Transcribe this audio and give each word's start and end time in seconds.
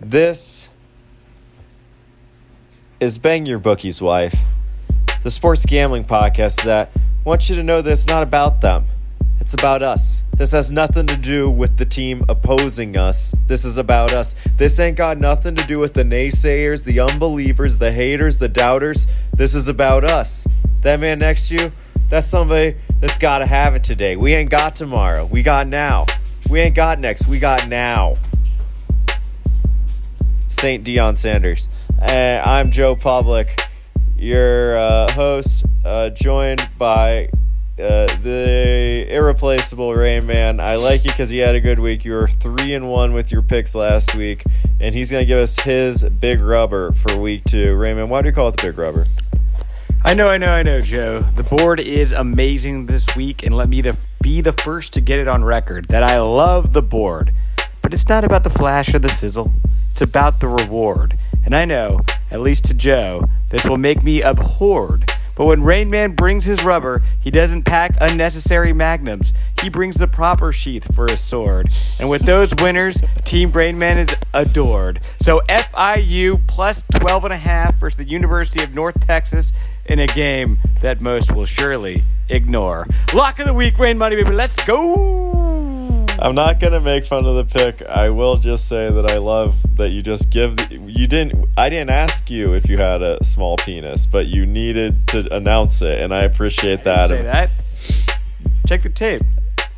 This 0.00 0.70
is 3.00 3.18
Bang 3.18 3.46
Your 3.46 3.58
Bookie's 3.58 4.00
Wife, 4.00 4.36
the 5.24 5.30
sports 5.32 5.66
gambling 5.66 6.04
podcast 6.04 6.62
that 6.62 6.92
wants 7.24 7.50
you 7.50 7.56
to 7.56 7.64
know 7.64 7.82
that 7.82 7.90
it's 7.90 8.06
not 8.06 8.22
about 8.22 8.60
them. 8.60 8.86
It's 9.40 9.54
about 9.54 9.82
us. 9.82 10.22
This 10.36 10.52
has 10.52 10.70
nothing 10.70 11.08
to 11.08 11.16
do 11.16 11.50
with 11.50 11.78
the 11.78 11.84
team 11.84 12.24
opposing 12.28 12.96
us. 12.96 13.34
This 13.48 13.64
is 13.64 13.76
about 13.76 14.12
us. 14.12 14.36
This 14.56 14.78
ain't 14.78 14.96
got 14.96 15.18
nothing 15.18 15.56
to 15.56 15.66
do 15.66 15.80
with 15.80 15.94
the 15.94 16.04
naysayers, 16.04 16.84
the 16.84 17.00
unbelievers, 17.00 17.78
the 17.78 17.90
haters, 17.90 18.38
the 18.38 18.48
doubters. 18.48 19.08
This 19.34 19.52
is 19.52 19.66
about 19.66 20.04
us. 20.04 20.46
That 20.82 21.00
man 21.00 21.18
next 21.18 21.48
to 21.48 21.56
you, 21.56 21.72
that's 22.08 22.28
somebody 22.28 22.76
that's 23.00 23.18
got 23.18 23.38
to 23.38 23.46
have 23.46 23.74
it 23.74 23.82
today. 23.82 24.14
We 24.14 24.32
ain't 24.32 24.50
got 24.50 24.76
tomorrow. 24.76 25.24
We 25.26 25.42
got 25.42 25.66
now. 25.66 26.06
We 26.48 26.60
ain't 26.60 26.76
got 26.76 27.00
next. 27.00 27.26
We 27.26 27.40
got 27.40 27.66
now. 27.68 28.16
St. 30.48 30.84
Deion 30.84 31.16
Sanders. 31.16 31.68
Uh, 32.00 32.42
I'm 32.44 32.70
Joe 32.70 32.96
Public, 32.96 33.68
your 34.16 34.76
uh, 34.76 35.12
host, 35.12 35.64
uh, 35.84 36.10
joined 36.10 36.68
by 36.78 37.28
uh, 37.78 38.06
the 38.22 39.06
irreplaceable 39.08 39.94
Rain 39.94 40.26
Man. 40.26 40.58
I 40.58 40.76
like 40.76 41.04
you 41.04 41.10
because 41.10 41.30
he 41.30 41.38
had 41.38 41.54
a 41.54 41.60
good 41.60 41.78
week. 41.78 42.04
You 42.04 42.12
were 42.12 42.26
three 42.26 42.74
and 42.74 42.88
one 42.88 43.12
with 43.12 43.30
your 43.30 43.42
picks 43.42 43.74
last 43.74 44.14
week, 44.14 44.42
and 44.80 44.94
he's 44.94 45.10
gonna 45.10 45.24
give 45.24 45.38
us 45.38 45.60
his 45.60 46.04
big 46.04 46.40
rubber 46.40 46.92
for 46.92 47.16
week 47.16 47.44
two. 47.44 47.76
Raymond, 47.76 48.10
why 48.10 48.22
do 48.22 48.28
you 48.28 48.34
call 48.34 48.48
it 48.48 48.56
the 48.56 48.68
big 48.68 48.78
rubber? 48.78 49.06
I 50.04 50.14
know, 50.14 50.28
I 50.28 50.38
know, 50.38 50.50
I 50.50 50.62
know, 50.62 50.80
Joe. 50.80 51.20
The 51.34 51.42
board 51.42 51.80
is 51.80 52.12
amazing 52.12 52.86
this 52.86 53.14
week, 53.14 53.42
and 53.42 53.56
let 53.56 53.68
me 53.68 53.80
the, 53.80 53.96
be 54.22 54.40
the 54.40 54.52
first 54.52 54.92
to 54.94 55.00
get 55.00 55.18
it 55.18 55.28
on 55.28 55.44
record 55.44 55.86
that 55.88 56.02
I 56.02 56.20
love 56.20 56.72
the 56.72 56.82
board. 56.82 57.34
But 57.82 57.92
it's 57.92 58.08
not 58.08 58.24
about 58.24 58.44
the 58.44 58.50
flash 58.50 58.94
or 58.94 58.98
the 58.98 59.08
sizzle, 59.08 59.52
it's 59.98 60.08
about 60.08 60.38
the 60.38 60.46
reward. 60.46 61.18
And 61.44 61.56
I 61.56 61.64
know, 61.64 62.02
at 62.30 62.38
least 62.38 62.66
to 62.66 62.74
Joe, 62.74 63.28
this 63.48 63.64
will 63.64 63.78
make 63.78 64.04
me 64.04 64.22
abhorred. 64.22 65.12
But 65.34 65.46
when 65.46 65.64
Rain 65.64 65.90
Man 65.90 66.12
brings 66.12 66.44
his 66.44 66.62
rubber, 66.62 67.02
he 67.18 67.32
doesn't 67.32 67.64
pack 67.64 67.96
unnecessary 68.00 68.72
magnums. 68.72 69.32
He 69.60 69.68
brings 69.68 69.96
the 69.96 70.06
proper 70.06 70.52
sheath 70.52 70.94
for 70.94 71.10
his 71.10 71.18
sword. 71.20 71.72
And 71.98 72.08
with 72.08 72.22
those 72.22 72.54
winners, 72.62 73.02
Team 73.24 73.50
Rain 73.50 73.76
Man 73.76 73.98
is 73.98 74.14
adored. 74.32 75.00
So 75.20 75.42
FIU 75.48 76.46
plus 76.46 76.84
12 76.92 77.24
and 77.24 77.32
a 77.32 77.36
half 77.36 77.74
versus 77.74 77.96
the 77.96 78.04
University 78.04 78.62
of 78.62 78.74
North 78.74 79.04
Texas 79.04 79.52
in 79.84 79.98
a 79.98 80.06
game 80.06 80.60
that 80.80 81.00
most 81.00 81.32
will 81.32 81.46
surely 81.46 82.04
ignore. 82.28 82.86
Lock 83.12 83.40
of 83.40 83.46
the 83.46 83.54
week, 83.54 83.80
Rain 83.80 83.98
Money, 83.98 84.14
baby. 84.14 84.30
Let's 84.30 84.54
go. 84.64 85.47
I'm 86.20 86.34
not 86.34 86.58
gonna 86.58 86.80
make 86.80 87.04
fun 87.04 87.26
of 87.26 87.36
the 87.36 87.44
pick. 87.44 87.82
I 87.82 88.10
will 88.10 88.36
just 88.36 88.68
say 88.68 88.90
that 88.90 89.10
I 89.10 89.18
love 89.18 89.76
that 89.76 89.90
you 89.90 90.02
just 90.02 90.30
give. 90.30 90.56
The, 90.56 90.74
you 90.74 91.06
didn't. 91.06 91.48
I 91.56 91.68
didn't 91.68 91.90
ask 91.90 92.28
you 92.28 92.54
if 92.54 92.68
you 92.68 92.76
had 92.76 93.02
a 93.02 93.22
small 93.22 93.56
penis, 93.56 94.06
but 94.06 94.26
you 94.26 94.44
needed 94.44 95.06
to 95.08 95.32
announce 95.34 95.80
it, 95.80 96.00
and 96.00 96.12
I 96.12 96.24
appreciate 96.24 96.84
that. 96.84 97.08
Say 97.08 97.22
that. 97.22 97.50
Check 98.66 98.82
the 98.82 98.90
tape. 98.90 99.22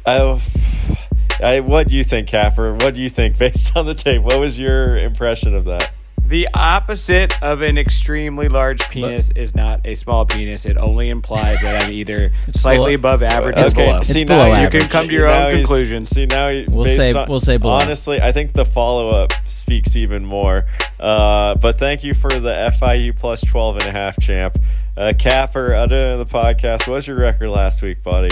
I, 0.06 0.40
I, 1.42 1.60
what 1.60 1.88
do 1.88 1.96
you 1.96 2.04
think, 2.04 2.28
Capper? 2.28 2.74
What 2.74 2.94
do 2.94 3.02
you 3.02 3.10
think 3.10 3.38
based 3.38 3.76
on 3.76 3.86
the 3.86 3.94
tape? 3.94 4.22
What 4.22 4.40
was 4.40 4.58
your 4.58 4.96
impression 4.96 5.54
of 5.54 5.66
that? 5.66 5.92
The 6.30 6.48
opposite 6.54 7.42
of 7.42 7.60
an 7.60 7.76
extremely 7.76 8.48
large 8.48 8.88
penis 8.88 9.30
is 9.30 9.52
not 9.56 9.84
a 9.84 9.96
small 9.96 10.24
penis. 10.24 10.64
It 10.64 10.76
only 10.76 11.08
implies 11.08 11.60
that 11.62 11.82
I'm 11.82 11.90
either 11.92 12.30
slightly 12.54 12.94
below- 12.94 13.14
above 13.14 13.22
average 13.24 13.56
It's 13.58 13.72
or 13.72 13.74
below. 13.76 13.98
It's 13.98 14.08
see 14.08 14.22
below 14.24 14.52
now 14.52 14.62
you 14.62 14.70
can 14.70 14.88
come 14.88 15.08
to 15.08 15.12
your 15.12 15.26
now 15.26 15.48
own 15.48 15.56
conclusion. 15.56 16.04
See 16.04 16.26
now, 16.26 16.48
he- 16.50 16.66
We'll 16.68 16.84
based 16.84 17.00
say- 17.00 17.12
on- 17.14 17.28
we'll 17.28 17.40
say 17.40 17.56
below. 17.56 17.74
Honestly, 17.74 18.20
I 18.20 18.30
think 18.30 18.52
the 18.52 18.64
follow 18.64 19.10
up 19.10 19.32
speaks 19.44 19.96
even 19.96 20.24
more. 20.24 20.66
Uh, 21.00 21.56
but 21.56 21.78
thank 21.80 22.04
you 22.04 22.14
for 22.14 22.30
the 22.30 22.72
FIU 22.80 23.12
plus 23.18 23.40
12 23.44 23.78
and 23.78 23.86
a 23.86 23.90
half 23.92 24.16
champ, 24.20 24.56
uh, 24.96 25.12
Capper. 25.18 25.74
Other 25.74 26.10
than 26.16 26.18
the 26.20 26.32
podcast, 26.32 26.86
what 26.86 26.94
was 26.94 27.08
your 27.08 27.18
record 27.18 27.50
last 27.50 27.82
week, 27.82 28.04
buddy? 28.04 28.30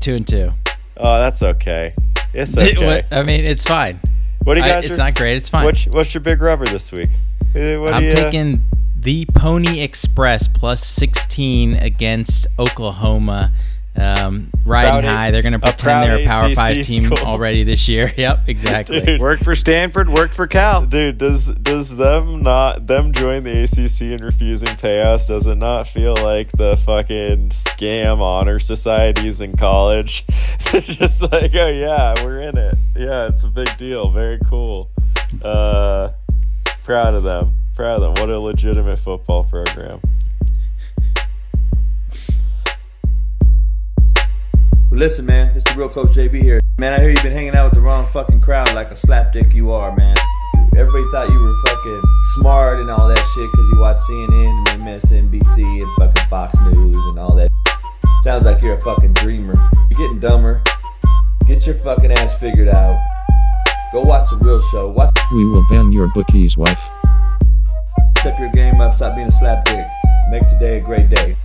two 0.00 0.14
and 0.16 0.28
two. 0.28 0.52
Oh, 0.98 1.18
that's 1.18 1.42
okay. 1.42 1.94
It's 2.34 2.58
okay. 2.58 2.84
what- 2.84 3.06
I 3.10 3.22
mean, 3.22 3.46
it's 3.46 3.64
fine. 3.64 4.00
What 4.46 4.54
do 4.54 4.60
you 4.60 4.66
I- 4.66 4.68
guys? 4.68 4.84
it's 4.86 4.96
not 4.96 5.16
great. 5.16 5.36
It's 5.36 5.48
fine. 5.48 5.64
What's, 5.64 5.86
what's 5.86 6.14
your 6.14 6.20
big 6.20 6.40
rubber 6.40 6.66
this 6.66 6.92
week? 6.92 7.10
Uh, 7.54 7.80
What 7.80 7.94
I'm 7.94 8.04
you, 8.04 8.10
uh, 8.10 8.14
taking 8.14 8.62
the 9.00 9.26
Pony 9.34 9.80
Express 9.80 10.46
plus 10.46 10.86
16 10.86 11.74
against 11.74 12.46
Oklahoma. 12.58 13.52
Um, 13.98 14.50
riding 14.66 14.90
Proud 14.90 15.04
A- 15.04 15.08
high. 15.08 15.30
They're 15.30 15.40
going 15.40 15.54
to 15.54 15.58
pretend 15.58 15.80
proud 15.80 16.06
they're 16.06 16.18
a 16.18 16.26
Power 16.26 16.46
ACC 16.48 16.54
5 16.54 16.86
team 16.86 17.04
school. 17.06 17.18
already 17.26 17.64
this 17.64 17.88
year. 17.88 18.12
Yep, 18.16 18.40
exactly. 18.46 19.00
Dude. 19.00 19.20
Worked 19.22 19.42
for 19.42 19.54
Stanford, 19.54 20.10
worked 20.10 20.34
for 20.34 20.46
Cal. 20.46 20.84
Dude, 20.84 21.16
does 21.16 21.48
does 21.48 21.96
them 21.96 22.42
not 22.42 22.86
them 22.86 23.12
join 23.12 23.42
the 23.44 23.62
ACC 23.64 24.12
and 24.12 24.20
refusing 24.20 24.68
payouts? 24.68 25.28
Does 25.28 25.46
it 25.46 25.54
not 25.56 25.88
feel 25.88 26.14
like 26.14 26.52
the 26.52 26.76
fucking 26.76 27.48
scam 27.48 28.20
honor 28.20 28.58
societies 28.58 29.40
in 29.40 29.56
college? 29.56 30.26
They're 30.72 30.82
just 30.82 31.22
like, 31.22 31.54
oh 31.54 31.68
yeah, 31.68 32.22
we're 32.22 32.40
in 32.42 32.58
it. 32.58 32.75
Yeah, 32.96 33.26
it's 33.26 33.44
a 33.44 33.48
big 33.48 33.76
deal. 33.76 34.10
Very 34.10 34.38
cool. 34.48 34.90
Uh, 35.42 36.12
proud 36.82 37.12
of 37.12 37.24
them. 37.24 37.52
Proud 37.74 38.02
of 38.02 38.14
them. 38.14 38.22
What 38.22 38.34
a 38.34 38.40
legitimate 38.40 38.98
football 38.98 39.44
program. 39.44 40.00
Listen, 44.90 45.26
man, 45.26 45.54
it's 45.54 45.64
the 45.64 45.74
real 45.76 45.90
Coach 45.90 46.12
JB 46.12 46.42
here. 46.42 46.58
Man, 46.78 46.94
I 46.94 47.00
hear 47.00 47.10
you've 47.10 47.22
been 47.22 47.32
hanging 47.32 47.54
out 47.54 47.66
with 47.66 47.74
the 47.74 47.82
wrong 47.82 48.06
fucking 48.12 48.40
crowd 48.40 48.72
like 48.74 48.90
a 48.90 48.94
slapdick 48.94 49.52
you 49.52 49.72
are, 49.72 49.94
man. 49.94 50.16
Everybody 50.74 51.04
thought 51.10 51.28
you 51.28 51.38
were 51.38 51.54
fucking 51.66 52.02
smart 52.36 52.80
and 52.80 52.90
all 52.90 53.08
that 53.08 53.18
shit 53.34 53.50
because 53.50 53.68
you 53.72 53.78
watch 53.78 53.98
CNN 54.08 54.70
and 54.70 54.82
MSNBC 54.82 55.82
and 55.82 55.96
fucking 55.98 56.30
Fox 56.30 56.58
News 56.60 57.04
and 57.08 57.18
all 57.18 57.34
that. 57.34 57.50
Sounds 58.22 58.46
like 58.46 58.62
you're 58.62 58.74
a 58.74 58.80
fucking 58.80 59.12
dreamer. 59.12 59.54
You're 59.90 59.98
getting 59.98 60.18
dumber. 60.18 60.62
Get 61.46 61.64
your 61.64 61.76
fucking 61.76 62.10
ass 62.12 62.38
figured 62.40 62.68
out. 62.68 63.00
Go 63.92 64.02
watch 64.02 64.30
the 64.30 64.36
real 64.36 64.60
show. 64.62 64.88
Watch 64.90 65.14
We 65.32 65.46
will 65.46 65.64
ban 65.68 65.92
your 65.92 66.08
bookie's 66.08 66.56
wife. 66.58 66.90
step 68.18 68.38
your 68.38 68.50
game 68.50 68.80
up. 68.80 68.94
Stop 68.94 69.14
being 69.14 69.28
a 69.28 69.32
slap 69.32 69.64
dick. 69.64 69.86
Make 70.30 70.46
today 70.48 70.78
a 70.78 70.80
great 70.80 71.08
day. 71.08 71.36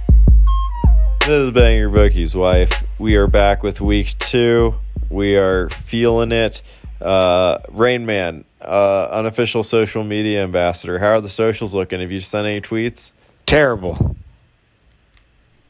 This 1.20 1.30
is 1.30 1.52
Bang 1.52 1.78
Your 1.78 1.92
Bookie's 1.92 2.36
wife. 2.36 2.84
We 2.98 3.16
are 3.16 3.28
back 3.28 3.62
with 3.62 3.80
week 3.80 4.18
two. 4.18 4.74
We 5.12 5.38
are 5.38 5.70
feeling 5.70 6.32
it. 6.32 6.64
Uh, 7.00 7.60
Rain 7.70 8.08
Man, 8.08 8.44
uh, 8.60 9.08
unofficial 9.12 9.64
social 9.64 10.04
media 10.04 10.44
ambassador. 10.44 10.98
How 10.98 11.10
are 11.12 11.22
the 11.22 11.30
socials 11.30 11.76
looking? 11.76 12.00
Have 12.00 12.12
you 12.12 12.20
sent 12.22 12.48
any 12.48 12.60
tweets? 12.60 13.14
Terrible. 13.46 14.16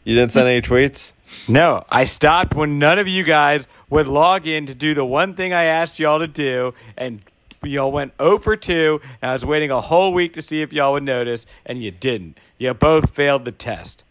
You 0.05 0.15
didn't 0.15 0.31
send 0.31 0.47
any 0.47 0.61
tweets? 0.61 1.11
No, 1.47 1.83
I 1.89 2.03
stopped 2.03 2.53
when 2.55 2.77
none 2.79 2.99
of 2.99 3.07
you 3.07 3.23
guys 3.23 3.67
would 3.89 4.07
log 4.07 4.47
in 4.47 4.65
to 4.67 4.75
do 4.75 4.93
the 4.93 5.05
one 5.05 5.33
thing 5.33 5.53
I 5.53 5.63
asked 5.63 5.99
y'all 5.99 6.19
to 6.19 6.27
do, 6.27 6.73
and 6.97 7.21
y'all 7.63 7.91
went 7.91 8.13
0 8.21 8.39
for 8.39 8.55
2. 8.55 8.99
And 9.21 9.31
I 9.31 9.33
was 9.33 9.45
waiting 9.45 9.71
a 9.71 9.81
whole 9.81 10.13
week 10.13 10.33
to 10.33 10.41
see 10.41 10.61
if 10.61 10.71
y'all 10.73 10.93
would 10.93 11.03
notice, 11.03 11.45
and 11.65 11.81
you 11.81 11.91
didn't. 11.91 12.39
You 12.57 12.73
both 12.73 13.11
failed 13.11 13.45
the 13.45 13.51
test. 13.51 14.03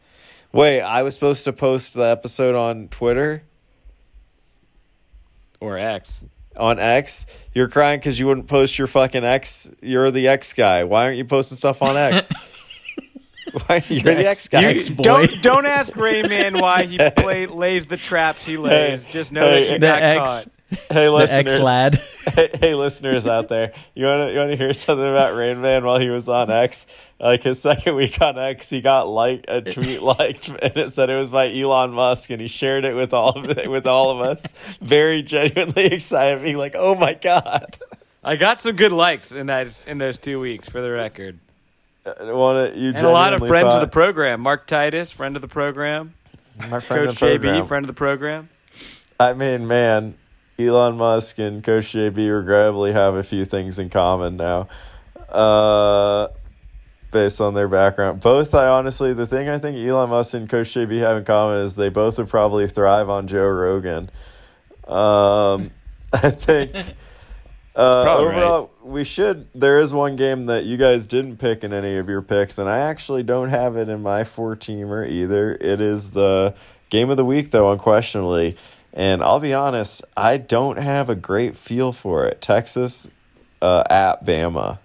Wait, 0.52 0.80
I 0.80 1.02
was 1.02 1.14
supposed 1.14 1.44
to 1.44 1.52
post 1.52 1.94
the 1.94 2.02
episode 2.02 2.54
on 2.56 2.88
Twitter, 2.88 3.44
Or 5.60 5.78
X. 5.78 6.24
on 6.56 6.78
X. 6.80 7.26
You're 7.54 7.68
crying 7.68 8.00
because 8.00 8.18
you 8.18 8.26
wouldn't 8.26 8.48
post 8.48 8.76
your 8.78 8.88
fucking 8.88 9.24
X. 9.24 9.70
You're 9.80 10.10
the 10.10 10.26
X 10.26 10.52
guy. 10.52 10.82
Why 10.84 11.04
aren't 11.04 11.18
you 11.18 11.24
posting 11.24 11.56
stuff 11.56 11.82
on 11.82 11.96
X? 11.96 12.32
Why 13.66 13.82
you're 13.88 14.02
the, 14.14 14.26
X 14.28 14.48
guy? 14.48 14.60
You- 14.62 14.68
X-boy. 14.68 15.02
don't 15.02 15.42
don't 15.42 15.66
ask 15.66 15.92
Rayman 15.94 16.60
why 16.60 16.84
he 16.84 16.98
play, 17.16 17.46
lays 17.46 17.86
the 17.86 17.96
traps 17.96 18.44
he 18.44 18.56
lays. 18.56 19.02
Hey, 19.04 19.12
Just 19.12 19.32
know 19.32 19.40
hey, 19.42 19.66
that 19.66 19.72
you 19.72 19.78
The 19.78 19.86
got 19.86 20.02
X, 20.02 20.44
caught. 20.44 20.52
Hey, 20.90 21.04
the 21.06 21.10
listeners. 21.10 21.54
X 21.54 21.64
lad. 21.64 21.94
hey, 22.34 22.50
hey, 22.60 22.74
listeners 22.74 23.26
out 23.26 23.48
there, 23.48 23.72
you 23.94 24.06
want 24.06 24.28
to 24.28 24.32
you 24.32 24.38
want 24.38 24.50
to 24.52 24.56
hear 24.56 24.72
something 24.72 25.04
about 25.08 25.34
Rain 25.34 25.60
Man 25.60 25.84
while 25.84 25.98
he 25.98 26.08
was 26.10 26.28
on 26.28 26.48
X? 26.50 26.86
Like 27.18 27.42
his 27.42 27.60
second 27.60 27.96
week 27.96 28.20
on 28.22 28.38
X, 28.38 28.70
he 28.70 28.80
got 28.80 29.08
like 29.08 29.44
a 29.48 29.60
tweet 29.62 30.00
liked, 30.00 30.48
and 30.48 30.76
it 30.76 30.90
said 30.92 31.10
it 31.10 31.16
was 31.18 31.30
by 31.32 31.52
Elon 31.52 31.90
Musk, 31.90 32.30
and 32.30 32.40
he 32.40 32.46
shared 32.46 32.84
it 32.84 32.94
with 32.94 33.12
all 33.12 33.30
of 33.36 33.50
it, 33.58 33.68
with 33.70 33.86
all 33.86 34.10
of 34.10 34.20
us. 34.20 34.54
Very 34.80 35.22
genuinely 35.22 35.86
excited, 35.86 36.40
being 36.42 36.56
like, 36.56 36.74
"Oh 36.78 36.94
my 36.94 37.14
god!" 37.14 37.76
I 38.22 38.36
got 38.36 38.60
some 38.60 38.76
good 38.76 38.92
likes 38.92 39.32
in 39.32 39.46
that 39.48 39.84
in 39.88 39.98
those 39.98 40.18
two 40.18 40.38
weeks, 40.38 40.68
for 40.68 40.80
the 40.80 40.90
record, 40.90 41.38
Want 42.04 42.76
you 42.76 42.88
and 42.90 42.98
a 42.98 43.10
lot 43.10 43.34
of 43.34 43.46
friends 43.46 43.74
of 43.74 43.80
the 43.80 43.86
program. 43.86 44.40
Mark 44.40 44.66
Titus, 44.66 45.10
friend 45.10 45.36
of 45.36 45.42
the 45.42 45.48
program. 45.48 46.14
my 46.56 46.80
friend 46.80 47.08
Coach 47.08 47.18
program. 47.18 47.62
JB, 47.62 47.68
friend 47.68 47.84
of 47.84 47.88
the 47.88 47.94
program. 47.94 48.48
I 49.18 49.34
mean, 49.34 49.66
man, 49.66 50.16
Elon 50.58 50.96
Musk 50.96 51.38
and 51.38 51.62
Coach 51.62 51.92
JB 51.92 52.34
regrettably 52.34 52.92
have 52.92 53.14
a 53.14 53.22
few 53.22 53.44
things 53.44 53.78
in 53.78 53.90
common 53.90 54.36
now. 54.36 54.68
Uh, 55.28 56.28
based 57.12 57.40
on 57.40 57.54
their 57.54 57.68
background. 57.68 58.20
Both, 58.20 58.54
I 58.54 58.66
honestly, 58.66 59.12
the 59.12 59.26
thing 59.26 59.48
I 59.48 59.58
think 59.58 59.76
Elon 59.76 60.10
Musk 60.10 60.34
and 60.34 60.48
Coach 60.48 60.68
JB 60.68 60.98
have 61.00 61.18
in 61.18 61.24
common 61.24 61.58
is 61.58 61.76
they 61.76 61.88
both 61.88 62.18
would 62.18 62.28
probably 62.28 62.66
thrive 62.66 63.08
on 63.08 63.26
Joe 63.26 63.46
Rogan. 63.46 64.10
Um, 64.86 65.70
I 66.12 66.30
think 66.30 66.74
Uh, 67.74 68.02
Probably 68.02 68.26
overall, 68.26 68.70
we 68.82 69.04
should. 69.04 69.48
There 69.54 69.78
is 69.78 69.94
one 69.94 70.16
game 70.16 70.46
that 70.46 70.64
you 70.64 70.76
guys 70.76 71.06
didn't 71.06 71.36
pick 71.36 71.62
in 71.62 71.72
any 71.72 71.96
of 71.98 72.08
your 72.08 72.22
picks, 72.22 72.58
and 72.58 72.68
I 72.68 72.78
actually 72.78 73.22
don't 73.22 73.48
have 73.48 73.76
it 73.76 73.88
in 73.88 74.02
my 74.02 74.24
four 74.24 74.56
teamer 74.56 75.08
either. 75.08 75.56
It 75.60 75.80
is 75.80 76.10
the 76.10 76.54
game 76.88 77.10
of 77.10 77.16
the 77.16 77.24
week, 77.24 77.52
though, 77.52 77.70
unquestionably. 77.70 78.56
And 78.92 79.22
I'll 79.22 79.38
be 79.38 79.54
honest, 79.54 80.02
I 80.16 80.36
don't 80.36 80.78
have 80.78 81.08
a 81.08 81.14
great 81.14 81.56
feel 81.56 81.92
for 81.92 82.26
it. 82.26 82.40
Texas 82.40 83.08
uh, 83.62 83.84
at 83.88 84.24
Bama. 84.24 84.78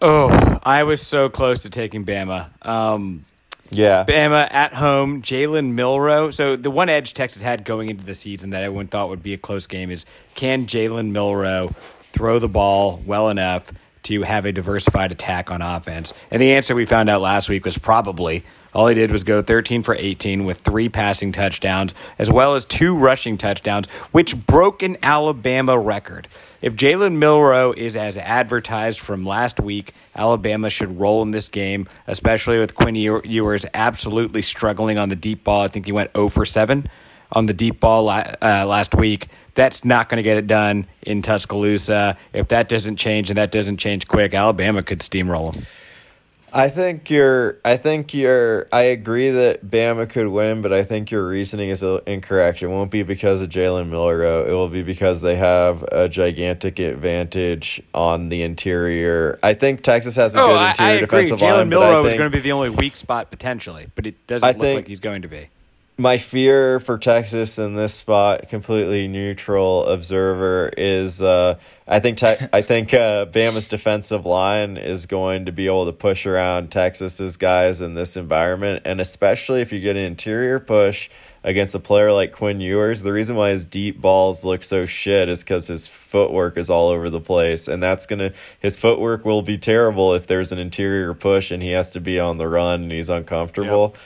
Oh, 0.00 0.58
I 0.62 0.84
was 0.84 1.04
so 1.06 1.28
close 1.28 1.62
to 1.62 1.70
taking 1.70 2.06
Bama. 2.06 2.48
Um, 2.66 3.26
Yeah. 3.70 4.04
Bama 4.06 4.48
at 4.50 4.74
home, 4.74 5.22
Jalen 5.22 5.72
Milroe. 5.72 6.30
So 6.30 6.56
the 6.56 6.70
one 6.70 6.88
edge 6.88 7.14
Texas 7.14 7.42
had 7.42 7.64
going 7.64 7.90
into 7.90 8.04
the 8.04 8.14
season 8.14 8.50
that 8.50 8.62
everyone 8.62 8.86
thought 8.86 9.08
would 9.08 9.22
be 9.22 9.34
a 9.34 9.38
close 9.38 9.66
game 9.66 9.90
is 9.90 10.06
can 10.34 10.66
Jalen 10.66 11.10
Milroe 11.10 11.68
throw 12.12 12.38
the 12.38 12.48
ball 12.48 13.02
well 13.04 13.28
enough 13.28 13.70
to 14.04 14.22
have 14.22 14.46
a 14.46 14.52
diversified 14.52 15.12
attack 15.12 15.50
on 15.50 15.60
offense? 15.62 16.14
And 16.30 16.40
the 16.40 16.52
answer 16.52 16.74
we 16.74 16.86
found 16.86 17.10
out 17.10 17.20
last 17.20 17.48
week 17.48 17.64
was 17.64 17.78
probably. 17.78 18.44
All 18.74 18.86
he 18.86 18.94
did 18.94 19.10
was 19.10 19.24
go 19.24 19.40
13 19.42 19.82
for 19.82 19.94
18 19.94 20.44
with 20.44 20.58
three 20.58 20.88
passing 20.88 21.32
touchdowns, 21.32 21.94
as 22.18 22.30
well 22.30 22.54
as 22.54 22.64
two 22.64 22.94
rushing 22.94 23.38
touchdowns, 23.38 23.88
which 24.12 24.36
broke 24.46 24.82
an 24.82 24.98
Alabama 25.02 25.78
record. 25.78 26.28
If 26.60 26.74
Jalen 26.74 27.16
Milroe 27.16 27.72
is 27.72 27.94
as 27.94 28.16
advertised 28.16 28.98
from 28.98 29.24
last 29.24 29.60
week, 29.60 29.92
Alabama 30.16 30.70
should 30.70 30.98
roll 30.98 31.22
in 31.22 31.30
this 31.30 31.48
game, 31.48 31.88
especially 32.06 32.58
with 32.58 32.74
Quinn 32.74 32.96
Ewers 32.96 33.64
absolutely 33.74 34.42
struggling 34.42 34.98
on 34.98 35.08
the 35.08 35.16
deep 35.16 35.44
ball. 35.44 35.62
I 35.62 35.68
think 35.68 35.86
he 35.86 35.92
went 35.92 36.10
0 36.14 36.28
for 36.30 36.44
7 36.44 36.88
on 37.30 37.46
the 37.46 37.52
deep 37.52 37.78
ball 37.78 38.08
uh, 38.08 38.34
last 38.42 38.94
week. 38.94 39.28
That's 39.54 39.84
not 39.84 40.08
going 40.08 40.16
to 40.16 40.22
get 40.22 40.36
it 40.36 40.46
done 40.46 40.86
in 41.02 41.22
Tuscaloosa. 41.22 42.16
If 42.32 42.48
that 42.48 42.68
doesn't 42.68 42.96
change 42.96 43.30
and 43.30 43.38
that 43.38 43.52
doesn't 43.52 43.76
change 43.76 44.08
quick, 44.08 44.34
Alabama 44.34 44.82
could 44.82 45.00
steamroll 45.00 45.52
them. 45.52 45.64
I 46.52 46.68
think 46.68 47.10
you're. 47.10 47.58
I 47.64 47.76
think 47.76 48.14
you're. 48.14 48.66
I 48.72 48.82
agree 48.82 49.30
that 49.30 49.66
Bama 49.70 50.08
could 50.08 50.28
win, 50.28 50.62
but 50.62 50.72
I 50.72 50.82
think 50.82 51.10
your 51.10 51.26
reasoning 51.28 51.70
is 51.70 51.82
incorrect. 51.82 52.62
It 52.62 52.68
won't 52.68 52.90
be 52.90 53.02
because 53.02 53.42
of 53.42 53.48
Jalen 53.48 53.88
Milroe. 53.90 54.46
It 54.48 54.52
will 54.52 54.68
be 54.68 54.82
because 54.82 55.20
they 55.20 55.36
have 55.36 55.82
a 55.92 56.08
gigantic 56.08 56.78
advantage 56.78 57.82
on 57.92 58.28
the 58.30 58.42
interior. 58.42 59.38
I 59.42 59.54
think 59.54 59.82
Texas 59.82 60.16
has 60.16 60.34
a 60.34 60.40
Oh, 60.40 60.48
good 60.48 60.68
interior 60.70 60.90
I 60.90 60.92
agree. 60.94 61.06
defensive 61.06 61.38
Jalen 61.38 61.40
line, 61.56 61.70
but 61.70 61.76
I 61.82 61.90
Milroe 61.90 62.06
is 62.06 62.14
going 62.14 62.30
to 62.30 62.36
be 62.36 62.40
the 62.40 62.52
only 62.52 62.70
weak 62.70 62.96
spot 62.96 63.30
potentially, 63.30 63.88
but 63.94 64.06
it 64.06 64.26
doesn't 64.26 64.46
I 64.46 64.52
look 64.52 64.60
think- 64.60 64.76
like 64.76 64.88
he's 64.88 65.00
going 65.00 65.22
to 65.22 65.28
be. 65.28 65.48
My 65.98 66.16
fear 66.16 66.78
for 66.78 66.96
Texas 66.96 67.58
in 67.58 67.74
this 67.74 67.92
spot, 67.92 68.48
completely 68.48 69.08
neutral 69.08 69.84
observer, 69.84 70.72
is 70.76 71.20
uh, 71.20 71.58
I 71.88 71.98
think 71.98 72.18
te- 72.18 72.36
I 72.52 72.62
think 72.62 72.94
uh, 72.94 73.26
Bama's 73.26 73.66
defensive 73.66 74.24
line 74.24 74.76
is 74.76 75.06
going 75.06 75.46
to 75.46 75.52
be 75.52 75.66
able 75.66 75.86
to 75.86 75.92
push 75.92 76.24
around 76.24 76.70
Texas's 76.70 77.36
guys 77.36 77.80
in 77.80 77.94
this 77.94 78.16
environment, 78.16 78.82
and 78.84 79.00
especially 79.00 79.60
if 79.60 79.72
you 79.72 79.80
get 79.80 79.96
an 79.96 80.04
interior 80.04 80.60
push 80.60 81.10
against 81.42 81.74
a 81.74 81.80
player 81.80 82.12
like 82.12 82.32
Quinn 82.32 82.60
Ewers. 82.60 83.02
The 83.02 83.12
reason 83.12 83.34
why 83.34 83.50
his 83.50 83.66
deep 83.66 84.00
balls 84.00 84.44
look 84.44 84.62
so 84.62 84.86
shit 84.86 85.28
is 85.28 85.42
because 85.42 85.66
his 85.66 85.88
footwork 85.88 86.56
is 86.56 86.70
all 86.70 86.88
over 86.88 87.10
the 87.10 87.20
place, 87.20 87.66
and 87.66 87.82
that's 87.82 88.06
gonna 88.06 88.32
his 88.60 88.76
footwork 88.76 89.24
will 89.24 89.42
be 89.42 89.58
terrible 89.58 90.14
if 90.14 90.28
there's 90.28 90.52
an 90.52 90.60
interior 90.60 91.12
push 91.12 91.50
and 91.50 91.60
he 91.60 91.72
has 91.72 91.90
to 91.90 92.00
be 92.00 92.20
on 92.20 92.38
the 92.38 92.46
run 92.46 92.84
and 92.84 92.92
he's 92.92 93.08
uncomfortable. 93.08 93.96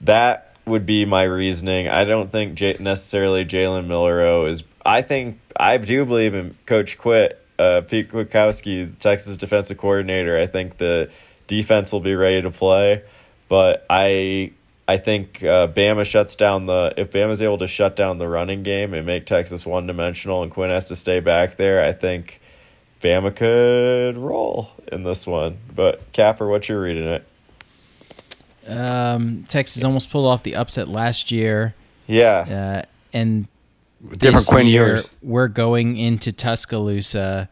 That 0.00 0.53
would 0.66 0.86
be 0.86 1.04
my 1.04 1.24
reasoning. 1.24 1.88
I 1.88 2.04
don't 2.04 2.32
think 2.32 2.54
J- 2.54 2.76
necessarily 2.80 3.44
Jalen 3.44 3.86
Milroe 3.86 4.46
is. 4.46 4.64
I 4.84 5.02
think 5.02 5.40
I 5.56 5.76
do 5.78 6.04
believe 6.04 6.34
in 6.34 6.56
Coach 6.66 6.98
Quit, 6.98 7.40
uh, 7.58 7.82
Pete 7.82 8.10
Kwiatkowski, 8.10 8.98
Texas 8.98 9.36
defensive 9.36 9.78
coordinator. 9.78 10.38
I 10.38 10.46
think 10.46 10.78
the 10.78 11.10
defense 11.46 11.92
will 11.92 12.00
be 12.00 12.14
ready 12.14 12.42
to 12.42 12.50
play, 12.50 13.02
but 13.48 13.84
I 13.88 14.52
I 14.86 14.98
think 14.98 15.42
uh, 15.42 15.68
Bama 15.68 16.04
shuts 16.04 16.36
down 16.36 16.66
the 16.66 16.92
if 16.96 17.10
Bama's 17.10 17.40
able 17.40 17.58
to 17.58 17.66
shut 17.66 17.96
down 17.96 18.18
the 18.18 18.28
running 18.28 18.62
game 18.62 18.92
and 18.92 19.06
make 19.06 19.26
Texas 19.26 19.64
one 19.64 19.86
dimensional, 19.86 20.42
and 20.42 20.50
Quinn 20.50 20.70
has 20.70 20.86
to 20.86 20.96
stay 20.96 21.20
back 21.20 21.56
there. 21.56 21.82
I 21.82 21.92
think 21.92 22.40
Bama 23.00 23.34
could 23.34 24.16
roll 24.16 24.70
in 24.90 25.02
this 25.02 25.26
one. 25.26 25.58
But 25.74 26.12
Capper, 26.12 26.46
what's 26.46 26.68
your 26.68 26.82
reading 26.82 27.06
it? 27.06 27.26
Um, 28.68 29.44
Texas 29.48 29.84
almost 29.84 30.10
pulled 30.10 30.26
off 30.26 30.42
the 30.42 30.56
upset 30.56 30.88
last 30.88 31.30
year, 31.30 31.74
Yeah. 32.06 32.82
uh, 32.82 32.88
and 33.12 33.46
Different 34.18 34.46
Quinn 34.46 34.66
year, 34.66 34.86
Ewers. 34.88 35.14
We're 35.22 35.48
going 35.48 35.96
into 35.96 36.30
Tuscaloosa, 36.32 37.48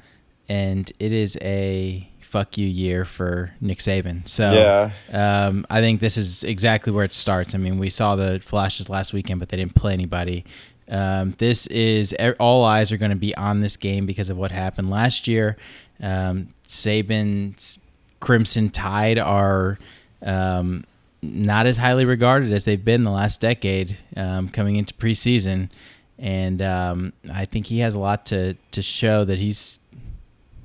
and 0.49 0.91
it 0.99 1.13
is 1.13 1.39
a 1.41 2.09
fuck 2.21 2.57
you 2.59 2.67
year 2.67 3.05
for 3.05 3.53
Nick 3.61 3.79
Saban. 3.79 4.27
So 4.29 4.91
Yeah. 5.13 5.47
um, 5.47 5.67
I 5.71 5.81
think 5.81 6.01
this 6.01 6.17
is 6.19 6.45
exactly 6.45 6.93
where 6.93 7.05
it 7.05 7.13
starts. 7.13 7.55
I 7.55 7.59
mean, 7.59 7.79
we 7.79 7.89
saw 7.91 8.17
the 8.17 8.41
flashes 8.43 8.89
last 8.91 9.13
weekend, 9.13 9.41
but 9.41 9.49
they 9.51 9.57
didn't 9.57 9.75
play 9.75 9.93
anybody. 9.93 10.45
Um, 10.91 11.35
this 11.39 11.67
is 11.69 12.15
all 12.39 12.65
eyes 12.65 12.93
are 12.93 12.97
going 12.99 13.11
to 13.13 13.17
be 13.17 13.35
on 13.37 13.61
this 13.61 13.77
game 13.79 14.05
because 14.05 14.29
of 14.31 14.37
what 14.37 14.51
happened 14.53 14.91
last 14.91 15.27
year. 15.29 15.57
Um, 16.03 16.49
Saban's 16.67 17.79
Crimson 18.21 18.69
Tide 18.71 19.19
are 19.19 19.79
um, 20.23 20.85
not 21.23 21.67
as 21.67 21.77
highly 21.77 22.05
regarded 22.05 22.53
as 22.53 22.65
they've 22.65 22.85
been 22.85 23.03
the 23.03 23.11
last 23.11 23.41
decade 23.41 23.97
um, 24.17 24.49
coming 24.49 24.77
into 24.77 24.93
preseason, 24.95 25.71
and 26.19 26.61
um, 26.61 27.13
I 27.33 27.45
think 27.45 27.67
he 27.67 27.79
has 27.79 27.95
a 27.95 27.99
lot 27.99 28.27
to 28.27 28.55
to 28.73 28.83
show 28.83 29.25
that 29.25 29.39
he's 29.39 29.79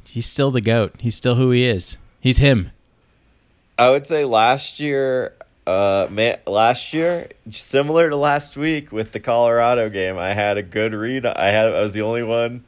he's 0.04 0.26
still 0.26 0.52
the 0.52 0.62
goat. 0.62 0.96
He's 1.00 1.16
still 1.16 1.36
who 1.36 1.52
he 1.52 1.66
is. 1.66 1.98
He's 2.20 2.40
him. 2.40 2.72
I 3.78 3.92
would 3.92 4.08
say 4.08 4.26
last 4.26 4.80
year, 4.80 5.34
uh, 5.68 6.08
man, 6.10 6.40
last 6.48 6.94
year, 6.94 7.30
similar 7.52 8.10
to 8.10 8.16
last 8.16 8.58
week 8.58 8.92
with 8.92 9.12
the 9.12 9.20
Colorado 9.20 9.90
game, 9.90 10.18
I 10.18 10.34
had 10.34 10.58
a 10.58 10.64
good 10.64 10.94
read. 10.94 11.26
I 11.26 11.50
had 11.50 11.74
I 11.74 11.82
was 11.82 11.94
the 11.94 12.02
only 12.02 12.24
one 12.24 12.64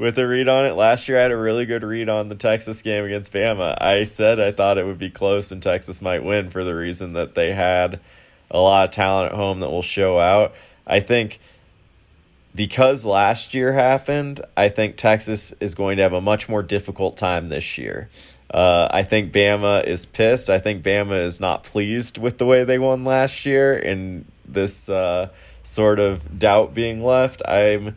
with 0.00 0.18
a 0.18 0.26
read 0.26 0.48
on 0.48 0.64
it. 0.64 0.72
Last 0.72 1.08
year, 1.08 1.18
I 1.18 1.22
had 1.22 1.30
a 1.30 1.36
really 1.36 1.66
good 1.66 1.84
read 1.84 2.08
on 2.08 2.30
the 2.30 2.34
Texas 2.34 2.80
game 2.80 3.04
against 3.04 3.34
Bama. 3.34 3.76
I 3.82 4.04
said 4.04 4.40
I 4.40 4.50
thought 4.50 4.78
it 4.78 4.86
would 4.86 4.98
be 4.98 5.10
close 5.10 5.52
and 5.52 5.62
Texas 5.62 6.00
might 6.00 6.24
win 6.24 6.48
for 6.48 6.64
the 6.64 6.74
reason 6.74 7.12
that 7.12 7.34
they 7.34 7.52
had 7.52 8.00
a 8.50 8.58
lot 8.58 8.88
of 8.88 8.94
talent 8.94 9.32
at 9.32 9.36
home 9.36 9.60
that 9.60 9.68
will 9.68 9.82
show 9.82 10.18
out. 10.18 10.54
I 10.86 11.00
think 11.00 11.38
because 12.54 13.04
last 13.04 13.52
year 13.52 13.74
happened, 13.74 14.40
I 14.56 14.70
think 14.70 14.96
Texas 14.96 15.52
is 15.60 15.74
going 15.74 15.98
to 15.98 16.02
have 16.02 16.14
a 16.14 16.20
much 16.22 16.48
more 16.48 16.62
difficult 16.62 17.18
time 17.18 17.50
this 17.50 17.76
year. 17.76 18.08
Uh, 18.52 18.88
I 18.90 19.02
think 19.02 19.32
Bama 19.34 19.86
is 19.86 20.06
pissed. 20.06 20.48
I 20.48 20.58
think 20.58 20.82
Bama 20.82 21.22
is 21.22 21.40
not 21.40 21.62
pleased 21.62 22.16
with 22.16 22.38
the 22.38 22.46
way 22.46 22.64
they 22.64 22.78
won 22.78 23.04
last 23.04 23.44
year 23.44 23.76
and 23.76 24.24
this 24.46 24.88
uh, 24.88 25.28
sort 25.62 26.00
of 26.00 26.38
doubt 26.38 26.72
being 26.72 27.04
left. 27.04 27.42
I'm 27.46 27.94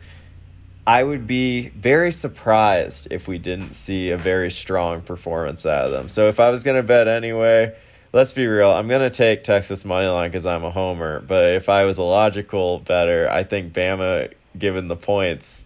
I 0.86 1.02
would 1.02 1.26
be 1.26 1.68
very 1.70 2.12
surprised 2.12 3.08
if 3.10 3.26
we 3.26 3.38
didn't 3.38 3.72
see 3.74 4.10
a 4.10 4.16
very 4.18 4.50
strong 4.50 5.00
performance 5.00 5.64
out 5.64 5.86
of 5.86 5.92
them. 5.92 6.08
So 6.08 6.28
if 6.28 6.38
I 6.40 6.50
was 6.50 6.62
going 6.62 6.76
to 6.76 6.82
bet 6.82 7.08
anyway, 7.08 7.74
let's 8.12 8.32
be 8.34 8.46
real, 8.46 8.70
I'm 8.70 8.86
going 8.88 9.00
to 9.00 9.16
take 9.16 9.44
Texas 9.44 9.84
money 9.86 10.06
line 10.08 10.30
because 10.30 10.44
I'm 10.46 10.62
a 10.64 10.70
homer. 10.70 11.20
But 11.20 11.52
if 11.52 11.68
I 11.70 11.84
was 11.84 11.96
a 11.96 12.02
logical 12.02 12.80
better, 12.80 13.28
I 13.30 13.44
think 13.44 13.72
Bama, 13.72 14.32
given 14.58 14.88
the 14.88 14.96
points, 14.96 15.64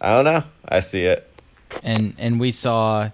I 0.00 0.14
don't 0.14 0.24
know. 0.24 0.44
I 0.66 0.80
see 0.80 1.04
it. 1.04 1.26
and 1.82 2.14
and 2.18 2.40
we 2.40 2.50
saw 2.50 3.10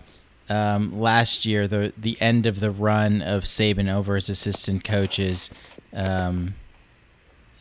um, 0.48 1.00
last 1.00 1.44
year 1.44 1.66
the 1.66 1.92
the 1.98 2.16
end 2.20 2.46
of 2.46 2.60
the 2.60 2.70
run 2.70 3.20
of 3.20 3.44
Saban 3.44 3.92
over 3.92 4.14
his 4.14 4.30
assistant 4.30 4.84
coaches. 4.84 5.50
Um, 5.92 6.54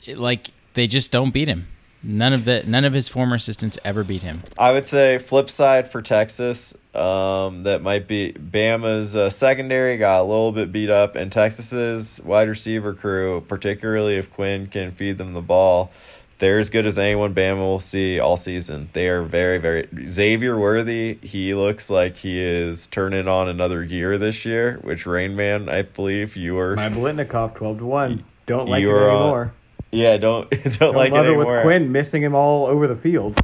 it- 0.06 0.20
like 0.20 0.52
they 0.76 0.86
just 0.86 1.12
don't 1.12 1.32
beat 1.32 1.48
him. 1.48 1.68
None 2.08 2.34
of 2.34 2.46
the 2.46 2.64
none 2.68 2.86
of 2.86 2.94
his 2.94 3.08
former 3.08 3.36
assistants 3.36 3.80
ever 3.84 4.04
beat 4.04 4.22
him. 4.22 4.44
I 4.60 4.72
would 4.72 4.86
say 4.86 5.18
flip 5.18 5.50
side 5.50 5.88
for 5.88 6.02
Texas. 6.04 6.76
Um, 6.94 7.64
that 7.64 7.82
might 7.82 8.08
be 8.08 8.32
Bama's 8.34 9.16
uh, 9.16 9.30
secondary 9.32 9.98
got 9.98 10.22
a 10.22 10.24
little 10.24 10.52
bit 10.52 10.72
beat 10.72 10.92
up, 10.92 11.16
and 11.16 11.32
Texas's 11.32 12.22
wide 12.24 12.48
receiver 12.48 12.94
crew, 12.94 13.42
particularly 13.48 14.16
if 14.18 14.32
Quinn 14.32 14.68
can 14.68 14.92
feed 14.92 15.18
them 15.18 15.34
the 15.34 15.42
ball, 15.42 15.92
they're 16.38 16.60
as 16.60 16.70
good 16.70 16.86
as 16.86 16.98
anyone 17.00 17.34
Bama 17.34 17.58
will 17.58 17.80
see 17.80 18.20
all 18.20 18.38
season. 18.38 18.90
They 18.94 19.08
are 19.08 19.24
very, 19.24 19.58
very 19.58 19.90
Xavier 20.08 20.60
Worthy. 20.60 21.18
He 21.24 21.54
looks 21.56 21.90
like 21.90 22.18
he 22.18 22.40
is 22.40 22.86
turning 22.88 23.28
on 23.28 23.50
another 23.50 23.84
gear 23.84 24.18
this 24.20 24.46
year. 24.46 24.80
Which 24.84 25.06
Rain 25.08 25.36
Man, 25.36 25.70
I 25.70 25.82
believe 25.82 26.38
you 26.38 26.54
were. 26.56 26.76
My 26.76 26.90
Biletnikoff, 26.90 27.56
twelve 27.56 27.80
to 27.80 27.86
one. 27.86 28.24
Don't 28.46 28.68
You 28.68 28.72
like 28.72 28.84
it 28.84 28.88
were 28.88 29.10
on- 29.10 29.22
anymore. 29.22 29.54
Yeah, 29.96 30.18
don't 30.18 30.50
don't, 30.52 30.80
Don't 30.80 30.96
like 30.96 31.14
it 31.14 31.18
anymore. 31.18 31.58
with 31.58 31.64
Quinn 31.64 31.92
missing 31.92 32.22
him 32.24 32.36
all 32.36 32.66
over 32.68 32.88
the 32.88 32.96
field. 32.96 33.40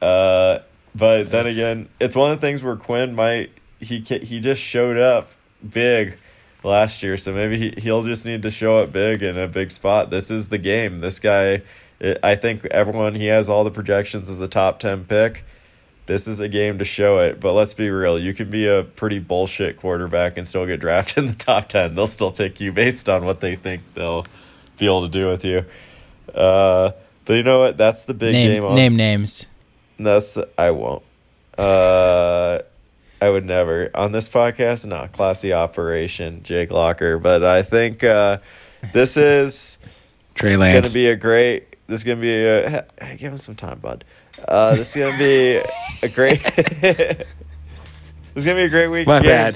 Uh, 0.00 0.60
but 0.94 1.30
then 1.30 1.46
again, 1.46 1.88
it's 2.00 2.16
one 2.16 2.30
of 2.30 2.40
the 2.40 2.46
things 2.46 2.62
where 2.62 2.76
Quinn 2.76 3.14
might 3.14 3.50
he 3.80 4.00
he 4.00 4.40
just 4.40 4.62
showed 4.62 4.96
up 4.96 5.30
big 5.68 6.18
last 6.62 7.02
year, 7.02 7.16
so 7.16 7.32
maybe 7.32 7.58
he 7.58 7.80
he'll 7.80 8.02
just 8.02 8.24
need 8.26 8.42
to 8.42 8.50
show 8.50 8.78
up 8.78 8.92
big 8.92 9.22
in 9.22 9.38
a 9.38 9.48
big 9.48 9.70
spot. 9.70 10.10
This 10.10 10.30
is 10.30 10.48
the 10.48 10.58
game. 10.58 11.00
This 11.00 11.20
guy, 11.20 11.62
it, 12.00 12.18
I 12.22 12.34
think 12.34 12.64
everyone 12.66 13.14
he 13.14 13.26
has 13.26 13.48
all 13.48 13.64
the 13.64 13.70
projections 13.70 14.28
as 14.30 14.40
a 14.40 14.48
top 14.48 14.80
ten 14.80 15.04
pick. 15.04 15.44
This 16.06 16.26
is 16.26 16.40
a 16.40 16.48
game 16.48 16.78
to 16.78 16.86
show 16.86 17.18
it. 17.18 17.38
But 17.38 17.52
let's 17.52 17.74
be 17.74 17.90
real. 17.90 18.18
You 18.18 18.32
can 18.32 18.48
be 18.48 18.66
a 18.66 18.82
pretty 18.82 19.18
bullshit 19.18 19.76
quarterback 19.76 20.38
and 20.38 20.48
still 20.48 20.64
get 20.64 20.80
drafted 20.80 21.18
in 21.18 21.26
the 21.26 21.36
top 21.36 21.68
10. 21.68 21.94
They'll 21.94 22.06
still 22.06 22.32
pick 22.32 22.62
you 22.62 22.72
based 22.72 23.10
on 23.10 23.26
what 23.26 23.40
they 23.40 23.56
think 23.56 23.82
they'll 23.94 24.24
be 24.78 24.86
able 24.86 25.02
to 25.02 25.10
do 25.10 25.28
with 25.28 25.44
you. 25.44 25.66
Uh, 26.38 26.92
but 27.24 27.34
you 27.34 27.42
know 27.42 27.58
what? 27.58 27.76
That's 27.76 28.04
the 28.04 28.14
big 28.14 28.32
game. 28.32 28.48
Name 28.50 28.64
On, 28.64 28.74
name 28.74 28.96
names. 28.96 29.46
That's 29.98 30.38
I 30.56 30.70
won't. 30.70 31.02
Uh, 31.58 32.60
I 33.20 33.28
would 33.28 33.44
never 33.44 33.90
on 33.94 34.12
this 34.12 34.28
podcast. 34.28 34.86
Not 34.86 35.12
classy 35.12 35.52
operation, 35.52 36.42
Jake 36.44 36.70
Locker. 36.70 37.18
But 37.18 37.42
I 37.42 37.62
think 37.62 38.04
uh, 38.04 38.38
this 38.92 39.16
is 39.16 39.78
Trey 40.36 40.56
Going 40.56 40.82
to 40.82 40.94
be 40.94 41.08
a 41.08 41.16
great. 41.16 41.76
This 41.88 42.00
is 42.00 42.04
going 42.04 42.18
to 42.18 42.22
be 42.22 42.32
a. 42.46 42.86
Hey, 43.00 43.16
give 43.16 43.32
him 43.32 43.36
some 43.36 43.56
time, 43.56 43.80
bud. 43.80 44.04
Uh, 44.46 44.76
this 44.76 44.94
is 44.94 44.96
going 44.96 45.12
to 45.12 45.18
be 45.18 46.06
a 46.06 46.08
great. 46.08 46.42
this 46.54 47.24
is 48.36 48.44
going 48.44 48.56
to 48.56 48.62
be 48.62 48.66
a 48.66 48.68
great 48.68 48.88
week 48.88 49.06
My 49.08 49.16
of 49.16 49.24
bad. 49.24 49.54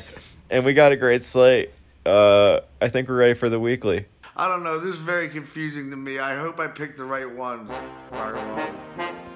and 0.50 0.64
we 0.64 0.74
got 0.74 0.90
a 0.90 0.96
great 0.96 1.22
slate. 1.22 1.70
Uh, 2.04 2.60
I 2.80 2.88
think 2.88 3.08
we're 3.08 3.16
ready 3.16 3.34
for 3.34 3.48
the 3.48 3.60
weekly. 3.60 4.06
I 4.34 4.48
don't 4.48 4.62
know. 4.62 4.78
This 4.78 4.94
is 4.94 5.00
very 5.00 5.28
confusing 5.28 5.90
to 5.90 5.96
me. 5.96 6.18
I 6.18 6.36
hope 6.36 6.58
I 6.58 6.66
picked 6.66 6.96
the 6.96 7.04
right 7.04 7.30
ones. 7.30 7.70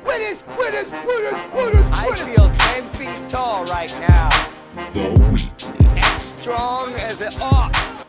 Winners, 0.07 0.43
winners, 0.57 0.91
winners, 0.91 1.53
winners, 1.53 1.87
I 1.93 2.17
feel 2.17 2.51
10 2.51 2.89
feet 2.95 3.29
tall 3.29 3.67
right 3.67 3.95
now. 4.01 4.31
The 4.73 5.29
Weekly. 5.31 5.87
As 5.99 6.23
strong 6.23 6.91
as 6.95 7.21
an 7.21 7.43
ox. 7.43 8.05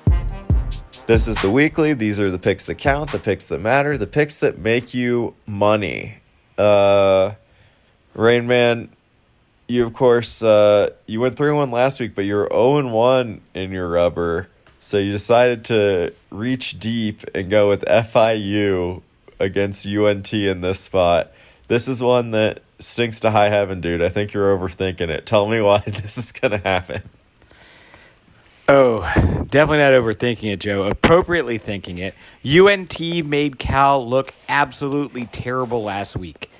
This 1.07 1.27
is 1.27 1.35
the 1.41 1.51
weekly. 1.51 1.93
These 1.93 2.21
are 2.21 2.31
the 2.31 2.39
picks 2.39 2.65
that 2.67 2.75
count, 2.75 3.11
the 3.11 3.19
picks 3.19 3.47
that 3.47 3.59
matter, 3.59 3.97
the 3.97 4.07
picks 4.07 4.39
that 4.39 4.57
make 4.57 4.93
you 4.93 5.35
money. 5.45 6.19
Uh, 6.57 7.33
Rain 8.13 8.47
Man, 8.47 8.89
you 9.67 9.85
of 9.85 9.93
course 9.93 10.41
uh, 10.41 10.91
you 11.05 11.19
went 11.19 11.35
three 11.35 11.51
one 11.51 11.69
last 11.69 11.99
week, 11.99 12.15
but 12.15 12.23
you 12.23 12.35
were 12.35 12.47
0 12.49 12.87
1 12.87 13.41
in 13.55 13.71
your 13.71 13.89
rubber. 13.89 14.47
So 14.79 14.97
you 14.97 15.11
decided 15.11 15.65
to 15.65 16.13
reach 16.29 16.79
deep 16.79 17.23
and 17.33 17.49
go 17.49 17.69
with 17.69 17.83
FIU 17.85 19.01
against 19.39 19.87
UNT 19.87 20.33
in 20.33 20.61
this 20.61 20.79
spot. 20.79 21.31
This 21.67 21.87
is 21.87 22.01
one 22.01 22.31
that 22.31 22.61
stinks 22.79 23.19
to 23.21 23.31
high 23.31 23.49
heaven, 23.49 23.81
dude. 23.81 24.01
I 24.01 24.09
think 24.09 24.33
you're 24.33 24.57
overthinking 24.57 25.09
it. 25.09 25.25
Tell 25.25 25.47
me 25.47 25.61
why 25.67 25.79
this 25.79 26.17
is 26.17 26.31
gonna 26.31 26.59
happen. 26.59 27.01
Oh, 28.69 28.99
definitely 29.49 29.77
not 29.77 29.93
overthinking 29.93 30.51
it, 30.51 30.59
Joe. 30.59 30.83
Appropriately 30.83 31.57
thinking 31.57 31.99
it. 31.99 32.13
UNT 32.45 32.99
made 33.25 33.59
Cal 33.59 34.05
look 34.05 34.33
absolutely 34.49 35.25
terrible 35.27 35.83
last 35.83 36.17
week. 36.17 36.51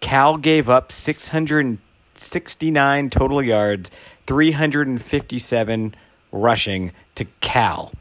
Cal 0.00 0.36
gave 0.36 0.68
up 0.68 0.90
669 0.90 3.10
total 3.10 3.40
yards, 3.40 3.92
357 4.26 5.94
rushing 6.32 6.90
to 7.18 7.24
Cal. 7.40 7.92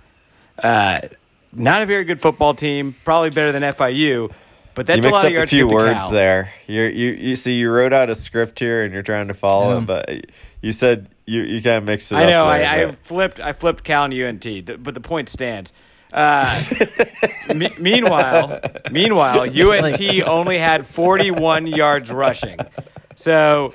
Uh, 0.62 1.02
not 1.54 1.82
a 1.84 1.86
very 1.86 2.04
good 2.04 2.22
football 2.22 2.54
team, 2.56 2.96
probably 3.06 3.30
better 3.30 3.52
than 3.52 3.62
FIU, 3.64 4.32
but 4.76 4.86
that's 4.88 4.98
you 4.98 5.04
a 5.04 5.06
mixed 5.08 5.24
lot 5.24 5.32
up 5.32 5.38
of 5.38 5.44
a 5.44 5.48
few 5.48 5.68
to 5.70 5.74
words 5.74 6.00
Cal. 6.00 6.12
there. 6.12 6.54
You're, 6.68 6.90
you 6.90 7.12
you 7.12 7.36
see 7.36 7.54
you 7.54 7.70
wrote 7.72 7.94
out 7.94 8.10
a 8.10 8.16
script 8.16 8.60
here 8.60 8.84
and 8.84 8.94
you're 8.94 9.04
trying 9.04 9.28
to 9.28 9.34
follow 9.34 9.78
Um, 9.78 9.84
it, 9.84 9.88
but 9.88 10.26
you 10.62 10.72
said 10.72 11.10
you 11.26 11.42
you 11.42 11.62
kind 11.62 11.78
of 11.78 11.84
mixed 11.86 12.12
it 12.12 12.16
I 12.16 12.24
up. 12.24 12.30
know. 12.30 12.46
there, 12.48 12.68
I, 12.68 12.84
I 12.90 12.92
flipped. 13.04 13.40
I 13.40 13.54
flipped 13.54 13.84
Cal 13.84 14.06
and 14.06 14.14
UNT, 14.14 14.42
th- 14.42 14.66
but 14.82 14.94
the 14.94 15.00
point 15.02 15.30
stands. 15.30 15.74
Uh, 16.14 16.64
me- 17.56 17.74
meanwhile, 17.80 18.60
meanwhile, 18.92 19.42
UNT 19.72 20.02
only 20.28 20.58
had 20.58 20.86
41 20.88 21.68
yards 21.68 22.12
rushing. 22.12 22.58
So 23.16 23.74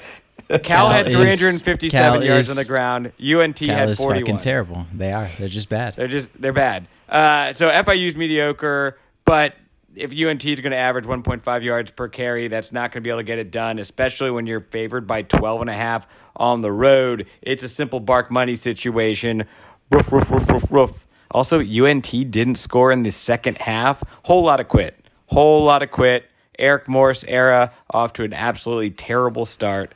Cal, 0.58 0.88
Cal 0.88 0.90
had 0.90 1.06
357 1.06 1.90
Cal 1.90 2.24
yards 2.24 2.48
is- 2.48 2.50
on 2.50 2.56
the 2.56 2.64
ground. 2.64 3.12
UNT 3.20 3.56
Cal 3.56 3.68
had 3.76 3.90
is 3.90 3.98
41. 3.98 4.24
fucking 4.26 4.40
terrible. 4.40 4.86
They 4.92 5.12
are. 5.12 5.28
They're 5.38 5.48
just 5.48 5.68
bad. 5.68 5.96
They're 5.96 6.08
just 6.08 6.30
they're 6.40 6.52
bad. 6.52 6.88
Uh, 7.08 7.52
so 7.52 7.68
FIU's 7.68 8.16
mediocre, 8.16 8.98
but 9.24 9.54
if 9.94 10.12
UNT 10.12 10.44
is 10.46 10.60
going 10.60 10.70
to 10.72 10.76
average 10.78 11.04
1.5 11.04 11.62
yards 11.62 11.90
per 11.90 12.08
carry, 12.08 12.48
that's 12.48 12.72
not 12.72 12.90
going 12.92 13.02
to 13.02 13.06
be 13.06 13.10
able 13.10 13.20
to 13.20 13.24
get 13.24 13.38
it 13.38 13.50
done, 13.50 13.78
especially 13.78 14.30
when 14.30 14.46
you're 14.46 14.62
favored 14.70 15.06
by 15.06 15.22
12 15.22 15.60
and 15.60 15.70
a 15.70 15.74
half 15.74 16.06
on 16.36 16.62
the 16.62 16.72
road. 16.72 17.26
It's 17.42 17.62
a 17.62 17.68
simple 17.68 18.00
bark 18.00 18.30
money 18.30 18.56
situation. 18.56 19.44
Roof, 19.90 20.10
roof, 20.10 20.30
roof, 20.30 20.48
roof, 20.48 20.64
roof. 20.72 21.06
Also, 21.30 21.60
UNT 21.60 22.10
didn't 22.30 22.54
score 22.56 22.92
in 22.92 23.02
the 23.02 23.10
second 23.10 23.58
half. 23.58 24.02
Whole 24.24 24.42
lot 24.42 24.60
of 24.60 24.68
quit. 24.68 24.98
Whole 25.26 25.62
lot 25.64 25.82
of 25.82 25.90
quit. 25.90 26.24
Eric 26.58 26.88
Morris 26.88 27.24
era 27.24 27.72
off 27.90 28.12
to 28.14 28.22
an 28.24 28.32
absolutely 28.32 28.90
terrible 28.90 29.44
start. 29.46 29.94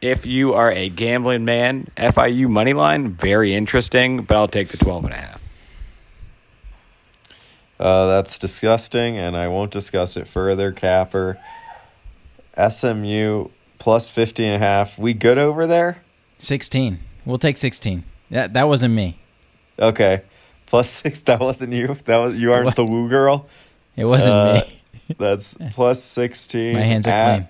If 0.00 0.24
you 0.24 0.54
are 0.54 0.72
a 0.72 0.88
gambling 0.88 1.44
man, 1.44 1.88
FIU 1.96 2.48
money 2.48 2.72
line, 2.72 3.10
very 3.12 3.54
interesting, 3.54 4.22
but 4.22 4.36
I'll 4.36 4.48
take 4.48 4.68
the 4.68 4.78
12 4.78 5.04
and 5.04 5.14
a 5.14 5.16
half. 5.16 5.42
Uh, 7.78 8.06
that's 8.06 8.38
disgusting, 8.38 9.16
and 9.16 9.36
I 9.36 9.48
won't 9.48 9.70
discuss 9.70 10.16
it 10.16 10.26
further. 10.26 10.70
Capper, 10.72 11.38
SMU 12.56 13.48
plus 13.78 14.10
50 14.10 14.44
and 14.44 14.62
a 14.62 14.66
half. 14.66 14.98
We 14.98 15.14
good 15.14 15.38
over 15.38 15.66
there? 15.66 16.02
16. 16.38 16.98
We'll 17.24 17.38
take 17.38 17.56
16. 17.56 18.04
That 18.30 18.52
that 18.52 18.68
wasn't 18.68 18.94
me. 18.94 19.18
Okay, 19.78 20.22
plus 20.66 20.88
six. 20.88 21.18
That 21.24 21.40
wasn't 21.40 21.72
you. 21.72 21.96
That 22.04 22.18
was 22.18 22.40
you. 22.40 22.52
Aren't 22.52 22.66
What? 22.66 22.76
the 22.76 22.84
woo 22.84 23.08
girl. 23.08 23.48
It 23.96 24.04
wasn't 24.04 24.32
Uh, 24.34 24.62
me. 25.08 25.14
That's 25.18 25.56
plus 25.72 26.02
16. 26.02 26.74
My 26.74 26.80
hands 26.80 27.06
are 27.06 27.10
at, 27.10 27.36
clean. 27.38 27.48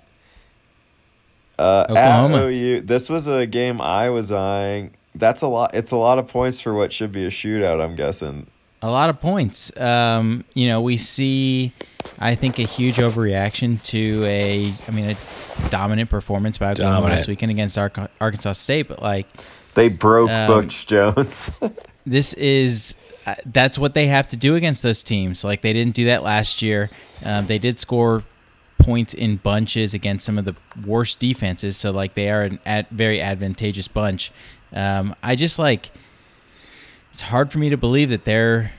Uh, 1.61 1.87
Oklahoma. 1.91 2.37
At 2.39 2.43
OU, 2.45 2.81
this 2.83 3.09
was 3.11 3.27
a 3.27 3.47
game 3.47 3.81
I 3.81 4.09
was 4.11 4.33
eyeing. 4.33 4.95
That's 5.15 5.43
a 5.43 5.47
lot. 5.49 5.75
It's 5.75 5.91
a 5.91 5.97
lot 5.97 6.19
of 6.19 6.29
points 6.29 6.61
for 6.61 6.73
what 6.73 6.93
should 6.93 7.13
be 7.13 7.27
a 7.27 7.31
shootout. 7.31 7.83
I'm 7.85 7.97
guessing. 7.97 8.47
A 8.83 8.91
lot 8.91 9.11
of 9.11 9.21
points. 9.21 9.77
Um, 9.77 10.45
you 10.55 10.67
know, 10.69 10.81
we 10.81 10.97
see, 10.97 11.73
I 12.19 12.35
think, 12.35 12.59
a 12.59 12.63
huge 12.63 12.97
overreaction 12.97 13.83
to 13.85 14.23
a, 14.25 14.73
I 14.89 14.91
mean, 14.91 15.05
a 15.11 15.69
dominant 15.69 16.09
performance 16.09 16.57
by 16.57 16.71
Oklahoma 16.73 16.97
Dominant. 16.97 17.19
last 17.19 17.29
weekend 17.29 17.51
against 17.51 17.77
Ark- 17.77 18.11
Arkansas 18.21 18.53
State. 18.53 18.89
But 18.89 19.03
like, 19.03 19.27
They 19.75 19.89
broke 19.91 20.31
Um, 20.31 20.47
Butch 20.47 20.87
Jones. 20.87 21.51
this 22.07 22.33
is 22.35 22.95
uh, 23.27 23.35
that's 23.45 23.79
what 23.79 23.93
they 23.93 24.07
have 24.07 24.29
to 24.29 24.37
do 24.37 24.55
against 24.55 24.83
those 24.83 25.03
teams. 25.03 25.45
Like 25.45 25.61
they 25.61 25.75
didn't 25.75 25.95
do 25.95 26.07
that 26.07 26.23
last 26.23 26.63
year. 26.63 26.89
Um, 27.23 27.47
they 27.47 27.59
did 27.59 27.79
score 27.79 28.25
points 28.81 29.15
in 29.15 29.37
bunches 29.37 29.95
against 29.95 30.27
some 30.27 30.39
of 30.39 30.45
the 30.45 30.55
worst 30.85 31.19
defenses. 31.19 31.77
So 31.77 31.91
like 31.91 32.15
they 32.15 32.31
are 32.31 32.43
an 32.43 32.87
very 32.91 33.21
advantageous 33.21 33.89
bunch. 33.89 34.33
Um, 34.73 35.15
I 35.23 35.37
just 35.37 35.59
like 35.59 35.91
it's 37.13 37.23
hard 37.23 37.53
for 37.53 37.59
me 37.59 37.71
to 37.71 37.77
believe 37.77 38.09
that 38.09 38.25
they're 38.25 38.73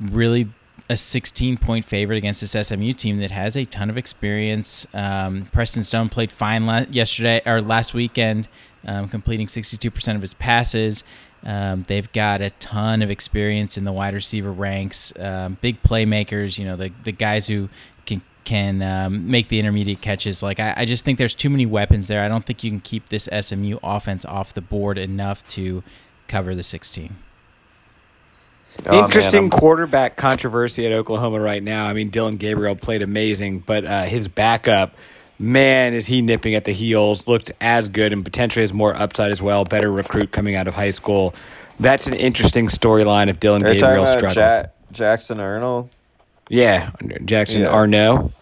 really 0.00 0.48
a 0.88 0.96
16 0.96 1.56
point 1.56 1.84
favorite 1.84 2.16
against 2.16 2.40
this 2.40 2.68
SMU 2.68 2.92
team 2.92 3.18
that 3.20 3.30
has 3.30 3.56
a 3.56 3.64
ton 3.64 3.90
of 3.90 3.96
experience. 3.96 4.86
Um, 4.92 5.48
Preston 5.52 5.84
Stone 5.84 6.08
played 6.08 6.32
fine 6.32 6.66
la- 6.66 6.86
yesterday 6.90 7.40
or 7.46 7.60
last 7.60 7.94
weekend, 7.94 8.48
um, 8.84 9.08
completing 9.08 9.46
62% 9.46 10.16
of 10.16 10.20
his 10.20 10.34
passes. 10.34 11.04
Um, 11.44 11.84
they've 11.84 12.10
got 12.12 12.42
a 12.42 12.50
ton 12.50 13.02
of 13.02 13.10
experience 13.10 13.78
in 13.78 13.84
the 13.84 13.92
wide 13.92 14.14
receiver 14.14 14.52
ranks, 14.52 15.12
um, 15.18 15.56
big 15.60 15.82
playmakers. 15.82 16.58
You 16.58 16.66
know 16.66 16.76
the 16.76 16.90
the 17.04 17.12
guys 17.12 17.46
who 17.46 17.68
can 18.44 18.78
can 18.78 18.82
um, 18.82 19.30
make 19.30 19.48
the 19.48 19.58
intermediate 19.58 20.00
catches. 20.00 20.42
Like 20.42 20.58
I, 20.60 20.74
I 20.78 20.84
just 20.84 21.04
think 21.04 21.18
there's 21.18 21.34
too 21.34 21.50
many 21.50 21.66
weapons 21.66 22.08
there. 22.08 22.22
I 22.24 22.28
don't 22.28 22.44
think 22.44 22.64
you 22.64 22.70
can 22.70 22.80
keep 22.80 23.08
this 23.08 23.28
SMU 23.40 23.78
offense 23.82 24.24
off 24.24 24.54
the 24.54 24.60
board 24.60 24.98
enough 24.98 25.46
to 25.48 25.82
cover 26.28 26.54
the 26.54 26.62
16. 26.62 27.16
Oh, 28.86 29.04
Interesting 29.04 29.40
I'm- 29.44 29.50
quarterback 29.50 30.16
controversy 30.16 30.86
at 30.86 30.92
Oklahoma 30.92 31.40
right 31.40 31.62
now. 31.62 31.86
I 31.86 31.92
mean, 31.92 32.10
Dillon 32.10 32.36
Gabriel 32.36 32.76
played 32.76 33.02
amazing, 33.02 33.60
but 33.60 33.84
uh, 33.84 34.04
his 34.04 34.28
backup, 34.28 34.94
man, 35.38 35.92
is 35.92 36.06
he 36.06 36.22
nipping 36.22 36.54
at 36.54 36.64
the 36.64 36.72
heels? 36.72 37.26
Looked 37.26 37.52
as 37.60 37.88
good 37.88 38.12
and 38.12 38.24
potentially 38.24 38.62
has 38.62 38.72
more 38.72 38.94
upside 38.94 39.32
as 39.32 39.42
well. 39.42 39.64
Better 39.64 39.90
recruit 39.90 40.30
coming 40.30 40.54
out 40.54 40.66
of 40.66 40.74
high 40.74 40.90
school. 40.90 41.34
That's 41.78 42.06
an 42.06 42.14
interesting 42.14 42.68
storyline 42.68 43.28
if 43.28 43.40
Dillon 43.40 43.64
Are 43.64 43.72
you 43.72 43.78
talking 43.80 43.96
Gabriel 44.04 44.06
struggles. 44.06 44.36
Ja- 44.36 44.62
Jackson 44.92 45.40
Arnold? 45.40 45.90
Yeah, 46.50 46.90
Jackson 47.24 47.62
Yeah. 47.62 47.68
Arno. 47.68 48.32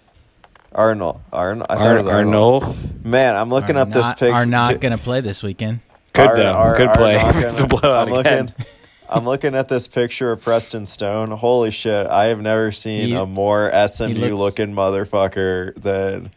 Arnold. 0.73 1.21
Arnold. 1.33 1.67
I 1.71 1.77
thought 1.77 1.85
it 1.85 1.89
Ar- 1.89 1.97
was 1.99 2.07
Arnold. 2.07 2.63
Arnold. 2.65 3.05
Man, 3.07 3.37
I'm 3.37 3.49
looking 3.51 3.77
are 3.77 3.81
up 3.81 3.89
this 3.91 4.07
not, 4.07 4.19
picture. 4.19 4.35
Are 4.35 4.47
not 4.47 4.81
going 4.81 4.93
to 4.97 5.03
play 5.03 5.21
this 5.21 5.43
weekend. 5.43 5.81
Good 6.13 6.31
though. 6.37 6.75
Good 6.77 6.93
play. 6.95 7.17
It's 7.47 7.61
a 7.61 7.67
blowout 7.67 8.09
I'm 8.09 8.15
again. 8.15 8.47
looking. 8.47 8.67
I'm 9.11 9.25
looking 9.25 9.55
at 9.55 9.69
this 9.69 9.89
picture 9.89 10.33
of 10.33 10.43
Preston 10.43 10.85
Stone. 10.87 11.31
Holy 11.31 11.71
shit! 11.71 12.07
I 12.09 12.27
have 12.27 12.41
never 12.43 12.73
seen 12.73 13.09
He- 13.09 13.15
a 13.15 13.25
more 13.25 13.71
SMU 13.89 14.15
looks- 14.15 14.33
looking 14.59 14.75
motherfucker 14.75 15.75
than. 15.77 16.31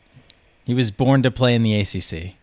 He 0.63 0.74
was 0.75 0.92
born 0.92 1.24
to 1.24 1.32
play 1.32 1.56
in 1.56 1.63
the 1.63 1.74
ACC. 1.82 2.36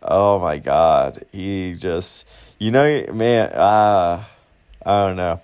Oh 0.00 0.38
my 0.38 0.58
god! 0.58 1.24
He 1.32 1.74
just, 1.74 2.26
you 2.58 2.70
know, 2.70 3.04
man. 3.12 3.48
Uh, 3.52 4.24
I 4.86 5.06
don't 5.06 5.16
know. 5.16 5.40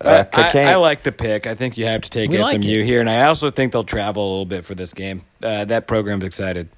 Uh, 0.00 0.24
I, 0.32 0.72
I, 0.72 0.74
like 0.76 1.02
the 1.02 1.12
pick. 1.12 1.46
I 1.46 1.54
think 1.54 1.76
you 1.76 1.86
have 1.86 2.02
to 2.02 2.10
take 2.10 2.30
We 2.30 2.38
like 2.38 2.62
SMU 2.62 2.80
it. 2.80 2.84
here, 2.84 3.00
and 3.00 3.10
I 3.10 3.24
also 3.24 3.50
think 3.50 3.72
they'll 3.72 3.84
travel 3.84 4.26
a 4.26 4.30
little 4.30 4.46
bit 4.46 4.64
for 4.64 4.74
this 4.74 4.94
game. 4.94 5.22
Uh, 5.42 5.64
that 5.66 5.86
program's 5.86 6.24
excited. 6.24 6.68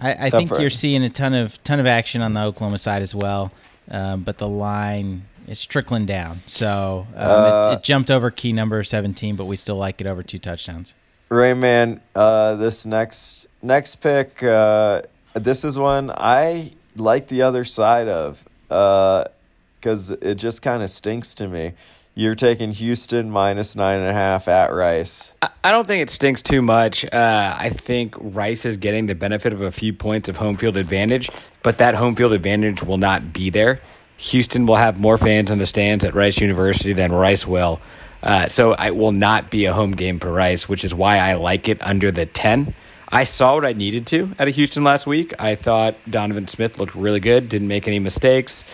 I, 0.00 0.26
I 0.26 0.30
think 0.30 0.50
you're 0.58 0.70
seeing 0.70 1.02
a 1.02 1.10
ton 1.10 1.34
of 1.34 1.62
ton 1.64 1.80
of 1.80 1.86
action 1.86 2.22
on 2.22 2.32
the 2.32 2.40
Oklahoma 2.42 2.78
side 2.78 3.02
as 3.02 3.14
well, 3.14 3.52
um, 3.90 4.22
but 4.22 4.38
the 4.38 4.48
line 4.48 5.24
is 5.46 5.64
trickling 5.64 6.06
down. 6.06 6.40
So 6.46 7.06
um, 7.14 7.30
Uh, 7.30 7.70
it, 7.72 7.78
it 7.78 7.82
jumped 7.82 8.10
over 8.10 8.30
key 8.30 8.52
number 8.52 8.82
17, 8.84 9.36
but 9.36 9.46
we 9.46 9.56
still 9.56 9.76
like 9.76 10.00
it 10.00 10.06
over 10.06 10.22
two 10.22 10.38
touchdowns. 10.38 10.94
Rayman, 11.30 12.00
uh, 12.14 12.56
this 12.56 12.84
next 12.86 13.46
next 13.62 13.96
pick, 13.96 14.42
uh, 14.42 15.02
this 15.34 15.64
is 15.64 15.78
one 15.78 16.10
I 16.14 16.72
like 16.96 17.28
the 17.28 17.42
other 17.42 17.64
side 17.64 18.08
of 18.08 18.44
because 18.68 20.10
it 20.10 20.36
just 20.36 20.62
kind 20.62 20.82
of 20.82 20.90
stinks 20.90 21.34
to 21.36 21.48
me. 21.48 21.72
You're 22.14 22.34
taking 22.34 22.72
Houston 22.72 23.30
minus 23.30 23.74
nine 23.74 23.98
and 23.98 24.06
a 24.06 24.12
half 24.12 24.46
at 24.46 24.72
Rice. 24.72 25.32
I- 25.40 25.70
don't 25.70 25.86
think 25.86 26.02
it 26.02 26.10
stinks 26.10 26.42
too 26.42 26.60
much. 26.60 27.06
Uh, 27.10 27.56
I 27.58 27.70
think 27.70 28.14
Rice 28.18 28.66
is 28.66 28.76
getting 28.76 29.06
the 29.06 29.14
benefit 29.14 29.54
of 29.54 29.62
a 29.62 29.72
few 29.72 29.94
points 29.94 30.28
of 30.28 30.36
home 30.36 30.58
field 30.58 30.76
advantage, 30.76 31.30
but 31.62 31.78
that 31.78 31.94
home 31.94 32.14
field 32.14 32.34
advantage 32.34 32.82
will 32.82 32.98
not 32.98 33.32
be 33.32 33.48
there. 33.48 33.80
Houston 34.18 34.66
will 34.66 34.76
have 34.76 35.00
more 35.00 35.16
fans 35.16 35.50
in 35.50 35.58
the 35.58 35.64
stands 35.64 36.04
at 36.04 36.14
Rice 36.14 36.38
University 36.38 36.92
than 36.92 37.12
Rice 37.12 37.46
will. 37.46 37.80
Uh, 38.22 38.46
so 38.46 38.74
it 38.74 38.94
will 38.94 39.12
not 39.12 39.50
be 39.50 39.64
a 39.64 39.72
home 39.72 39.92
game 39.92 40.20
for 40.20 40.30
Rice, 40.30 40.68
which 40.68 40.84
is 40.84 40.94
why 40.94 41.16
I 41.18 41.32
like 41.34 41.66
it 41.66 41.78
under 41.80 42.10
the 42.10 42.26
10. 42.26 42.74
I 43.08 43.24
saw 43.24 43.54
what 43.54 43.64
I 43.64 43.72
needed 43.72 44.06
to 44.08 44.32
out 44.38 44.48
of 44.48 44.54
Houston 44.54 44.84
last 44.84 45.06
week. 45.06 45.34
I 45.38 45.54
thought 45.54 45.96
Donovan 46.08 46.46
Smith 46.46 46.78
looked 46.78 46.94
really 46.94 47.20
good, 47.20 47.48
didn't 47.48 47.68
make 47.68 47.88
any 47.88 47.98
mistakes. 47.98 48.64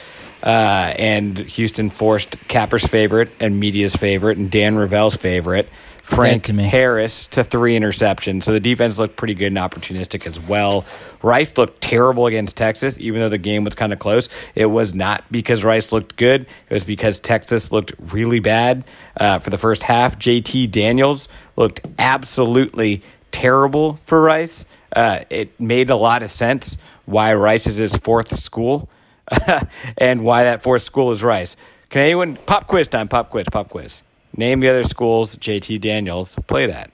Uh, 0.43 0.95
and 0.99 1.39
Houston 1.39 1.91
forced 1.91 2.37
Capper's 2.49 2.87
favorite 2.87 3.31
and 3.41 3.59
media's 3.59 3.97
favorite 3.97 4.39
and 4.39 4.51
Dan 4.51 4.77
Ravel's 4.77 5.17
favorite, 5.17 5.69
Frank 6.03 6.45
to. 6.45 6.55
Harris, 6.55 7.27
to 7.29 7.45
three 7.45 7.79
interceptions. 7.79 8.45
So 8.45 8.53
the 8.53 8.61
defense 8.61 8.99
looked 8.99 9.17
pretty 9.17 9.35
good 9.35 9.49
and 9.49 9.57
opportunistic 9.57 10.27
as 10.27 10.41
well. 10.41 10.85
Rice 11.23 11.57
looked 11.59 11.81
terrible 11.81 12.27
against 12.27 12.57
Texas, 12.57 12.99
even 12.99 13.21
though 13.21 13.29
the 13.29 13.37
game 13.37 13.65
was 13.65 13.75
kind 13.75 13.93
of 13.93 13.99
close. 13.99 14.29
It 14.55 14.67
was 14.67 14.95
not 14.95 15.25
because 15.31 15.65
Rice 15.65 15.93
looked 15.93 16.17
good, 16.17 16.43
it 16.43 16.75
was 16.75 16.85
because 16.85 17.21
Texas 17.21 17.73
looked 17.73 17.93
really 17.99 18.41
bad 18.41 18.85
uh, 19.19 19.41
for 19.41 19.51
the 19.51 19.59
first 19.59 19.83
half. 19.83 20.19
JT 20.19 20.71
Daniels 20.71 21.29
looked 21.57 21.81
absolutely 21.99 23.03
terrible 23.33 23.99
for 24.07 24.23
Rice. 24.23 24.65
Uh, 24.95 25.25
it 25.29 25.61
made 25.61 25.91
a 25.91 25.97
lot 25.97 26.23
of 26.23 26.31
sense 26.31 26.79
why 27.05 27.35
Rice 27.35 27.67
is 27.67 27.77
his 27.77 27.97
fourth 27.97 28.39
school 28.39 28.89
and 29.99 30.23
why 30.25 30.45
that 30.45 30.63
fourth 30.63 30.83
school 30.83 31.11
is 31.13 31.23
Rice. 31.23 31.57
Can 31.91 32.03
anyone 32.03 32.37
pop 32.37 32.67
quiz 32.67 32.89
time? 32.89 33.09
Pop 33.09 33.31
quiz, 33.31 33.47
pop 33.51 33.71
quiz. 33.71 34.03
Name 34.37 34.61
the 34.61 34.69
other 34.69 34.85
schools 34.85 35.37
JT 35.37 35.81
Daniels 35.81 36.37
played 36.47 36.71
at. 36.71 36.91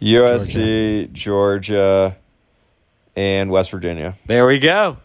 USC, 0.00 1.10
Georgia, 1.12 2.16
and 3.16 3.50
West 3.50 3.70
Virginia. 3.70 4.16
There 4.26 4.46
we 4.46 4.58
go. 4.58 4.98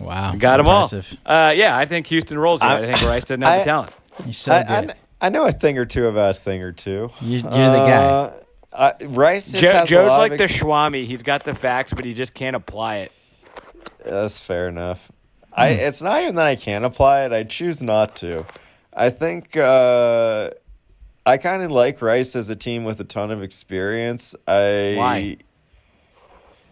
Wow, 0.00 0.34
Got 0.36 0.58
them 0.58 0.66
impressive. 0.66 1.16
all. 1.26 1.48
Uh, 1.48 1.50
yeah, 1.50 1.76
I 1.76 1.84
think 1.86 2.06
Houston 2.06 2.38
rolls 2.38 2.60
here. 2.62 2.70
I, 2.70 2.86
think 2.86 3.02
Rice 3.02 3.24
doesn't 3.24 3.42
have 3.44 3.52
I- 3.52 3.58
the 3.58 3.64
talent. 3.64 3.92
You're 4.24 4.32
so 4.34 4.52
I. 4.52 4.58
I, 4.58 4.94
I 5.20 5.28
know 5.30 5.46
a 5.46 5.52
thing 5.52 5.78
or 5.78 5.84
two 5.86 6.06
about 6.06 6.30
a 6.30 6.34
thing 6.38 6.62
or 6.62 6.70
two. 6.72 7.10
You're- 7.20 7.42
you're 7.42 7.50
the 7.50 7.56
guy. 7.86 8.04
Uh, 8.04 8.32
uh, 8.72 8.92
Rice 9.06 9.50
just 9.50 9.64
Joe, 9.64 9.72
has 9.72 9.88
a 9.88 9.90
Joe's 9.92 10.08
lot 10.08 10.18
like 10.18 10.32
of 10.32 10.38
the 10.38 10.44
ex- 10.44 10.52
Schwami. 10.52 11.06
He's 11.06 11.22
got 11.24 11.42
the 11.42 11.54
facts, 11.54 11.92
but 11.92 12.04
he 12.04 12.12
just 12.14 12.34
can't 12.34 12.54
apply 12.54 12.98
it. 12.98 13.12
That's 14.04 14.40
fair 14.40 14.68
enough. 14.68 15.10
I 15.58 15.74
Hmm. 15.74 15.80
it's 15.80 16.02
not 16.02 16.22
even 16.22 16.36
that 16.36 16.46
I 16.46 16.56
can't 16.56 16.84
apply 16.84 17.24
it. 17.24 17.32
I 17.32 17.42
choose 17.42 17.82
not 17.82 18.16
to. 18.16 18.46
I 18.94 19.10
think 19.10 19.56
uh, 19.56 20.50
I 21.26 21.36
kind 21.36 21.62
of 21.62 21.70
like 21.70 22.00
Rice 22.00 22.36
as 22.36 22.48
a 22.48 22.56
team 22.56 22.84
with 22.84 23.00
a 23.00 23.04
ton 23.04 23.30
of 23.30 23.42
experience. 23.42 24.34
I 24.46 24.94
Why? 24.96 25.36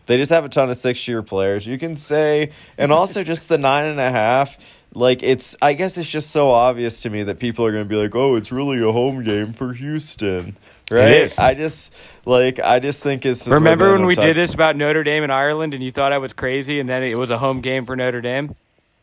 They 0.06 0.18
just 0.18 0.30
have 0.30 0.44
a 0.44 0.48
ton 0.48 0.70
of 0.70 0.76
six 0.76 1.06
year 1.08 1.22
players. 1.22 1.66
You 1.66 1.78
can 1.78 1.96
say, 1.96 2.52
and 2.78 2.92
also 2.92 3.24
just 3.24 3.48
the 3.48 3.58
nine 3.58 3.86
and 3.86 3.98
a 3.98 4.10
half. 4.10 4.56
Like 4.94 5.22
it's, 5.22 5.56
I 5.60 5.72
guess 5.74 5.98
it's 5.98 6.10
just 6.10 6.30
so 6.30 6.50
obvious 6.50 7.02
to 7.02 7.10
me 7.10 7.25
that 7.25 7.38
people 7.38 7.66
are 7.66 7.72
going 7.72 7.84
to 7.84 7.88
be 7.88 7.96
like, 7.96 8.14
"Oh, 8.14 8.36
it's 8.36 8.50
really 8.50 8.80
a 8.80 8.92
home 8.92 9.25
game 9.25 9.52
for 9.52 9.72
Houston." 9.72 10.56
right? 10.90 11.12
is. 11.12 11.38
I 11.38 11.54
just 11.54 11.92
like 12.25 12.60
I 12.60 12.78
just 12.78 13.02
think 13.02 13.26
it's. 13.26 13.46
Remember 13.49 13.92
when 13.92 14.06
we 14.06 14.14
did 14.14 14.36
this 14.36 14.54
about 14.54 14.76
Notre 14.76 15.04
Dame 15.04 15.25
and 15.25 15.32
Ireland, 15.32 15.75
and 15.75 15.82
you 15.82 15.90
thought 15.90 16.12
I 16.12 16.18
was 16.18 16.32
crazy, 16.32 16.80
and 16.80 16.88
then 16.88 17.02
it 17.02 17.18
was 17.18 17.30
a 17.30 17.38
home 17.38 17.60
game 17.60 17.84
for 17.84 17.96
Notre 17.96 18.20
Dame? 18.20 18.54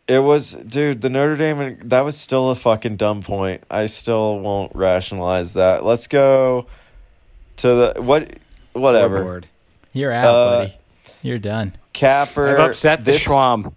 It 0.07 0.19
was, 0.19 0.53
dude. 0.53 1.01
The 1.01 1.09
Notre 1.09 1.37
Dame. 1.37 1.79
That 1.85 2.01
was 2.01 2.17
still 2.17 2.49
a 2.49 2.55
fucking 2.55 2.97
dumb 2.97 3.21
point. 3.23 3.63
I 3.71 3.85
still 3.85 4.39
won't 4.39 4.75
rationalize 4.75 5.53
that. 5.53 5.85
Let's 5.85 6.07
go 6.07 6.65
to 7.57 7.67
the 7.67 7.93
what, 8.01 8.29
whatever. 8.73 9.15
Scoreboard. 9.17 9.47
You're 9.93 10.11
out, 10.11 10.25
Uh, 10.25 10.57
buddy. 10.59 10.73
You're 11.21 11.37
done. 11.39 11.73
Capper. 11.93 12.59
I've 12.59 12.71
upset 12.71 13.05
the 13.05 13.11
this, 13.13 13.25
Schwam. 13.25 13.73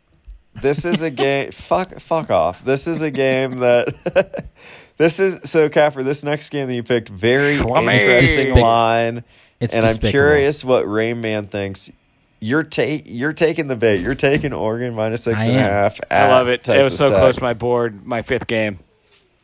This 0.61 0.85
is 0.85 1.03
a 1.03 1.11
game. 1.11 1.51
fuck, 1.53 2.01
fuck 2.01 2.31
off. 2.31 2.65
This 2.65 2.87
is 2.89 3.03
a 3.03 3.11
game 3.11 3.59
that. 3.59 4.47
this 4.97 5.21
is 5.21 5.39
so 5.49 5.69
Capper. 5.69 6.03
This 6.03 6.25
next 6.25 6.51
game 6.51 6.67
that 6.67 6.75
you 6.75 6.83
picked, 6.83 7.09
very 7.09 7.59
Schwammy. 7.59 7.99
interesting 8.01 8.55
Despic- 8.55 8.63
line. 8.63 9.25
It's 9.61 9.75
and 9.77 9.85
I'm 9.85 9.97
curious 9.97 10.65
what 10.65 10.87
Rayman 10.87 11.49
thinks. 11.49 11.91
You're 12.41 12.63
take 12.65 13.05
you're 13.07 13.33
taking 13.33 13.67
the 13.69 13.77
bait. 13.77 14.01
You're 14.01 14.15
taking 14.15 14.53
Oregon 14.53 14.95
minus 14.95 15.25
six 15.25 15.41
I 15.41 15.45
and 15.47 15.57
a 15.57 15.61
am. 15.61 15.71
half. 15.71 16.01
I 16.11 16.29
love 16.29 16.49
it. 16.49 16.69
it 16.69 16.85
was 16.85 16.97
so 16.97 17.09
Tech. 17.09 17.19
close 17.19 17.37
to 17.37 17.43
my 17.43 17.55
board, 17.55 18.05
my 18.07 18.23
fifth 18.23 18.47
game. 18.47 18.79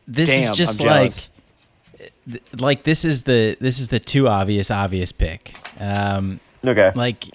This 0.07 0.29
Damn, 0.29 0.51
is 0.51 0.57
just 0.57 0.79
I'm 0.81 0.87
like 0.87 0.99
jealous. 0.99 1.29
th- 2.29 2.43
like 2.59 2.83
this 2.83 3.03
is 3.05 3.23
the 3.23 3.57
this 3.59 3.79
is 3.79 3.87
the 3.87 3.99
too 3.99 4.27
obvious 4.27 4.69
obvious 4.69 5.11
pick. 5.11 5.55
Um, 5.79 6.39
Okay. 6.65 6.91
like 6.95 7.25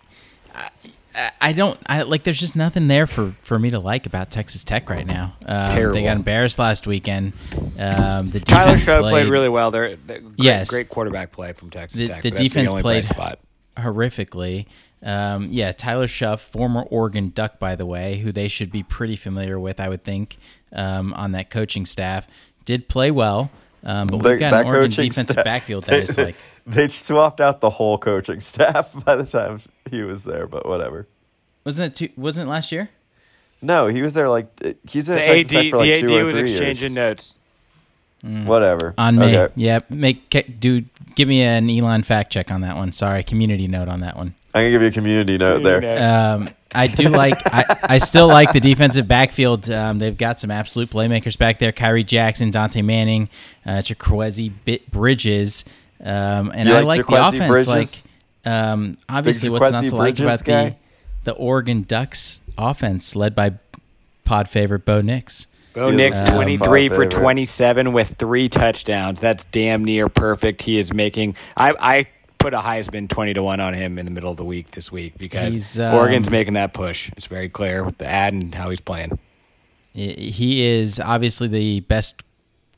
I, 0.54 0.70
I- 1.14 1.30
I 1.40 1.52
don't 1.52 1.78
I 1.86 2.02
like 2.02 2.22
there's 2.22 2.38
just 2.38 2.54
nothing 2.54 2.86
there 2.86 3.08
for 3.08 3.34
for 3.42 3.58
me 3.58 3.70
to 3.70 3.80
like 3.80 4.06
about 4.06 4.30
Texas 4.30 4.62
Tech 4.62 4.88
right 4.88 5.06
now. 5.06 5.34
Um, 5.44 5.70
Terrible. 5.70 5.94
They 5.96 6.04
got 6.04 6.16
embarrassed 6.16 6.60
last 6.60 6.86
weekend. 6.86 7.32
Um, 7.78 8.30
the 8.30 8.38
Tyler 8.38 8.76
defense 8.76 8.84
played, 8.84 9.00
played, 9.00 9.28
really 9.28 9.48
well. 9.48 9.72
They're, 9.72 9.96
they're 9.96 10.20
great, 10.20 10.34
Yes. 10.38 10.70
great 10.70 10.88
quarterback 10.88 11.32
play 11.32 11.52
from 11.54 11.70
Texas 11.70 11.98
The- 11.98 12.06
Tech. 12.08 12.22
the 12.22 12.30
defense 12.30 12.70
only 12.70 12.82
played- 12.82 13.08
spot. 13.08 13.40
horrifically. 13.76 14.66
Um, 15.02 15.48
yeah, 15.50 15.72
Tyler 15.72 16.06
Shough, 16.06 16.40
former 16.40 16.82
Oregon 16.82 17.30
Duck, 17.30 17.58
by 17.58 17.76
the 17.76 17.87
way, 17.87 18.18
who 18.18 18.32
they 18.32 18.48
should 18.48 18.72
be 18.72 18.82
pretty 18.82 19.16
familiar 19.16 19.58
with, 19.61 19.78
I 19.80 19.88
would 19.88 20.04
think, 20.04 20.38
um, 20.72 21.14
on 21.14 21.32
that 21.32 21.50
coaching 21.50 21.87
staff, 21.87 22.26
did 22.64 22.88
play 22.88 23.11
well. 23.11 23.50
Um, 23.84 24.08
but 24.08 24.24
we've 24.24 24.40
got 24.40 24.52
an 24.54 24.66
Oregon 24.66 24.90
defensive 24.90 25.30
staff- 25.30 25.44
backfield 25.44 25.84
that 25.84 26.08
is 26.08 26.18
like 26.18 26.34
they 26.66 26.88
swapped 26.88 27.40
out 27.40 27.61
the 27.61 27.70
whole 27.70 27.96
coaching 27.96 28.40
staff 28.40 28.92
by 29.04 29.14
the 29.14 29.24
time 29.24 29.61
he 29.90 30.02
was 30.02 30.24
there, 30.24 30.46
but 30.46 30.66
whatever. 30.66 31.06
wasn't 31.64 31.92
it 31.92 31.96
two, 31.96 32.20
wasn't 32.20 32.48
it 32.48 32.50
last 32.50 32.72
year? 32.72 32.88
No, 33.62 33.87
he 33.87 34.02
was 34.02 34.14
there 34.14 34.28
like 34.28 34.48
he's 34.88 35.06
been 35.06 35.16
The 35.16 35.20
at 35.20 35.26
Texas 35.26 35.56
AD, 35.56 35.62
Tech 35.62 35.70
for 35.70 35.76
like 35.78 35.98
two 35.98 36.06
AD 36.08 36.12
or 36.12 36.24
was 36.24 36.34
three 36.34 36.50
exchanging 36.50 36.96
years. 36.96 37.38
Notes. 38.22 38.48
Whatever. 38.48 38.94
On 38.98 39.16
me. 39.16 39.37
Okay. 39.38 39.52
Yeah, 39.57 39.81
make 39.88 40.28
ca- 40.31 40.42
do 40.59 40.85
give 41.14 41.28
me 41.28 41.42
an 41.42 41.70
Elon 41.70 42.02
fact 42.02 42.33
check 42.33 42.50
on 42.50 42.62
that 42.62 42.76
one. 42.76 42.92
Sorry, 42.92 43.22
community 43.22 43.68
note 43.68 43.88
on 43.88 44.00
that 44.00 44.16
one. 44.16 44.35
I 44.54 44.62
can 44.62 44.70
give 44.72 44.83
you 44.83 44.88
a 44.88 44.92
community 44.92 45.38
note 45.38 45.62
there. 45.62 46.33
Um, 46.35 46.50
I 46.74 46.87
do 46.88 47.09
like. 47.09 47.35
I, 47.46 47.64
I 47.85 47.98
still 47.98 48.28
like 48.28 48.52
the 48.52 48.61
defensive 48.61 49.07
backfield. 49.09 49.70
Um, 49.70 49.98
they've 49.98 50.16
got 50.16 50.40
some 50.40 50.50
absolute 50.50 50.90
playmakers 50.90 51.38
back 51.38 51.59
there: 51.59 51.72
Khyree 51.72 52.07
Jackson, 52.07 52.50
Dontae 52.50 52.85
Manning, 52.85 53.28
uh, 53.64 53.78
Jaquezi 53.78 54.52
Bit 54.64 54.90
Bridges, 54.90 55.64
um, 56.02 56.50
and 56.54 56.68
You 56.68 56.74
I 56.74 56.81
like 56.81 56.98
like 56.98 57.07
the 57.07 57.28
offense. 57.28 57.48
Bridges? 57.48 58.09
Like, 58.44 58.52
um, 58.52 58.98
obviously, 59.09 59.48
what's 59.48 59.70
not 59.70 59.85
Jaquezi 59.85 59.88
to 59.90 59.96
like 59.96 60.16
Bridges 60.16 60.42
about 60.42 60.44
the 60.44 60.76
the 61.24 61.33
Oregon 61.33 61.85
Ducks 61.87 62.40
offense, 62.57 63.14
led 63.16 63.35
by 63.35 63.52
pod 64.24 64.48
favorite 64.48 64.85
Bo 64.85 65.00
Nix. 65.00 65.46
Bo 65.72 65.90
He 65.90 65.96
Nix, 65.96 66.20
23 66.22 66.88
for 66.88 66.94
favorite. 66.94 67.11
27 67.11 67.92
with 67.92 68.16
three 68.18 68.48
touchdowns. 68.48 69.20
That's 69.20 69.44
damn 69.44 69.85
near 69.85 70.09
perfect. 70.09 70.62
He 70.62 70.78
is 70.78 70.92
making. 70.92 71.37
I, 71.57 71.74
I 71.78 72.07
put 72.38 72.54
a 72.54 72.59
Heisman 72.59 73.09
20 73.09 73.35
to 73.35 73.42
1 73.42 73.61
on 73.61 73.74
him 73.74 73.98
in 73.98 74.04
the 74.04 74.11
middle 74.12 74.31
of 74.31 74.37
the 74.37 74.44
week 74.44 74.70
this 74.72 74.90
week 74.92 75.18
because 75.18 75.54
He's, 75.54 75.81
um, 75.81 75.94
Oregon's 75.94 76.31
making 76.31 76.54
that 76.54 76.72
push. 76.72 77.11
It's 77.16 77.26
very 77.26 77.48
clear 77.48 77.83
with 77.85 77.98
the 77.98 78.07
ad 78.07 78.33
and 78.33 78.54
how 78.54 78.70
he's 78.70 78.81
playing. 78.81 79.18
he 79.92 80.64
is 80.64 81.00
obviously 81.00 81.48
the 81.48 81.81
best 81.81 82.22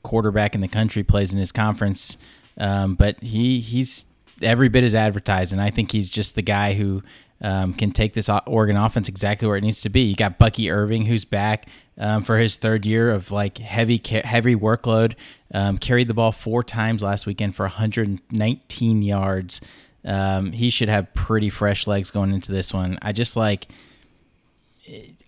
quarterback 0.03 0.55
in 0.55 0.61
the 0.63 0.69
country 0.69 1.03
plays 1.03 1.33
in 1.35 1.39
his 1.39 1.53
conference 1.53 2.17
um, 2.57 2.95
but 2.95 3.23
he 3.23 3.61
he's 3.61 4.07
every 4.41 4.71
bit 4.71 4.83
as 4.83 4.95
advertised 4.95 5.53
and 5.53 5.61
i 5.61 5.69
think 5.69 5.93
he's 5.93 6.09
just 6.09 6.35
the 6.35 6.41
guy 6.43 6.73
who 6.73 7.03
um, 7.43 7.75
can 7.75 7.93
take 7.93 8.15
this 8.15 8.31
oregon 8.47 8.77
offense 8.79 9.11
exactly 9.11 9.47
where 9.47 9.59
it 9.59 9.61
needs 9.63 9.83
to 9.83 9.91
be 9.91 10.01
you 10.01 10.17
got 10.17 10.39
bucky 10.39 10.71
irving 10.71 11.05
who's 11.05 11.27
back 11.27 11.67
um, 12.01 12.25
for 12.25 12.39
his 12.39 12.57
third 12.57 12.85
year 12.85 13.11
of 13.11 13.31
like 13.31 13.59
heavy 13.59 14.01
heavy 14.05 14.57
workload 14.57 15.15
um, 15.55 15.79
carried 15.79 16.09
the 16.09 16.15
ball 16.15 16.33
four 16.33 16.65
times 16.65 17.03
last 17.03 17.27
weekend 17.27 17.55
for 17.55 17.65
119 17.65 19.03
yards 19.03 19.61
um, 20.05 20.51
he 20.51 20.71
should 20.71 20.89
have 20.89 21.13
pretty 21.15 21.51
fresh 21.51 21.87
legs 21.87 22.11
going 22.11 22.33
into 22.33 22.51
this 22.51 22.75
one 22.75 22.99
i 23.03 23.13
just 23.13 23.37
like 23.37 23.69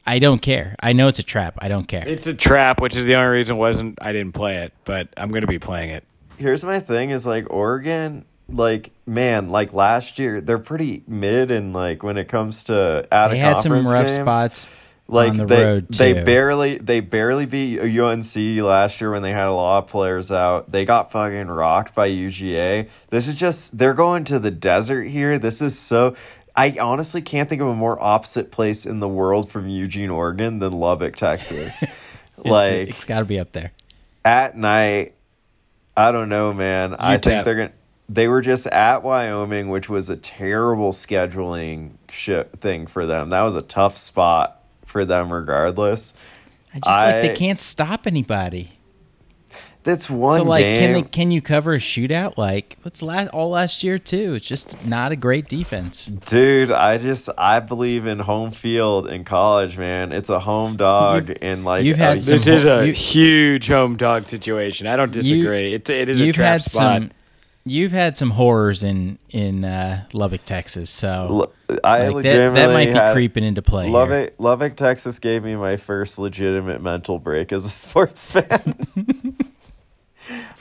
I 0.04 0.18
don't 0.18 0.42
care. 0.42 0.74
I 0.80 0.94
know 0.94 1.06
it's 1.06 1.20
a 1.20 1.22
trap. 1.22 1.54
I 1.58 1.68
don't 1.68 1.86
care. 1.86 2.06
It's 2.06 2.26
a 2.26 2.34
trap, 2.34 2.80
which 2.80 2.96
is 2.96 3.04
the 3.04 3.14
only 3.14 3.38
reason 3.38 3.56
wasn't 3.56 3.98
I 4.02 4.12
didn't 4.12 4.32
play 4.32 4.56
it, 4.56 4.72
but 4.84 5.08
I'm 5.16 5.30
going 5.30 5.42
to 5.42 5.46
be 5.46 5.60
playing 5.60 5.90
it. 5.90 6.04
Here's 6.38 6.64
my 6.64 6.80
thing: 6.80 7.10
is 7.10 7.24
like 7.26 7.48
Oregon. 7.50 8.24
like 8.48 8.90
man, 9.06 9.50
like 9.50 9.72
last 9.72 10.18
year, 10.18 10.40
they're 10.40 10.58
pretty 10.58 11.04
mid 11.06 11.52
and 11.52 11.72
like 11.72 12.02
when 12.02 12.16
it 12.16 12.28
comes 12.28 12.64
to 12.64 13.06
out 13.12 13.28
They 13.28 13.40
of 13.40 13.44
had 13.44 13.60
some 13.60 13.70
conference 13.70 13.92
rough 13.92 14.06
games, 14.08 14.28
spots 14.28 14.68
Like 15.12 15.36
the 15.36 15.44
they 15.44 15.80
they 15.90 16.14
too. 16.14 16.24
barely 16.24 16.78
they 16.78 17.00
barely 17.00 17.44
beat 17.46 17.78
UNC 17.80 18.34
last 18.64 19.00
year 19.00 19.10
when 19.10 19.22
they 19.22 19.32
had 19.32 19.46
a 19.46 19.52
lot 19.52 19.84
of 19.84 19.86
players 19.90 20.32
out. 20.32 20.70
They 20.72 20.84
got 20.86 21.12
fucking 21.12 21.48
rocked 21.48 21.94
by 21.94 22.08
UGA. 22.08 22.88
This 23.10 23.28
is 23.28 23.34
just 23.34 23.76
they're 23.76 23.92
going 23.94 24.24
to 24.24 24.38
the 24.38 24.50
desert 24.50 25.04
here. 25.04 25.38
This 25.38 25.60
is 25.60 25.78
so. 25.78 26.16
I 26.56 26.76
honestly 26.80 27.20
can't 27.22 27.48
think 27.48 27.60
of 27.62 27.68
a 27.68 27.74
more 27.74 28.02
opposite 28.02 28.50
place 28.50 28.84
in 28.86 29.00
the 29.00 29.08
world 29.08 29.50
from 29.50 29.68
Eugene, 29.68 30.10
Oregon 30.10 30.58
than 30.58 30.72
Lubbock, 30.72 31.16
Texas. 31.16 31.82
It's- 32.38 32.50
like 32.50 32.88
it's 32.88 33.04
got 33.04 33.18
to 33.20 33.24
be 33.26 33.38
up 33.38 33.52
there. 33.52 33.72
at 34.24 34.56
night, 34.56 35.14
I 35.96 36.10
don't 36.10 36.28
know, 36.30 36.52
man. 36.54 36.94
I 36.94 37.18
think 37.18 37.44
they're 37.44 37.54
gonna. 37.54 37.72
They 38.08 38.26
were 38.28 38.40
just 38.40 38.66
at 38.66 39.02
Wyoming, 39.02 39.68
which 39.68 39.88
was 39.88 40.10
a 40.10 40.16
terrible 40.16 40.92
scheduling 40.92 41.92
shit 42.10 42.50
thing 42.60 42.86
for 42.86 43.06
them. 43.06 43.30
That 43.30 43.42
was 43.42 43.54
a 43.54 43.62
tough 43.62 43.96
spot 43.96 44.61
for 44.92 45.04
them, 45.04 45.32
regardless. 45.32 46.14
I 46.74 46.78
just 46.78 46.86
like 46.86 47.22
they 47.22 47.34
can't 47.34 47.60
stop 47.60 48.06
anybody. 48.06 48.72
That's 49.84 50.08
one 50.08 50.38
so 50.38 50.44
like, 50.44 50.62
game. 50.62 50.78
can 50.78 50.92
they 50.92 51.02
can 51.02 51.30
you 51.32 51.42
cover 51.42 51.74
a 51.74 51.78
shootout? 51.78 52.38
Like, 52.38 52.78
what's 52.82 53.02
last 53.02 53.28
all 53.30 53.50
last 53.50 53.82
year 53.82 53.98
too? 53.98 54.34
It's 54.34 54.46
just 54.46 54.86
not 54.86 55.10
a 55.10 55.16
great 55.16 55.48
defense. 55.48 56.06
Dude, 56.06 56.70
I 56.70 56.98
just 56.98 57.28
I 57.36 57.58
believe 57.58 58.06
in 58.06 58.20
home 58.20 58.52
field 58.52 59.08
in 59.10 59.24
college, 59.24 59.76
man. 59.76 60.12
It's 60.12 60.30
a 60.30 60.38
home 60.38 60.76
dog, 60.76 61.32
and 61.42 61.64
like 61.64 61.84
you've 61.84 61.96
had 61.98 62.18
uh, 62.18 62.20
some 62.22 62.38
This 62.38 62.46
is 62.46 62.64
a 62.64 62.86
You- 62.86 62.92
huge 62.92 63.66
home 63.66 63.96
dog 63.96 64.28
situation. 64.28 64.86
I 64.86 64.94
don't 64.94 65.10
disagree. 65.10 65.74
it, 65.74 65.90
it 65.90 66.08
is 66.08 66.20
a 66.20 66.26
you've 66.26 66.36
trap 66.36 66.60
had 66.60 66.62
spot. 66.70 66.80
some. 67.02 67.10
You've 67.64 67.92
had 67.92 68.16
some 68.16 68.30
horrors 68.30 68.82
in 68.82 69.18
in 69.30 69.64
uh, 69.64 70.04
Lubbock, 70.12 70.44
Texas. 70.44 70.90
So 70.90 71.52
I 71.84 72.08
like, 72.08 72.08
that, 72.08 72.12
legitimately 72.14 72.60
that 72.60 72.72
might 72.72 72.86
be 72.86 72.92
had- 72.92 73.12
creeping 73.12 73.44
into 73.44 73.62
play. 73.62 73.84
here. 73.84 73.92
Lubbock, 73.92 74.34
Lubbock, 74.38 74.76
Texas 74.76 75.18
gave 75.20 75.44
me 75.44 75.54
my 75.54 75.76
first 75.76 76.18
legitimate 76.18 76.82
mental 76.82 77.18
break 77.20 77.52
as 77.52 77.64
a 77.64 77.68
sports 77.84 78.30
fan. 78.32 79.36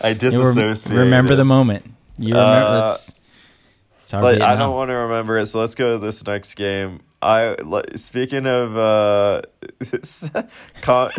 I 0.01 0.13
rem- 0.13 0.77
remember 0.89 1.35
the 1.35 1.45
moment. 1.45 1.85
You 2.17 2.33
remember. 2.35 2.41
Uh, 2.67 2.85
that's, 2.87 3.13
it's 4.03 4.13
our 4.13 4.21
But 4.21 4.41
I 4.41 4.55
don't 4.55 4.75
want 4.75 4.89
to 4.89 4.95
remember 4.95 5.37
it, 5.39 5.47
so 5.47 5.59
let's 5.59 5.75
go 5.75 5.93
to 5.93 5.97
this 6.05 6.25
next 6.25 6.53
game. 6.55 6.99
I 7.21 7.55
like, 7.63 7.97
speaking 7.97 8.45
of 8.47 8.77
uh, 8.77 9.41
con- 10.81 11.11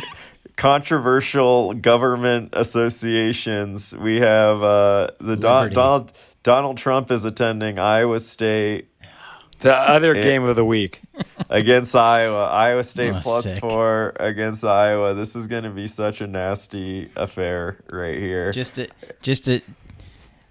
controversial 0.56 1.74
government 1.74 2.50
associations, 2.52 3.94
we 3.96 4.16
have 4.20 4.62
uh, 4.62 5.08
the 5.20 5.36
Don- 5.36 5.62
Liberty. 5.64 5.74
Donald 5.74 6.12
Donald 6.42 6.76
Trump 6.78 7.10
is 7.10 7.24
attending 7.24 7.78
Iowa 7.78 8.18
State 8.20 8.88
the 9.60 9.72
other 9.74 10.12
It- 10.14 10.22
game 10.22 10.42
of 10.44 10.56
the 10.56 10.64
week. 10.64 11.00
against 11.50 11.94
Iowa. 11.94 12.46
Iowa 12.46 12.82
State 12.84 13.12
Oh, 13.14 13.20
plus 13.22 13.44
sick. 13.44 13.60
four 13.60 14.12
against 14.18 14.64
Iowa. 14.64 15.14
This 15.14 15.36
is 15.36 15.46
going 15.46 15.62
to 15.64 15.70
be 15.70 15.86
such 15.86 16.20
a 16.20 16.26
nasty 16.26 17.10
affair 17.14 17.76
right 17.90 18.16
here. 18.18 18.50
Just 18.52 18.74
to, 18.76 18.88
just 19.20 19.44
to, 19.44 19.60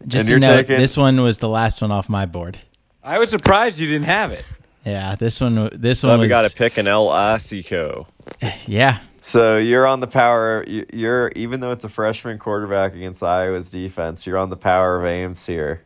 just 0.07 0.29
you're 0.29 0.39
to 0.39 0.47
note, 0.47 0.55
taking- 0.67 0.77
this 0.79 0.95
one 0.95 1.19
was 1.21 1.39
the 1.39 1.49
last 1.49 1.81
one 1.81 1.91
off 1.91 2.07
my 2.07 2.25
board. 2.25 2.59
I 3.03 3.17
was 3.19 3.29
surprised 3.29 3.79
you 3.79 3.87
didn't 3.87 4.05
have 4.05 4.31
it. 4.31 4.45
Yeah, 4.85 5.15
this 5.15 5.41
one, 5.41 5.69
this 5.73 6.01
Thought 6.01 6.07
one 6.11 6.19
we 6.21 6.27
got 6.27 6.49
to 6.49 6.55
pick 6.55 6.77
an 6.77 6.87
El 6.87 7.07
Asico. 7.07 8.07
Yeah, 8.65 8.99
So 9.21 9.57
you're 9.57 9.85
on 9.85 9.99
the 9.99 10.07
power. 10.07 10.63
you- 10.67 10.85
You're 10.91 11.31
even 11.35 11.59
though 11.59 11.71
it's 11.71 11.85
a 11.85 11.89
freshman 11.89 12.39
quarterback 12.39 12.95
against 12.95 13.21
Iowa's 13.23 13.69
defense, 13.69 14.25
you're 14.27 14.37
on 14.37 14.49
the 14.49 14.57
power 14.57 14.99
of 14.99 15.05
Ames 15.05 15.45
here. 15.45 15.83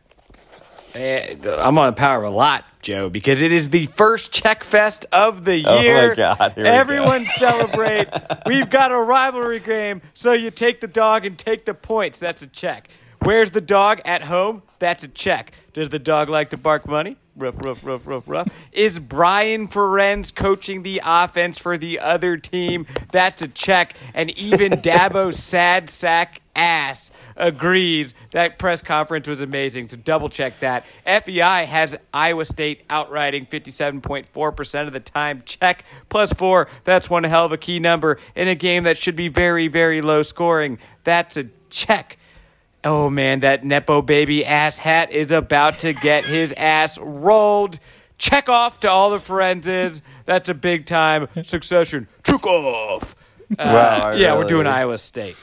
Eh, 0.94 1.36
I'm 1.58 1.76
on 1.76 1.88
the 1.88 1.92
power 1.92 2.24
of 2.24 2.32
a 2.32 2.34
lot, 2.34 2.64
Joe, 2.80 3.10
because 3.10 3.42
it 3.42 3.52
is 3.52 3.68
the 3.68 3.84
first 3.86 4.32
Check 4.32 4.64
Fest 4.64 5.04
of 5.12 5.44
the 5.44 5.58
year. 5.58 5.66
Oh 6.06 6.08
my. 6.08 6.14
God, 6.14 6.54
we 6.56 6.62
go. 6.62 6.70
Everyone 6.70 7.26
celebrate. 7.26 8.08
We've 8.46 8.70
got 8.70 8.90
a 8.92 8.96
rivalry 8.98 9.60
game, 9.60 10.00
so 10.14 10.32
you 10.32 10.50
take 10.50 10.80
the 10.80 10.86
dog 10.86 11.26
and 11.26 11.38
take 11.38 11.66
the 11.66 11.74
points. 11.74 12.18
That's 12.18 12.40
a 12.40 12.46
check. 12.46 12.88
Where's 13.26 13.50
the 13.50 13.60
dog? 13.60 14.00
At 14.04 14.22
home? 14.22 14.62
That's 14.78 15.02
a 15.02 15.08
check. 15.08 15.50
Does 15.72 15.88
the 15.88 15.98
dog 15.98 16.28
like 16.28 16.50
to 16.50 16.56
bark 16.56 16.86
money? 16.86 17.16
Ruff, 17.34 17.56
ruff, 17.60 17.84
ruff, 17.84 18.06
ruff, 18.06 18.22
ruff. 18.28 18.48
Is 18.70 19.00
Brian 19.00 19.66
Ferentz 19.66 20.32
coaching 20.32 20.84
the 20.84 21.02
offense 21.04 21.58
for 21.58 21.76
the 21.76 21.98
other 21.98 22.36
team? 22.36 22.86
That's 23.10 23.42
a 23.42 23.48
check. 23.48 23.96
And 24.14 24.30
even 24.38 24.70
Dabo's 24.80 25.42
sad 25.42 25.90
sack 25.90 26.40
ass 26.54 27.10
agrees 27.34 28.14
that 28.30 28.60
press 28.60 28.80
conference 28.80 29.26
was 29.26 29.40
amazing. 29.40 29.88
So 29.88 29.96
double 29.96 30.28
check 30.28 30.60
that. 30.60 30.86
FEI 31.04 31.64
has 31.64 31.96
Iowa 32.14 32.44
State 32.44 32.84
outriding 32.88 33.46
57.4% 33.46 34.86
of 34.86 34.92
the 34.92 35.00
time. 35.00 35.42
Check 35.44 35.84
plus 36.08 36.32
four. 36.32 36.68
That's 36.84 37.10
one 37.10 37.24
hell 37.24 37.46
of 37.46 37.50
a 37.50 37.58
key 37.58 37.80
number 37.80 38.18
in 38.36 38.46
a 38.46 38.54
game 38.54 38.84
that 38.84 38.96
should 38.96 39.16
be 39.16 39.26
very, 39.26 39.66
very 39.66 40.00
low 40.00 40.22
scoring. 40.22 40.78
That's 41.02 41.36
a 41.36 41.48
check. 41.70 42.18
Oh 42.86 43.10
man, 43.10 43.40
that 43.40 43.64
Nepo 43.64 44.00
baby 44.02 44.44
ass 44.44 44.78
hat 44.78 45.10
is 45.10 45.30
about 45.30 45.80
to 45.80 45.92
get 45.92 46.24
his 46.24 46.52
ass 46.52 46.96
rolled. 46.98 47.78
Check 48.18 48.48
off 48.48 48.80
to 48.80 48.90
all 48.90 49.10
the 49.10 49.18
forenses. 49.18 50.00
That's 50.24 50.48
a 50.48 50.54
big 50.54 50.86
time 50.86 51.28
succession. 51.42 52.08
Check 52.24 52.46
off. 52.46 53.14
Uh, 53.50 53.54
Wow, 53.58 54.06
I 54.08 54.14
yeah, 54.14 54.36
we're 54.36 54.44
doing 54.48 54.66
Iowa 54.66 54.98
State. 54.98 55.36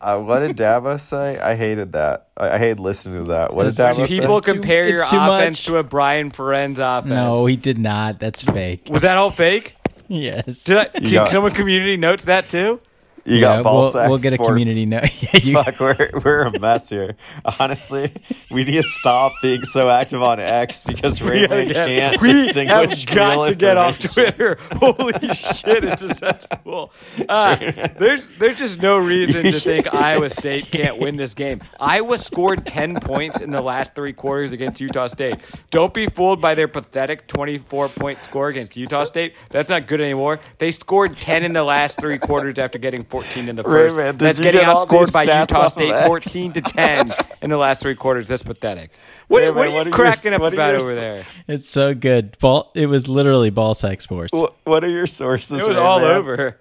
Uh, 0.00 0.18
what 0.18 0.40
did 0.40 0.56
Dabo's 0.56 1.02
say? 1.02 1.38
I 1.38 1.54
hated 1.56 1.92
that. 1.92 2.28
I, 2.36 2.50
I 2.50 2.58
hated 2.58 2.78
listening 2.80 3.24
to 3.24 3.30
that. 3.32 3.52
What 3.54 3.64
did 3.64 3.72
It's- 3.74 3.96
Dabo's 3.96 4.08
People 4.10 4.34
say? 4.36 4.40
too- 4.46 4.52
compare 4.52 4.86
your 4.88 5.02
it's 5.02 5.12
offense 5.12 5.58
much. 5.58 5.64
to 5.66 5.76
a 5.78 5.82
Brian 5.82 6.30
Ferentz 6.30 6.78
offense. 6.78 7.10
no, 7.14 7.46
he 7.46 7.56
did 7.56 7.78
not. 7.78 8.18
That's 8.20 8.42
fake. 8.42 8.82
was 8.90 9.02
that 9.02 9.16
all 9.16 9.30
fake? 9.30 9.74
Yes. 10.12 10.64
Did 10.64 10.76
I, 10.78 10.84
can 10.86 11.10
got- 11.12 11.30
someone 11.30 11.52
community 11.52 11.96
notes 11.96 12.24
that 12.24 12.48
too? 12.48 12.80
You 13.26 13.36
Yeah, 13.36 13.40
got 13.56 13.64
ball 13.64 13.80
we'll, 13.82 13.90
sack 13.90 14.08
we'll 14.08 14.18
get 14.18 14.32
a 14.32 14.38
community 14.38 14.86
note. 14.86 15.04
Yeah, 15.22 15.40
you- 15.42 15.62
Fuck, 15.62 15.78
we're, 15.80 16.10
we're 16.24 16.40
a 16.42 16.58
mess 16.58 16.88
here. 16.88 17.16
Honestly, 17.58 18.10
we 18.50 18.64
need 18.64 18.72
to 18.76 18.82
stop 18.82 19.32
being 19.42 19.64
so 19.64 19.90
active 19.90 20.22
on 20.22 20.40
X 20.40 20.82
because 20.84 21.20
Raymond 21.22 21.68
Yeah, 21.70 22.10
can't 22.10 22.22
we 22.22 22.28
have 22.30 22.46
distinguish 22.46 23.04
got 23.04 23.46
to 23.48 23.54
get 23.54 23.76
off. 23.76 23.98
Twitter. 24.00 24.56
Holy 24.76 25.12
shit, 25.34 25.84
it's 25.84 26.02
a 26.02 26.14
cesspool. 26.14 26.92
Uh, 27.28 27.56
there's 27.98 28.26
there's 28.38 28.58
just 28.58 28.80
no 28.80 28.98
reason 28.98 29.44
to 29.44 29.52
think 29.52 29.92
Iowa 29.94 30.30
State 30.30 30.70
can't 30.70 30.98
win 30.98 31.16
this 31.16 31.34
game. 31.34 31.60
Iowa 31.78 32.16
scored 32.18 32.66
10 32.66 32.96
points 33.00 33.40
in 33.40 33.50
the 33.50 33.62
last 33.62 33.94
three 33.94 34.12
quarters 34.12 34.52
against 34.52 34.80
Utah 34.80 35.06
State. 35.06 35.36
Don't 35.70 35.92
be 35.92 36.06
fooled 36.06 36.40
by 36.40 36.54
their 36.54 36.68
pathetic 36.68 37.26
24 37.26 37.88
point 37.90 38.18
score 38.18 38.48
against 38.48 38.76
Utah 38.76 39.04
State. 39.04 39.34
That's 39.50 39.68
not 39.68 39.86
good 39.86 40.00
anymore. 40.00 40.40
They 40.58 40.72
scored 40.72 41.16
10 41.18 41.44
in 41.44 41.52
the 41.52 41.64
last 41.64 41.98
three 42.00 42.18
quarters 42.18 42.58
after 42.58 42.78
getting 42.78 43.04
14 43.22 43.48
in 43.48 43.56
the 43.56 43.62
first. 43.64 43.94
Raymond, 43.96 44.18
That's 44.18 44.38
getting 44.38 44.60
get 44.60 44.68
outscored 44.68 45.12
by 45.12 45.22
Utah 45.22 45.68
State 45.68 46.06
14 46.06 46.52
to 46.54 46.60
10 46.62 47.12
in 47.42 47.50
the 47.50 47.56
last 47.56 47.82
three 47.82 47.94
quarters. 47.94 48.28
That's 48.28 48.42
pathetic. 48.42 48.90
What, 49.28 49.40
Raymond, 49.40 49.56
what 49.56 49.66
are 49.66 49.70
what 49.70 49.72
you 49.74 49.80
are 49.80 49.84
your- 49.84 49.92
cracking 49.92 50.32
up 50.32 50.42
about 50.42 50.72
your 50.72 50.80
over 50.82 50.94
there? 50.94 51.24
It's 51.48 51.68
so 51.68 51.94
good. 51.94 52.38
Ball. 52.38 52.70
It 52.74 52.86
was 52.86 53.08
literally 53.08 53.50
ball 53.50 53.74
sack 53.74 54.00
sports. 54.00 54.32
What 54.64 54.84
are 54.84 54.88
your 54.88 55.06
sources? 55.06 55.62
It 55.62 55.68
was 55.68 55.76
all 55.76 56.00
Raymond? 56.00 56.18
over. 56.18 56.56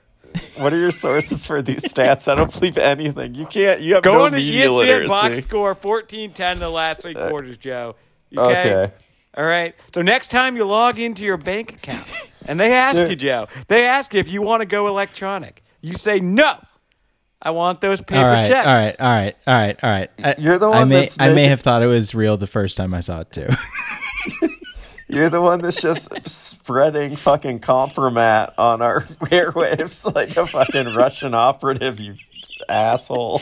What 0.57 0.71
are 0.73 0.77
your 0.77 0.91
sources 0.91 1.45
for 1.45 1.61
these 1.63 1.81
stats? 1.93 2.31
I 2.31 2.35
don't 2.35 2.53
believe 2.53 2.77
anything. 2.77 3.33
You 3.33 3.47
can't. 3.47 3.81
You 3.81 3.95
have 3.95 4.03
Go 4.03 4.13
no 4.13 4.25
on 4.25 4.31
to 4.33 4.37
media 4.37 4.67
ESPN 4.67 4.75
literacy. 4.77 5.07
box 5.07 5.39
score 5.41 5.75
14-10 5.75 6.51
in 6.53 6.59
the 6.59 6.69
last 6.69 7.01
three 7.01 7.15
uh, 7.15 7.29
quarters, 7.29 7.57
Joe. 7.57 7.95
Okay? 8.37 8.73
Okay. 8.73 8.93
All 9.35 9.45
right. 9.45 9.73
So 9.93 10.01
next 10.03 10.29
time 10.29 10.55
you 10.55 10.65
log 10.65 10.99
into 10.99 11.23
your 11.23 11.37
bank 11.37 11.73
account 11.73 12.05
and 12.45 12.59
they 12.59 12.73
ask 12.73 12.95
Dude. 12.95 13.09
you, 13.09 13.15
Joe, 13.15 13.47
they 13.69 13.87
ask 13.87 14.13
you 14.13 14.19
if 14.19 14.29
you 14.29 14.43
want 14.43 14.61
to 14.61 14.65
go 14.67 14.87
electronic. 14.87 15.63
You 15.81 15.95
say 15.95 16.19
no. 16.19 16.55
I 17.41 17.51
want 17.51 17.79
those 17.79 18.01
paper 18.01 18.21
all 18.21 18.25
right, 18.25 18.47
checks. 18.47 18.67
all 18.67 18.73
right, 18.73 18.95
all 18.99 19.07
right, 19.09 19.35
all 19.47 19.53
right, 19.53 19.79
all 19.83 19.89
right. 19.89 20.09
I, 20.23 20.35
You're 20.37 20.59
the 20.59 20.69
I 20.69 20.79
one 20.79 20.89
may, 20.89 20.99
that's 21.01 21.19
I 21.21 21.33
may 21.33 21.45
have 21.45 21.61
thought 21.61 21.81
it 21.81 21.87
was 21.87 22.13
real 22.13 22.35
the 22.35 22.47
first 22.47 22.75
time 22.75 22.93
I 22.93 22.99
saw 22.99 23.21
it 23.21 23.31
too. 23.31 23.47
You're 25.07 25.29
the 25.29 25.41
one 25.41 25.61
that's 25.61 25.81
just 25.81 26.11
spreading 26.29 27.15
fucking 27.15 27.61
compromat 27.61 28.53
on 28.59 28.81
our 28.81 29.01
airwaves 29.31 30.13
like 30.13 30.37
a 30.37 30.45
fucking 30.45 30.93
Russian 30.93 31.33
operative, 31.33 31.99
you 31.99 32.15
asshole. 32.67 33.41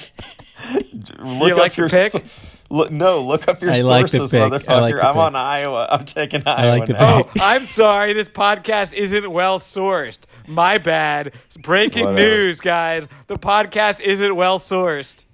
Look 1.20 1.58
like 1.58 1.74
the 1.74 1.90
pick? 1.90 2.12
so- 2.12 2.22
look, 2.70 2.90
no, 2.92 3.22
look 3.24 3.48
up 3.50 3.62
your 3.62 3.72
I 3.72 3.82
like 3.82 4.04
the 4.06 4.18
sources, 4.20 4.32
pick. 4.32 4.42
I 4.44 4.50
motherfucker. 4.50 4.82
like 4.82 4.96
the 4.96 5.06
I'm 5.08 5.14
pick. 5.16 5.24
on 5.24 5.36
Iowa. 5.36 5.88
I'm 5.92 6.06
taking 6.06 6.44
Iowa 6.46 6.78
like 6.78 6.90
now. 6.90 7.22
Oh, 7.26 7.32
I'm 7.42 7.66
sorry. 7.66 8.14
This 8.14 8.30
podcast 8.30 8.94
isn't 8.94 9.30
well 9.30 9.60
sourced. 9.60 10.20
My 10.48 10.78
bad. 10.78 11.34
Breaking 11.62 12.06
Whatever. 12.06 12.22
news, 12.30 12.60
guys. 12.60 13.08
The 13.28 13.38
podcast 13.38 14.02
isn't 14.02 14.36
well 14.36 14.60
sourced. 14.60 15.26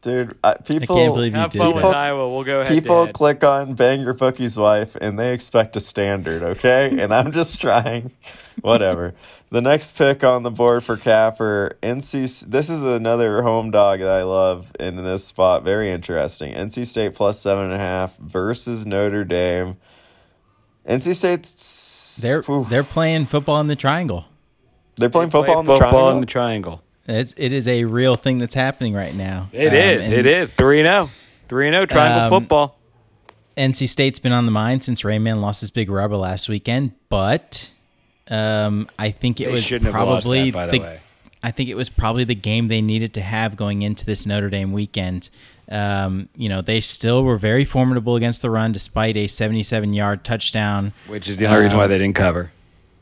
Dude, 0.00 0.38
I, 0.44 0.54
people 0.54 0.96
I 0.96 1.00
can't 1.00 1.14
believe 1.14 1.32
you 1.32 1.38
Have 1.40 1.50
did 1.50 1.58
fun 1.58 1.72
People- 1.74 1.88
with 1.88 1.96
Iowa. 1.96 2.28
We'll 2.32 2.44
go 2.44 2.60
ahead. 2.60 2.72
people 2.72 3.06
Dad. 3.06 3.14
click 3.14 3.42
on 3.42 3.74
bang 3.74 4.00
your 4.02 4.14
bookie's 4.14 4.56
wife 4.56 4.96
and 5.00 5.18
they 5.18 5.34
expect 5.34 5.74
a 5.76 5.80
standard, 5.80 6.40
okay? 6.42 6.96
and 7.00 7.12
I'm 7.12 7.32
just 7.32 7.60
trying. 7.60 8.12
Whatever. 8.60 9.14
The 9.50 9.60
next 9.60 9.96
pick 9.96 10.22
on 10.22 10.44
the 10.44 10.50
board 10.52 10.84
for 10.84 10.96
Capper, 10.96 11.76
NC. 11.82 12.46
This 12.46 12.70
is 12.70 12.82
another 12.82 13.42
home 13.42 13.70
dog 13.72 13.98
that 13.98 14.08
I 14.08 14.22
love 14.22 14.70
in 14.78 14.96
this 15.02 15.26
spot. 15.26 15.64
Very 15.64 15.90
interesting. 15.90 16.54
NC 16.54 16.86
State 16.86 17.14
plus 17.14 17.40
seven 17.40 17.64
and 17.64 17.72
a 17.74 17.78
half 17.78 18.16
versus 18.18 18.86
Notre 18.86 19.24
Dame. 19.24 19.78
NC 20.88 21.14
State's 21.16 22.16
They're 22.22 22.42
Whew. 22.42 22.66
they're 22.68 22.82
playing 22.84 23.26
football 23.26 23.60
in 23.60 23.66
the 23.66 23.76
triangle. 23.76 24.24
they're 24.96 25.08
playing 25.10 25.30
Play 25.30 25.40
football 25.42 25.60
in 25.60 25.66
the 25.66 25.72
football 25.74 25.90
triangle. 25.90 26.10
in 26.14 26.20
the 26.20 26.26
triangle. 26.26 26.82
It's 27.06 27.34
it 27.36 27.52
is 27.52 27.68
a 27.68 27.84
real 27.84 28.14
thing 28.14 28.38
that's 28.38 28.54
happening 28.54 28.94
right 28.94 29.14
now. 29.14 29.48
It 29.52 29.68
Um, 29.68 29.74
is. 29.74 30.04
and 30.06 30.14
It 30.14 30.26
is. 30.26 30.50
3 30.50 30.82
0. 30.82 31.10
3 31.48 31.70
0 31.70 31.86
triangle 31.86 32.22
Um, 32.22 32.30
football. 32.42 32.78
NC 33.56 33.88
State's 33.88 34.18
been 34.18 34.32
on 34.32 34.44
the 34.46 34.52
mind 34.52 34.84
since 34.84 35.02
Rayman 35.02 35.40
lost 35.40 35.60
his 35.60 35.70
big 35.70 35.90
rubber 35.90 36.16
last 36.16 36.48
weekend, 36.48 36.92
but 37.08 37.70
um, 38.28 38.88
I 38.98 39.10
think 39.10 39.40
it 39.40 39.46
They 39.46 39.50
was 39.52 39.64
shouldn't 39.64 39.92
have 39.92 40.06
lost 40.06 40.24
probably 40.24 40.50
that, 40.50 40.54
by 40.54 40.66
the 40.66 40.78
way. 40.78 41.00
I 41.42 41.50
think 41.50 41.68
it 41.68 41.74
was 41.76 41.88
probably 41.88 42.24
the 42.24 42.34
game 42.34 42.68
they 42.68 42.82
needed 42.82 43.14
to 43.14 43.20
have 43.20 43.56
going 43.56 43.82
into 43.82 44.04
this 44.04 44.26
Notre 44.26 44.50
Dame 44.50 44.72
weekend. 44.72 45.30
Um, 45.70 46.28
you 46.34 46.48
know, 46.48 46.62
they 46.62 46.80
still 46.80 47.22
were 47.22 47.36
very 47.36 47.64
formidable 47.64 48.16
against 48.16 48.40
the 48.42 48.50
run 48.50 48.72
despite 48.72 49.16
a 49.16 49.26
77-yard 49.26 50.24
touchdown. 50.24 50.92
Which 51.06 51.28
is 51.28 51.36
the 51.36 51.46
only 51.46 51.62
reason 51.62 51.76
why 51.78 51.84
um, 51.84 51.90
they 51.90 51.98
didn't 51.98 52.16
cover. 52.16 52.50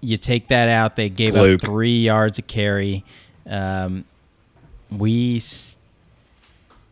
You 0.01 0.17
take 0.17 0.49
that 0.49 0.69
out, 0.69 0.97
they 0.97 1.09
gave 1.09 1.33
Fluke. 1.33 1.63
up 1.63 1.69
three 1.69 2.01
yards 2.01 2.39
a 2.39 2.43
carry. 2.43 3.05
Um, 3.49 4.05
we 4.91 5.37
s- 5.37 5.77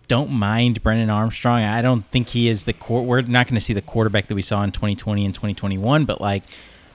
don't 0.06 0.30
mind 0.30 0.82
Brennan 0.82 1.10
Armstrong. 1.10 1.62
I 1.62 1.82
don't 1.82 2.04
think 2.10 2.28
he 2.28 2.48
is 2.48 2.64
the 2.64 2.72
core. 2.72 3.04
We're 3.04 3.22
not 3.22 3.46
going 3.46 3.56
to 3.56 3.60
see 3.60 3.72
the 3.72 3.82
quarterback 3.82 4.28
that 4.28 4.34
we 4.34 4.42
saw 4.42 4.62
in 4.62 4.70
2020 4.72 5.24
and 5.24 5.34
2021, 5.34 6.04
but 6.04 6.20
like 6.20 6.44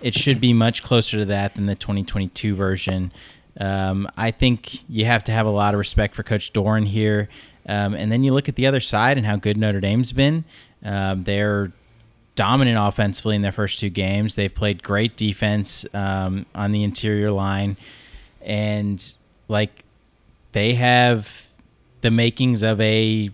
it 0.01 0.13
should 0.13 0.39
be 0.39 0.53
much 0.53 0.83
closer 0.83 1.17
to 1.17 1.25
that 1.25 1.55
than 1.55 1.65
the 1.65 1.75
2022 1.75 2.55
version. 2.55 3.11
Um, 3.59 4.07
I 4.15 4.31
think 4.31 4.89
you 4.89 5.05
have 5.05 5.23
to 5.25 5.31
have 5.31 5.45
a 5.45 5.49
lot 5.51 5.73
of 5.73 5.79
respect 5.79 6.15
for 6.15 6.23
Coach 6.23 6.53
Doeren 6.53 6.87
here. 6.87 7.27
Um, 7.69 7.93
and 7.93 8.11
then 8.11 8.23
you 8.23 8.33
look 8.33 8.49
at 8.49 8.55
the 8.55 8.65
other 8.65 8.79
side 8.79 9.15
and 9.17 9.27
how 9.27 9.35
good 9.35 9.55
Notre 9.55 9.79
Dame's 9.79 10.11
been. 10.11 10.43
Um, 10.83 11.23
they're 11.23 11.71
dominant 12.33 12.79
offensively 12.79 13.35
in 13.35 13.43
their 13.43 13.51
first 13.51 13.79
two 13.79 13.89
games. 13.89 14.33
They've 14.33 14.53
played 14.53 14.81
great 14.81 15.15
defense 15.15 15.85
um, 15.93 16.47
on 16.55 16.71
the 16.71 16.83
interior 16.83 17.29
line, 17.29 17.77
and 18.41 19.13
like 19.47 19.85
they 20.53 20.73
have 20.73 21.47
the 22.01 22.09
makings 22.09 22.63
of 22.63 22.81
a 22.81 23.29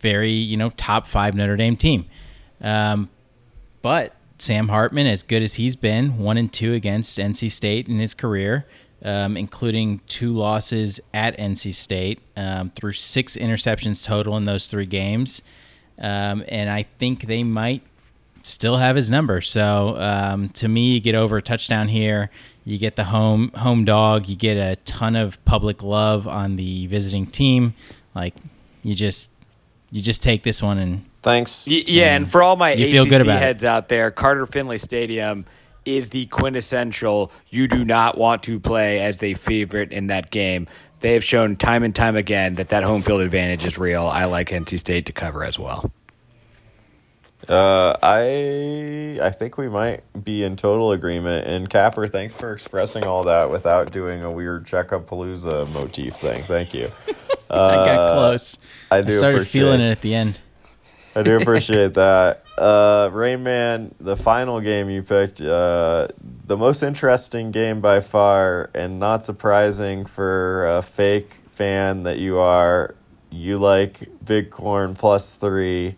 very 0.00 0.30
you 0.30 0.56
know 0.56 0.70
top 0.76 1.08
five 1.08 1.34
Notre 1.34 1.56
Dame 1.56 1.76
team. 1.76 2.04
Um, 2.60 3.10
but 3.82 4.14
Sam 4.38 4.68
Hartman, 4.68 5.08
as 5.08 5.24
good 5.24 5.42
as 5.42 5.54
he's 5.54 5.74
been, 5.74 6.18
one 6.18 6.36
and 6.36 6.52
two 6.52 6.72
against 6.72 7.18
NC 7.18 7.50
State 7.50 7.88
in 7.88 7.98
his 7.98 8.14
career, 8.14 8.64
um, 9.04 9.36
including 9.36 10.00
two 10.08 10.30
losses 10.30 11.00
at 11.14 11.36
NC 11.38 11.74
State, 11.74 12.20
um, 12.36 12.70
through 12.70 12.92
six 12.92 13.36
interceptions 13.36 14.06
total 14.06 14.36
in 14.36 14.44
those 14.44 14.68
three 14.68 14.86
games. 14.86 15.42
Um, 16.00 16.44
and 16.48 16.70
I 16.70 16.84
think 16.98 17.26
they 17.26 17.42
might 17.44 17.82
still 18.42 18.76
have 18.78 18.96
his 18.96 19.10
number. 19.10 19.40
So 19.40 19.96
um, 19.98 20.48
to 20.50 20.68
me, 20.68 20.94
you 20.94 21.00
get 21.00 21.14
over 21.14 21.36
a 21.36 21.42
touchdown 21.42 21.88
here. 21.88 22.30
You 22.64 22.78
get 22.78 22.96
the 22.96 23.04
home 23.04 23.50
home 23.54 23.84
dog. 23.84 24.28
You 24.28 24.36
get 24.36 24.56
a 24.56 24.76
ton 24.84 25.16
of 25.16 25.42
public 25.44 25.82
love 25.82 26.26
on 26.28 26.56
the 26.56 26.86
visiting 26.86 27.26
team. 27.26 27.74
Like 28.14 28.34
you 28.82 28.94
just 28.94 29.30
you 29.90 30.00
just 30.02 30.22
take 30.22 30.42
this 30.42 30.62
one 30.62 30.78
and 30.78 31.06
Thanks. 31.22 31.66
Y- 31.68 31.82
yeah, 31.86 32.16
and 32.16 32.30
for 32.30 32.42
all 32.42 32.56
my 32.56 32.72
You 32.72 32.86
ACC 32.86 32.92
feel 32.92 33.04
good 33.06 33.20
about 33.20 33.36
it. 33.36 33.40
heads 33.40 33.64
out 33.64 33.88
there, 33.88 34.10
Carter 34.10 34.46
Finley 34.46 34.78
Stadium 34.78 35.44
is 35.84 36.10
the 36.10 36.26
quintessential. 36.26 37.32
You 37.48 37.68
do 37.68 37.84
not 37.84 38.18
want 38.18 38.42
to 38.44 38.60
play 38.60 39.00
as 39.00 39.18
the 39.18 39.34
favorite 39.34 39.92
in 39.92 40.08
that 40.08 40.30
game. 40.30 40.66
They 41.00 41.14
have 41.14 41.24
shown 41.24 41.56
time 41.56 41.82
and 41.82 41.94
time 41.94 42.16
again 42.16 42.56
that 42.56 42.68
that 42.68 42.82
home 42.84 43.02
field 43.02 43.22
advantage 43.22 43.64
is 43.64 43.78
real. 43.78 44.06
I 44.06 44.26
like 44.26 44.50
NC 44.50 44.78
State 44.78 45.06
to 45.06 45.12
cover 45.12 45.44
as 45.44 45.58
well. 45.58 45.90
Uh, 47.48 47.96
I 48.02 49.18
I 49.22 49.30
think 49.30 49.56
we 49.56 49.68
might 49.68 50.02
be 50.22 50.44
in 50.44 50.56
total 50.56 50.92
agreement. 50.92 51.46
And 51.46 51.70
Capper, 51.70 52.06
thanks 52.06 52.34
for 52.34 52.52
expressing 52.52 53.04
all 53.04 53.24
that 53.24 53.50
without 53.50 53.90
doing 53.92 54.22
a 54.22 54.30
weird 54.30 54.66
checkup 54.66 55.08
palooza 55.08 55.66
motif 55.72 56.14
thing. 56.14 56.42
Thank 56.42 56.74
you. 56.74 56.90
I 57.50 57.74
got 57.74 57.88
Uh, 57.98 58.14
close. 58.14 58.58
I 58.90 59.00
do 59.00 59.12
started 59.12 59.36
appreciate 59.36 59.62
feeling 59.62 59.80
it 59.80 59.90
at 59.90 60.00
the 60.02 60.14
end. 60.14 60.38
I 61.16 61.22
do 61.22 61.40
appreciate 61.40 61.94
that. 61.94 62.44
Uh, 62.60 63.08
Rayman, 63.08 63.92
the 63.98 64.16
final 64.16 64.60
game 64.60 64.90
you 64.90 65.02
picked, 65.02 65.40
uh, 65.40 66.08
the 66.46 66.58
most 66.58 66.82
interesting 66.82 67.52
game 67.52 67.80
by 67.80 68.00
far, 68.00 68.68
and 68.74 68.98
not 68.98 69.24
surprising 69.24 70.04
for 70.04 70.66
a 70.66 70.82
fake 70.82 71.30
fan 71.48 72.02
that 72.02 72.18
you 72.18 72.38
are. 72.38 72.94
You 73.30 73.56
like 73.56 74.00
Bighorn 74.22 74.94
plus 74.94 75.36
three 75.36 75.96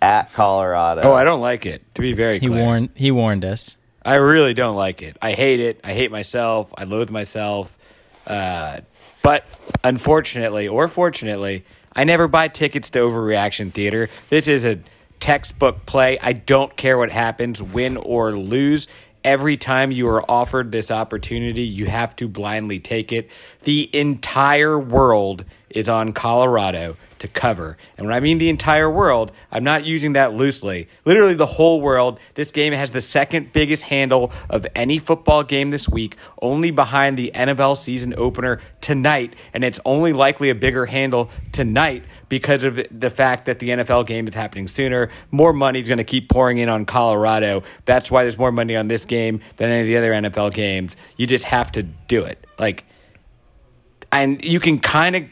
at 0.00 0.32
Colorado. 0.34 1.02
Oh, 1.02 1.14
I 1.14 1.24
don't 1.24 1.40
like 1.40 1.66
it. 1.66 1.82
To 1.96 2.00
be 2.00 2.12
very 2.12 2.38
He 2.38 2.46
clear, 2.46 2.60
warned 2.60 2.90
he 2.94 3.10
warned 3.10 3.44
us. 3.44 3.76
I 4.04 4.14
really 4.14 4.54
don't 4.54 4.76
like 4.76 5.02
it. 5.02 5.16
I 5.20 5.32
hate 5.32 5.58
it. 5.58 5.80
I 5.82 5.94
hate 5.94 6.12
myself. 6.12 6.72
I 6.78 6.84
loathe 6.84 7.10
myself. 7.10 7.76
Uh, 8.24 8.82
but 9.22 9.46
unfortunately, 9.82 10.68
or 10.68 10.86
fortunately, 10.86 11.64
I 11.92 12.04
never 12.04 12.28
buy 12.28 12.46
tickets 12.46 12.90
to 12.90 13.00
overreaction 13.00 13.72
theater. 13.72 14.10
This 14.28 14.46
is 14.46 14.64
a 14.64 14.78
textbook 15.22 15.86
play. 15.86 16.18
I 16.20 16.32
don't 16.32 16.76
care 16.76 16.98
what 16.98 17.12
happens, 17.12 17.62
win 17.62 17.96
or 17.96 18.36
lose. 18.36 18.88
Every 19.22 19.56
time 19.56 19.92
you 19.92 20.08
are 20.08 20.28
offered 20.28 20.72
this 20.72 20.90
opportunity, 20.90 21.62
you 21.62 21.86
have 21.86 22.16
to 22.16 22.26
blindly 22.26 22.80
take 22.80 23.12
it. 23.12 23.30
The 23.62 23.88
entire 23.96 24.76
world 24.76 25.44
is 25.70 25.88
on 25.88 26.10
Colorado 26.10 26.96
to 27.22 27.28
cover. 27.28 27.76
And 27.96 28.04
when 28.04 28.14
I 28.14 28.18
mean 28.18 28.38
the 28.38 28.48
entire 28.48 28.90
world, 28.90 29.30
I'm 29.52 29.62
not 29.62 29.84
using 29.84 30.14
that 30.14 30.34
loosely. 30.34 30.88
Literally 31.04 31.34
the 31.34 31.46
whole 31.46 31.80
world. 31.80 32.18
This 32.34 32.50
game 32.50 32.72
has 32.72 32.90
the 32.90 33.00
second 33.00 33.52
biggest 33.52 33.84
handle 33.84 34.32
of 34.50 34.66
any 34.74 34.98
football 34.98 35.44
game 35.44 35.70
this 35.70 35.88
week, 35.88 36.16
only 36.42 36.72
behind 36.72 37.16
the 37.16 37.30
NFL 37.32 37.78
season 37.78 38.12
opener 38.16 38.58
tonight. 38.80 39.36
And 39.54 39.62
it's 39.62 39.78
only 39.84 40.12
likely 40.12 40.50
a 40.50 40.54
bigger 40.56 40.84
handle 40.84 41.30
tonight 41.52 42.02
because 42.28 42.64
of 42.64 42.80
the 42.90 43.10
fact 43.10 43.44
that 43.44 43.60
the 43.60 43.68
NFL 43.68 44.08
game 44.08 44.26
is 44.26 44.34
happening 44.34 44.66
sooner. 44.66 45.08
More 45.30 45.52
money 45.52 45.78
is 45.78 45.86
going 45.86 45.98
to 45.98 46.04
keep 46.04 46.28
pouring 46.28 46.58
in 46.58 46.68
on 46.68 46.84
Colorado. 46.86 47.62
That's 47.84 48.10
why 48.10 48.24
there's 48.24 48.38
more 48.38 48.50
money 48.50 48.74
on 48.74 48.88
this 48.88 49.04
game 49.04 49.42
than 49.58 49.70
any 49.70 49.82
of 49.82 49.86
the 49.86 49.96
other 49.96 50.28
NFL 50.28 50.54
games. 50.54 50.96
You 51.16 51.28
just 51.28 51.44
have 51.44 51.70
to 51.72 51.84
do 51.84 52.24
it. 52.24 52.44
Like, 52.58 52.84
and 54.10 54.44
you 54.44 54.58
can 54.58 54.80
kind 54.80 55.14
of 55.14 55.24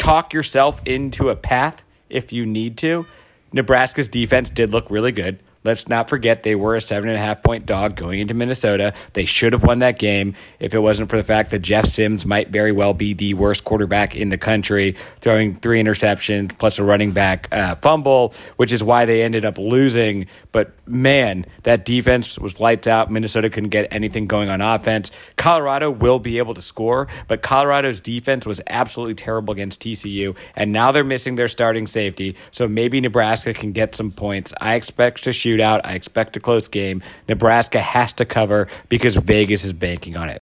talk 0.00 0.32
yourself 0.32 0.80
into 0.86 1.28
a 1.28 1.36
path 1.36 1.84
if 2.08 2.32
you 2.32 2.46
need 2.46 2.78
to. 2.78 3.06
Nebraska's 3.52 4.08
defense 4.08 4.48
did 4.50 4.70
look 4.70 4.90
really 4.90 5.12
good. 5.12 5.38
Let's 5.62 5.88
not 5.88 6.08
forget 6.08 6.42
they 6.42 6.54
were 6.54 6.74
a 6.74 6.80
seven 6.80 7.10
and 7.10 7.18
a 7.18 7.20
half 7.20 7.42
point 7.42 7.66
dog 7.66 7.94
going 7.94 8.18
into 8.18 8.32
Minnesota. 8.32 8.94
They 9.12 9.26
should 9.26 9.52
have 9.52 9.62
won 9.62 9.80
that 9.80 9.98
game 9.98 10.34
if 10.58 10.74
it 10.74 10.78
wasn't 10.78 11.10
for 11.10 11.18
the 11.18 11.22
fact 11.22 11.50
that 11.50 11.58
Jeff 11.58 11.84
Sims 11.86 12.24
might 12.24 12.48
very 12.48 12.72
well 12.72 12.94
be 12.94 13.12
the 13.12 13.34
worst 13.34 13.64
quarterback 13.64 14.16
in 14.16 14.30
the 14.30 14.38
country, 14.38 14.96
throwing 15.20 15.56
three 15.56 15.82
interceptions 15.82 16.56
plus 16.56 16.78
a 16.78 16.84
running 16.84 17.12
back 17.12 17.48
uh, 17.52 17.74
fumble, 17.76 18.32
which 18.56 18.72
is 18.72 18.82
why 18.82 19.04
they 19.04 19.22
ended 19.22 19.44
up 19.44 19.58
losing. 19.58 20.26
But 20.50 20.72
man, 20.88 21.44
that 21.64 21.84
defense 21.84 22.38
was 22.38 22.58
lights 22.58 22.86
out. 22.86 23.10
Minnesota 23.10 23.50
couldn't 23.50 23.70
get 23.70 23.88
anything 23.90 24.26
going 24.26 24.48
on 24.48 24.62
offense. 24.62 25.10
Colorado 25.36 25.90
will 25.90 26.18
be 26.18 26.38
able 26.38 26.54
to 26.54 26.62
score, 26.62 27.06
but 27.28 27.42
Colorado's 27.42 28.00
defense 28.00 28.46
was 28.46 28.62
absolutely 28.66 29.14
terrible 29.14 29.52
against 29.52 29.82
TCU, 29.82 30.34
and 30.56 30.72
now 30.72 30.90
they're 30.90 31.04
missing 31.04 31.34
their 31.34 31.48
starting 31.48 31.86
safety. 31.86 32.36
So 32.50 32.66
maybe 32.66 33.00
Nebraska 33.00 33.52
can 33.52 33.72
get 33.72 33.94
some 33.94 34.10
points. 34.10 34.54
I 34.58 34.74
expect 34.74 35.26
a 35.26 35.30
shootout. 35.50 35.80
I 35.84 35.94
expect 35.94 36.36
a 36.36 36.40
close 36.40 36.68
game. 36.68 37.02
Nebraska 37.28 37.80
has 37.80 38.12
to 38.14 38.24
cover 38.24 38.68
because 38.88 39.16
Vegas 39.16 39.64
is 39.64 39.72
banking 39.72 40.16
on 40.16 40.28
it. 40.28 40.40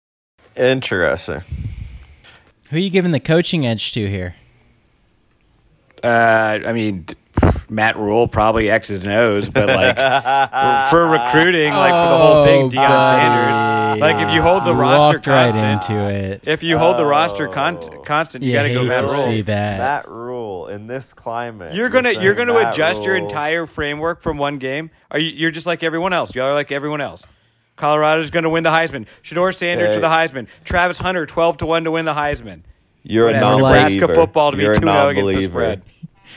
Interesting. 0.57 1.43
Who 2.71 2.77
are 2.77 2.81
you 2.81 2.91
giving 2.91 3.12
the 3.12 3.21
coaching 3.21 3.67
edge 3.67 3.93
to 3.93 4.09
here? 4.09 4.35
Uh, 6.03 6.59
I 6.67 6.73
mean, 6.73 7.07
Matt 7.70 7.96
Rhule 7.96 8.28
probably 8.28 8.70
X's 8.70 9.02
and 9.05 9.12
O's, 9.12 9.48
but 9.48 9.66
like 9.68 9.96
for 10.90 11.07
recruiting, 11.07 11.72
like 11.72 11.92
for 11.92 12.11
the 12.11 12.18
whole 12.18 12.44
thing, 12.44 12.64
Oh, 12.64 12.68
Deion 12.68 13.11
Sanders. 13.11 14.00
Like 14.00 14.16
if 14.28 14.35
you 14.35 14.42
hold 14.42 14.64
the 14.64 14.72
You 14.74 14.81
roster 14.81 15.16
walked 15.18 15.26
right 15.26 15.52
constant, 15.52 15.90
into 15.98 16.11
it. 16.11 16.40
if 16.46 16.62
you 16.62 16.78
hold 16.78 16.98
the 16.98 17.05
roster 17.05 17.48
oh. 17.48 17.52
con- 17.52 18.05
constant, 18.05 18.44
you, 18.44 18.50
You 18.50 18.57
got 18.57 18.62
to 18.64 18.72
go 18.74 18.85
Matt 18.85 19.09
to 19.09 19.14
Rhule. 19.14 19.24
see 19.24 19.42
that. 19.42 19.78
That 19.78 20.09
Rhule 20.09 20.68
in 20.68 20.87
this 20.87 21.12
climate. 21.14 21.74
You're 21.74 21.88
gonna 21.90 22.12
you're 22.12 22.35
gonna 22.35 22.52
that 22.55 22.74
adjust 22.74 23.02
your 23.05 23.16
entire 23.16 23.66
framework 23.66 24.20
from 24.22 24.38
one 24.38 24.59
game. 24.59 24.90
Are 25.11 25.18
you? 25.18 25.31
You're 25.31 25.50
just 25.50 25.66
like 25.66 25.83
everyone 25.83 26.12
else. 26.12 26.35
Y'all 26.35 26.46
are 26.48 26.55
like 26.55 26.72
everyone 26.72 27.00
else. 27.00 27.26
Colorado's 27.76 28.31
going 28.31 28.44
to 28.44 28.50
win 28.50 28.64
the 28.64 28.70
Heisman. 28.70 29.07
Shedeur 29.24 29.55
Sanders 29.55 29.88
Hey. 29.88 29.94
for 29.94 30.00
the 30.00 30.07
Heisman. 30.09 30.46
Travis 30.64 30.98
Hunter, 30.98 31.24
twelve 31.26 31.57
to 31.59 31.66
one 31.66 31.85
to 31.85 31.90
win 31.90 32.05
the 32.05 32.12
Heisman. 32.12 32.62
You're 33.02 33.28
a 33.31 33.40
non-believer. 33.40 33.81
Nebraska 33.98 34.14
football 34.14 34.50
to 34.52 34.57
be 34.57 34.62
You're 34.62 34.74
a 34.74 34.76
2-0 34.76 34.81
against 34.81 34.87
the 34.87 34.92
non-believer. 35.33 35.50
spread. 35.50 35.83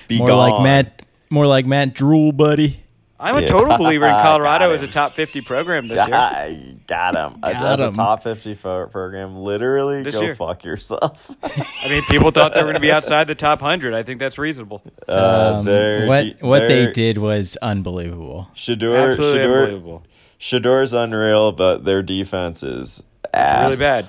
Be 0.08 0.18
more 0.20 0.28
gone. 0.28 0.50
like 0.52 0.64
Matt, 0.64 1.02
more 1.30 1.48
like 1.48 1.66
Matt 1.66 1.94
Drool, 1.94 2.32
buddy. 2.32 2.82
I'm 3.18 3.38
a 3.38 3.42
Yeah. 3.42 3.48
total 3.48 3.78
believer 3.78 4.06
in 4.06 4.12
Colorado 4.22 4.72
as 4.74 4.82
a 4.82 4.88
top 4.88 5.14
50 5.16 5.40
program 5.42 5.88
this 5.88 5.96
year. 5.98 6.08
Got, 6.08 6.50
got 6.86 7.16
him. 7.16 7.40
Got 7.40 7.78
That's 7.78 7.82
a 7.82 7.92
top 7.92 8.22
50 8.22 8.56
fo- 8.56 8.88
program. 8.88 9.38
Literally, 9.38 10.04
This 10.04 10.16
go 10.16 10.22
year. 10.24 10.36
fuck 10.36 10.66
yourself. 10.66 11.32
I 11.84 11.88
mean, 11.88 12.04
people 12.04 12.32
thought 12.32 12.54
they 12.54 12.60
were 12.60 12.66
going 12.66 12.76
to 12.76 12.82
be 12.82 12.92
outside 12.92 13.28
the 13.28 13.34
top 13.36 13.62
100. 13.62 13.94
I 13.94 14.04
think 14.04 14.20
that's 14.20 14.38
reasonable. 14.38 14.84
uh, 15.08 15.62
Um, 15.64 16.08
what 16.08 16.26
what 16.42 16.60
they 16.68 16.92
did 16.92 17.18
was 17.18 17.58
unbelievable. 17.62 18.50
Shedeur, 18.54 19.12
Absolutely 19.12 19.40
Shedeur, 19.40 19.60
unbelievable. 19.64 20.04
Shedeur's 20.38 20.92
unreal, 20.94 21.54
but 21.54 21.86
their 21.86 22.04
defense 22.04 22.64
is 22.64 23.02
ass. 23.34 23.70
Really 23.70 23.80
bad. 23.80 24.06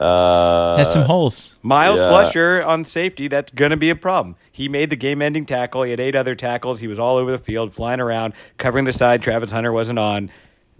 Uh, 0.00 0.76
Has 0.76 0.92
some 0.92 1.02
holes. 1.04 1.56
Miles 1.62 1.98
yeah. 2.00 2.08
Fletcher 2.08 2.62
on 2.62 2.84
safety, 2.84 3.28
that's 3.28 3.52
going 3.52 3.70
to 3.70 3.76
be 3.76 3.90
a 3.90 3.96
problem. 3.96 4.36
He 4.52 4.68
made 4.68 4.90
the 4.90 4.96
game 4.96 5.20
ending 5.22 5.46
tackle. 5.46 5.82
He 5.82 5.90
had 5.90 6.00
eight 6.00 6.14
other 6.16 6.34
tackles. 6.34 6.80
He 6.80 6.86
was 6.86 6.98
all 6.98 7.16
over 7.16 7.30
the 7.30 7.38
field, 7.38 7.72
flying 7.74 8.00
around, 8.00 8.34
covering 8.58 8.84
the 8.84 8.92
side. 8.92 9.22
Travis 9.22 9.50
Hunter 9.50 9.72
wasn't 9.72 9.98
on. 9.98 10.30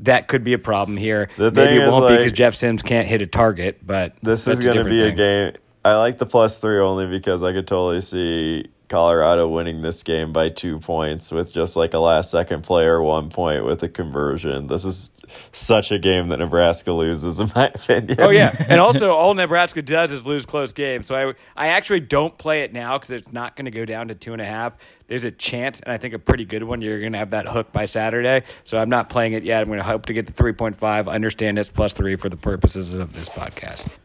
That 0.01 0.27
could 0.29 0.43
be 0.43 0.53
a 0.55 0.59
problem 0.59 0.97
here. 0.97 1.29
The 1.37 1.51
Maybe 1.53 1.55
thing 1.55 1.77
it 1.77 1.83
is, 1.85 1.93
won't 1.93 2.03
be 2.03 2.11
like- 2.11 2.19
because 2.19 2.33
Jeff 2.33 2.55
Sims 2.55 2.83
can't 2.83 3.07
hit 3.07 3.23
a 3.23 3.27
target, 3.27 3.87
but 3.87 4.15
This 4.23 4.47
is 4.49 4.59
going 4.61 4.77
to 4.77 4.83
different 4.85 4.91
be 4.91 5.03
a 5.03 5.07
thing. 5.09 5.17
game. 5.17 5.53
I 5.85 5.97
like 5.99 6.19
the 6.19 6.27
plus 6.27 6.59
three 6.59 6.79
only 6.81 7.07
because 7.07 7.43
I 7.43 7.53
could 7.53 7.67
totally 7.67 8.01
see 8.01 8.67
Colorado 8.89 9.49
winning 9.49 9.81
this 9.81 10.03
game 10.03 10.33
by 10.33 10.51
two 10.51 10.79
points 10.79 11.33
with 11.33 11.53
just 11.53 11.75
like 11.75 11.95
a 11.95 11.99
last 11.99 12.31
second 12.31 12.63
player, 12.63 13.01
one 13.01 13.31
point 13.31 13.65
with 13.65 13.83
a 13.83 13.89
conversion. 13.89 14.67
This 14.67 14.85
is 14.85 15.11
such 15.53 15.91
a 15.91 15.99
game 15.99 16.29
that 16.29 16.39
Nebraska 16.39 16.93
loses, 16.93 17.41
in 17.41 17.51
my 17.55 17.69
opinion. 17.69 18.21
Oh 18.21 18.31
yeah, 18.31 18.55
and 18.69 18.81
also 18.81 19.15
all 19.15 19.33
Nebraska 19.35 19.81
does 19.81 20.13
is 20.13 20.27
lose 20.27 20.45
close 20.45 20.73
games. 20.73 21.07
So 21.07 21.15
I 21.15 21.35
I 21.57 21.69
actually 21.69 22.01
don't 22.01 22.37
play 22.37 22.63
it 22.63 22.73
now 22.73 22.99
because 22.99 23.11
it's 23.11 23.33
not 23.33 23.57
going 23.57 23.65
to 23.65 23.71
go 23.71 23.87
down 23.87 24.09
to 24.09 24.15
two 24.15 24.33
and 24.33 24.43
a 24.43 24.45
half. 24.45 24.75
There's 25.07 25.25
a 25.25 25.31
chance, 25.31 25.81
and 25.81 25.91
I 25.93 25.97
think 25.97 26.13
a 26.13 26.19
pretty 26.19 26.45
good 26.45 26.63
one. 26.63 26.83
You're 26.83 27.01
going 27.01 27.13
to 27.13 27.19
have 27.19 27.31
that 27.31 27.47
hook 27.47 27.73
by 27.73 27.87
Saturday. 27.87 28.43
So 28.65 28.79
I'm 28.79 28.91
not 28.91 29.09
playing 29.09 29.33
it 29.33 29.45
yet. 29.45 29.63
I'm 29.63 29.69
going 29.69 29.79
to 29.79 29.85
hope 29.85 30.07
to 30.07 30.13
get 30.13 30.27
the 30.27 30.33
three 30.33 30.53
point 30.53 30.77
five. 30.77 31.09
Understand 31.09 31.59
it's 31.59 31.71
plus 31.71 31.95
three 31.95 32.17
for 32.17 32.29
the 32.29 32.37
purposes 32.37 32.93
of 32.95 33.15
this 33.15 33.31
podcast. 33.31 33.99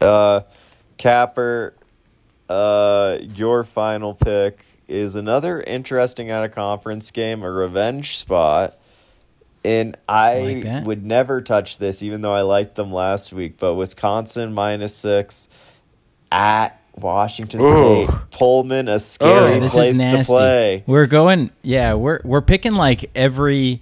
Uh, 0.00 0.40
Capper, 0.96 1.74
uh, 2.52 3.18
your 3.34 3.64
final 3.64 4.14
pick 4.14 4.64
is 4.86 5.16
another 5.16 5.62
interesting 5.62 6.30
out 6.30 6.44
of 6.44 6.52
conference 6.52 7.10
game, 7.10 7.42
a 7.42 7.50
revenge 7.50 8.18
spot. 8.18 8.78
And 9.64 9.96
I 10.08 10.62
like 10.64 10.86
would 10.86 11.04
never 11.06 11.40
touch 11.40 11.78
this, 11.78 12.02
even 12.02 12.20
though 12.20 12.34
I 12.34 12.42
liked 12.42 12.74
them 12.74 12.92
last 12.92 13.32
week. 13.32 13.58
But 13.58 13.74
Wisconsin 13.74 14.52
minus 14.52 14.94
six 14.94 15.48
at 16.30 16.80
Washington 16.96 17.60
Ooh. 17.60 18.04
State. 18.06 18.18
Pullman, 18.32 18.88
a 18.88 18.98
scary 18.98 19.54
Yeah, 19.54 19.58
this 19.60 19.72
place 19.72 19.92
is 19.92 20.06
to 20.08 20.16
nasty. 20.16 20.34
play. 20.34 20.84
We're 20.86 21.06
going, 21.06 21.50
yeah, 21.62 21.94
we're 21.94 22.20
we're 22.24 22.40
picking 22.42 22.74
like 22.74 23.08
every 23.14 23.80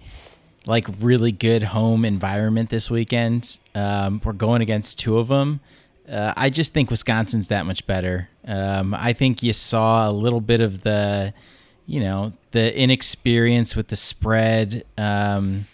like 0.67 0.87
really 1.01 1.33
good 1.33 1.63
home 1.63 2.05
environment 2.05 2.69
this 2.69 2.91
weekend. 2.91 3.59
Um, 3.75 4.21
we're 4.23 4.35
going 4.35 4.61
against 4.63 4.99
two 4.99 5.19
of 5.19 5.29
them. 5.29 5.61
Uh, 6.11 6.35
I 6.37 6.51
just 6.51 6.73
think 6.73 6.91
Wisconsin's 6.91 7.49
that 7.49 7.67
much 7.67 7.87
better. 7.87 8.29
Um, 8.45 8.95
I 8.95 9.13
think 9.13 9.43
you 9.43 9.53
saw 9.53 10.11
a 10.11 10.13
little 10.13 10.41
bit 10.41 10.61
of 10.61 10.83
the, 10.83 11.33
you 11.87 12.01
know, 12.01 12.33
the 12.51 12.77
inexperience 12.77 13.77
with 13.77 13.89
the 13.89 13.97
spread. 13.97 14.85
Um, 14.99 15.67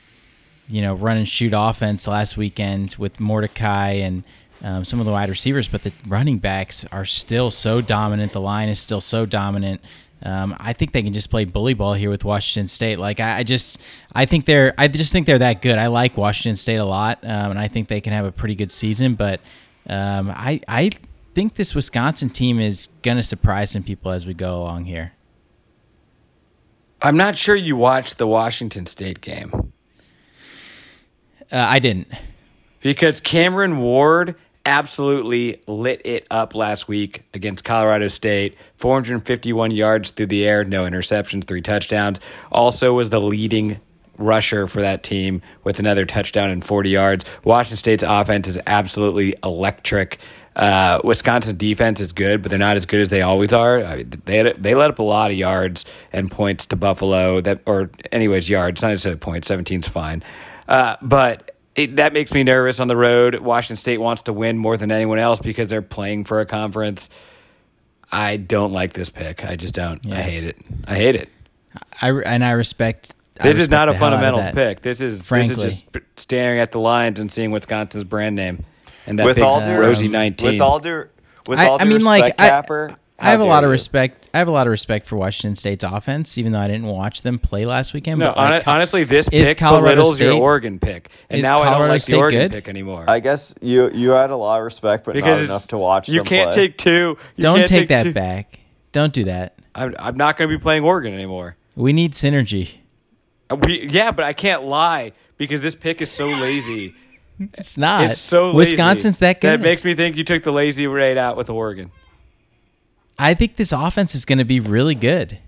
you 0.68 0.83
know, 0.83 0.94
run 0.94 1.16
and 1.16 1.29
shoot 1.29 1.53
offense 1.57 2.07
last 2.07 2.37
weekend 2.37 2.96
with 2.99 3.20
Mordecai 3.20 3.92
and 3.92 4.25
um, 4.62 4.85
some 4.85 5.01
of 5.01 5.07
the 5.07 5.12
wide 5.12 5.29
receivers, 5.29 5.68
but 5.68 5.83
the 5.83 5.92
running 6.07 6.38
backs 6.38 6.85
are 6.90 7.05
still 7.05 7.51
so 7.51 7.81
dominant. 7.81 8.33
The 8.33 8.40
line 8.40 8.68
is 8.68 8.81
still 8.81 9.01
so 9.01 9.27
dominant. 9.27 9.81
Um, 10.22 10.57
I 10.59 10.72
think 10.72 10.92
they 10.92 11.03
can 11.03 11.12
just 11.12 11.31
play 11.31 11.44
bully 11.44 11.75
ball 11.75 11.94
here 11.94 12.11
with 12.11 12.25
Washington 12.25 12.66
State. 12.66 12.99
Like 12.99 13.20
I, 13.20 13.38
I 13.38 13.42
just, 13.42 13.79
I 14.12 14.25
think 14.25 14.46
they're, 14.46 14.75
I 14.79 14.88
just 14.88 15.12
think 15.12 15.27
they're 15.27 15.38
that 15.38 15.62
good. 15.62 15.79
I 15.79 15.87
like 15.88 16.16
Washington 16.16 16.57
State 16.57 16.77
a 16.77 16.87
lot, 16.87 17.22
um, 17.22 17.53
and 17.53 17.59
I 17.59 17.68
think 17.68 17.88
they 17.88 18.01
can 18.01 18.12
have 18.12 18.25
a 18.25 18.33
pretty 18.33 18.55
good 18.55 18.70
season. 18.70 19.14
But 19.14 19.40
um, 19.88 20.31
I, 20.31 20.61
I 20.68 20.90
think 21.35 21.55
this 21.55 21.75
Wisconsin 21.75 22.31
team 22.31 22.59
is 22.61 22.88
gonna 23.03 23.22
surprise 23.22 23.70
some 23.70 23.83
people 23.83 24.11
as 24.11 24.27
we 24.27 24.35
go 24.35 24.57
along 24.62 24.85
here. 24.87 25.12
I'm 27.03 27.16
not 27.16 27.37
sure 27.37 27.55
you 27.55 27.77
watched 27.77 28.18
the 28.18 28.27
Washington 28.27 28.87
State 28.87 29.20
game 29.20 29.72
Uh, 31.53 31.57
I 31.59 31.79
didn't. 31.79 32.09
because 32.81 33.20
Cameron 33.20 33.79
Ward 33.79 34.35
absolutely 34.64 35.61
lit 35.68 36.01
it 36.05 36.27
up 36.31 36.55
last 36.55 36.88
week 36.88 37.22
against 37.35 37.62
Colorado 37.64 38.09
State. 38.09 38.57
451 38.79 39.70
yards 39.70 40.11
through 40.11 40.27
the 40.27 40.44
air, 40.44 40.64
no 40.64 40.83
interceptions, 40.85 41.44
three 41.44 41.62
touchdowns. 41.62 42.18
Also 42.51 42.92
was 42.94 43.11
the 43.11 43.20
leading 43.20 43.81
rusher 44.19 44.67
for 44.67 44.83
that 44.83 45.03
team 45.03 45.43
with 45.65 45.79
another 45.79 46.05
touchdown 46.05 46.51
and 46.51 46.65
40 46.65 46.91
yards. 46.91 47.25
Washington 47.45 47.77
State's 47.77 48.05
offense 48.07 48.49
is 48.49 48.59
absolutely 48.67 49.35
electric. 49.43 50.19
Uh, 50.55 51.01
Wisconsin's 51.05 51.59
defense 51.59 52.01
is 52.01 52.13
good, 52.13 52.41
but 52.41 52.49
they're 52.49 52.59
not 52.59 52.77
as 52.77 52.87
good 52.87 53.01
as 53.01 53.11
they 53.11 53.21
always 53.21 53.53
are. 53.53 53.85
I 53.85 53.97
mean, 53.97 54.23
they 54.25 54.39
had, 54.39 54.63
they 54.63 54.75
let 54.75 54.91
up 54.91 54.99
a 54.99 55.03
lot 55.03 55.31
of 55.31 55.37
yards 55.37 55.85
and 56.13 56.31
points 56.31 56.67
to 56.67 56.77
Buffalo. 56.77 57.43
That 57.43 57.61
or 57.67 57.91
anyways 58.11 58.49
yards, 58.49 58.81
not 58.81 58.89
necessarily 58.89 59.19
points. 59.19 59.51
17's 59.51 59.87
fine, 59.87 60.23
uh, 60.67 60.97
but 61.03 61.55
it, 61.75 61.97
that 61.97 62.15
makes 62.15 62.33
me 62.33 62.43
nervous 62.43 62.81
on 62.81 62.89
the 62.89 62.97
road. 62.97 63.39
Washington 63.41 63.77
State 63.77 63.99
wants 63.99 64.23
to 64.23 64.33
win 64.33 64.57
more 64.57 64.79
than 64.79 64.91
anyone 64.91 65.19
else 65.19 65.41
because 65.41 65.69
they're 65.69 65.83
playing 65.83 66.25
for 66.25 66.41
a 66.41 66.47
conference. 66.47 67.11
I 68.11 68.39
don't 68.39 68.73
like 68.73 68.95
this 68.95 69.11
pick. 69.11 69.45
I 69.45 69.57
just 69.57 69.75
don't. 69.75 70.11
I 70.11 70.23
hate 70.23 70.45
it. 70.45 70.57
I 70.87 70.95
hate 70.95 71.17
it. 71.17 71.29
I 72.01 72.11
and 72.11 72.43
I 72.43 72.53
respect. 72.53 73.15
I 73.40 73.42
This 73.44 73.59
is 73.59 73.68
not 73.68 73.88
a 73.88 73.92
the 73.92 73.99
hell 73.99 74.07
out 74.09 74.12
of 74.14 74.20
fundamentals 74.20 74.55
pick. 74.55 74.83
This 74.83 75.01
is 75.01 75.25
Frankly. 75.25 75.55
this 75.57 75.64
is 75.75 75.83
just 75.83 76.05
staring 76.16 76.59
at 76.61 76.72
the 76.72 76.81
lines 76.81 77.20
and 77.20 77.31
seeing 77.31 77.51
Wisconsin's 77.51 78.05
brand 78.05 78.35
name 78.37 78.64
and 79.07 79.18
that 79.18 79.25
with 79.27 79.37
big 79.37 79.44
all 79.44 79.61
due 79.61 79.79
rosy 79.79 80.09
nineteen. 80.09 80.53
With 80.53 80.61
all 80.61 80.79
due, 80.81 81.05
with 81.46 81.59
I- 81.59 81.66
all 81.66 81.79
due 81.79 81.83
I 81.83 81.85
mean, 81.87 81.94
respect, 81.99 82.20
like, 82.22 82.35
I- 82.40 82.49
Capper, 82.49 82.96
I 83.18 83.31
have 83.31 83.40
a 83.40 83.44
lot 83.44 83.61
dare 83.61 83.68
of 83.68 83.72
respect. 83.72 84.29
I 84.35 84.38
have 84.38 84.49
a 84.49 84.51
lot 84.51 84.66
of 84.66 84.70
respect 84.70 85.07
for 85.07 85.16
Washington 85.16 85.55
State's 85.55 85.83
offense, 85.85 86.37
even 86.37 86.53
though 86.53 86.61
I 86.61 86.66
didn't 86.68 86.85
watch 86.87 87.22
them 87.22 87.38
play 87.38 87.64
last 87.64 87.94
weekend. 87.94 88.18
no, 88.20 88.35
but 88.37 88.51
like, 88.51 88.68
honestly, 88.68 89.05
this 89.05 89.27
is 89.33 89.49
pick 89.49 89.59
Colorado 89.59 89.94
belittles 89.94 90.20
your 90.20 90.35
Oregon 90.35 90.79
pick, 90.79 91.11
and 91.31 91.40
is 91.40 91.42
now 91.42 91.61
I 91.61 91.64
don't 91.64 91.72
Colorado 91.72 91.92
like 91.94 92.03
State 92.03 92.12
the 92.12 92.18
Oregon 92.18 92.40
good? 92.40 92.53
pick 92.53 92.68
anymore. 92.68 93.07
I 93.09 93.20
guess 93.20 93.55
you 93.62 93.90
you 93.92 94.11
had 94.11 94.31
a 94.31 94.37
lot 94.37 94.59
of 94.59 94.64
respect, 94.64 95.07
but 95.07 95.14
because 95.14 95.38
not 95.38 95.44
enough 95.46 95.68
to 95.68 95.79
watch 95.79 96.09
You 96.11 96.18
them 96.20 96.27
can't 96.27 96.53
play. 96.53 96.66
take 96.68 96.79
two. 96.79 97.16
You 97.37 97.42
don't 97.42 97.57
can't 97.59 97.68
take 97.68 97.88
that 97.88 98.03
two. 98.03 98.12
back. 98.12 98.59
Don't 98.92 99.12
do 99.14 99.25
that. 99.25 99.55
I'm, 99.75 99.94
I'm 99.99 100.16
not 100.16 100.37
going 100.37 100.51
to 100.51 100.57
be 100.57 100.61
playing 100.61 100.85
Oregon 100.85 101.12
anymore. 101.14 101.57
We 101.75 101.92
need 101.94 102.12
synergy. 102.14 102.77
Uh, 103.51 103.57
We, 103.57 103.87
yeah, 103.89 104.11
but 104.11 104.25
I 104.25 104.33
can't 104.33 104.65
lie 104.65 105.13
because 105.37 105.63
this 105.63 105.75
pick 105.75 106.01
is 106.03 106.11
so 106.11 106.27
lazy. 106.29 106.95
It's 107.55 107.77
not. 107.77 108.05
It's 108.05 108.19
so 108.19 108.47
lazy. 108.51 108.57
Wisconsin's 108.73 109.19
that 109.19 109.41
good. 109.41 109.61
That 109.61 109.61
makes 109.61 109.85
me 109.85 109.95
think 109.95 110.17
you 110.17 110.25
took 110.25 110.43
the 110.43 110.53
lazy 110.53 110.87
rate 110.87 111.19
out 111.19 111.37
with 111.37 111.51
Oregon. 111.51 111.91
I 113.19 113.35
think 113.35 113.57
this 113.57 113.73
offense 113.73 114.15
is 114.15 114.25
going 114.25 114.39
to 114.39 114.45
be 114.45 114.61
really 114.61 114.95
good. 114.95 115.39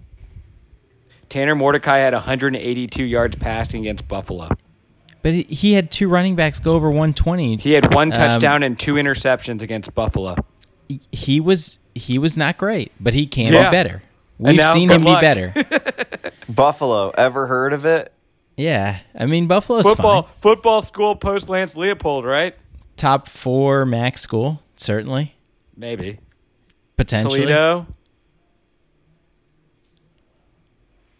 Tanner 1.28 1.54
Mordecai 1.54 1.98
had 1.98 2.14
182 2.14 3.04
yards 3.04 3.36
passing 3.36 3.82
against 3.82 4.08
Buffalo. 4.08 4.48
But 5.22 5.34
he- 5.34 5.72
had 5.72 5.90
two 5.90 6.08
running 6.08 6.36
backs 6.36 6.60
go 6.60 6.72
over 6.72 6.88
120. 6.88 7.56
He 7.56 7.72
had 7.72 7.92
one 7.94 8.12
Um, 8.12 8.16
touchdown 8.18 8.62
and 8.62 8.78
two 8.78 8.94
interceptions 8.94 9.60
against 9.60 9.94
Buffalo. 9.94 10.36
He, 10.88 11.00
he 11.12 11.40
was 11.40 11.78
he 11.94 12.16
was 12.18 12.36
not 12.36 12.56
great, 12.56 12.92
but 13.00 13.12
he 13.12 13.26
can 13.26 13.52
Yeah. 13.52 13.68
be 13.68 13.72
better. 13.72 14.02
And 14.38 14.48
We've 14.48 14.56
now, 14.56 14.72
seen 14.74 14.88
good 14.88 14.96
him 14.96 15.02
luck. 15.02 15.20
be 15.20 15.26
better. 15.26 16.32
Buffalo. 16.48 17.10
Ever 17.10 17.46
heard 17.46 17.72
of 17.72 17.84
it? 17.84 18.12
yeah, 18.56 18.98
I 19.16 19.26
mean 19.26 19.46
Buffalo's 19.46 19.84
Football 19.84 20.22
fine. 20.24 20.32
football 20.40 20.82
school 20.82 21.14
post 21.16 21.48
Lance 21.48 21.74
Leipold, 21.74 22.24
right? 22.24 22.54
Top 22.96 23.28
four 23.28 23.84
max 23.86 24.20
school, 24.20 24.60
certainly, 24.76 25.36
Maybe. 25.76 26.18
potentially. 26.96 27.40
Toledo. 27.42 27.86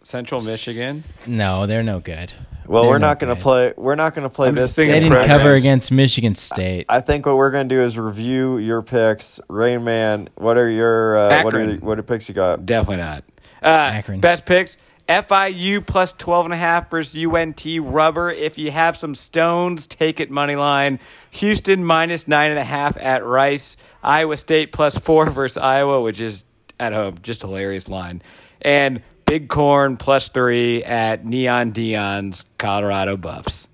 Central 0.09 0.43
Michigan. 0.43 1.03
No, 1.27 1.65
they're 1.67 1.83
no 1.83 1.99
good. 1.99 2.31
Well, 2.65 2.83
They're 2.83 2.91
we're 2.91 2.97
no 2.99 3.07
not 3.07 3.19
going 3.19 3.35
to 3.35 3.41
play. 3.41 3.73
We're 3.77 3.95
not 3.95 4.13
going 4.13 4.29
to 4.29 4.33
play 4.33 4.49
I'm 4.49 4.55
this 4.55 4.69
just 4.71 4.77
thinking 4.77 4.91
They 4.91 4.99
game. 4.99 5.09
didn't 5.11 5.19
programs. 5.21 5.41
cover 5.41 5.55
against 5.55 5.91
Michigan 5.91 6.35
State. 6.35 6.85
I 6.89 6.99
think 7.01 7.25
what 7.25 7.35
we're 7.37 7.49
going 7.51 7.67
to 7.69 7.75
do 7.75 7.81
is 7.81 7.97
review 7.97 8.57
your 8.57 8.81
picks. 8.83 9.39
Rain 9.49 9.83
Man, 9.83 10.29
what 10.35 10.57
are 10.57 10.69
your 10.69 11.17
uh, 11.17 11.43
what 11.43 11.53
are 11.55 11.59
Akron. 11.61 11.79
the, 11.79 11.85
what 11.85 11.97
are 11.99 12.03
picks 12.03 12.27
you 12.29 12.35
got? 12.35 12.65
Definitely 12.65 12.97
not. 13.03 13.23
Uh, 13.63 13.67
Akron. 13.67 14.19
Best 14.19 14.45
picks. 14.45 14.77
FIU 15.07 15.83
plus 15.83 16.13
12 16.13 16.45
and 16.45 16.53
a 16.53 16.57
half 16.57 16.91
versus 16.91 17.15
UNT 17.25 17.65
rubber. 17.81 18.29
If 18.31 18.59
you 18.59 18.69
have 18.69 18.95
some 18.95 19.15
stones, 19.15 19.87
take 19.87 20.19
it 20.19 20.29
money 20.29 20.55
line. 20.55 20.99
Houston 21.31 21.83
minus 21.83 22.27
nine 22.27 22.51
and 22.51 22.59
a 22.59 22.63
half 22.63 22.95
at 22.97 23.25
Rice. 23.25 23.77
Iowa 24.03 24.37
State 24.37 24.71
plus 24.71 24.95
four 24.97 25.27
versus 25.31 25.57
Iowa, 25.57 26.01
which 26.01 26.21
is 26.21 26.45
at 26.79 26.93
home. 26.93 27.17
Just 27.23 27.41
hilarious 27.41 27.87
line. 27.87 28.21
And 28.61 29.01
Big 29.29 29.47
Corn 29.47 29.95
plus 29.95 30.29
three 30.29 30.83
at 30.83 31.23
Neon 31.23 31.71
Deion's 31.71 32.45
Colorado 32.57 33.15
Buffs. 33.15 33.67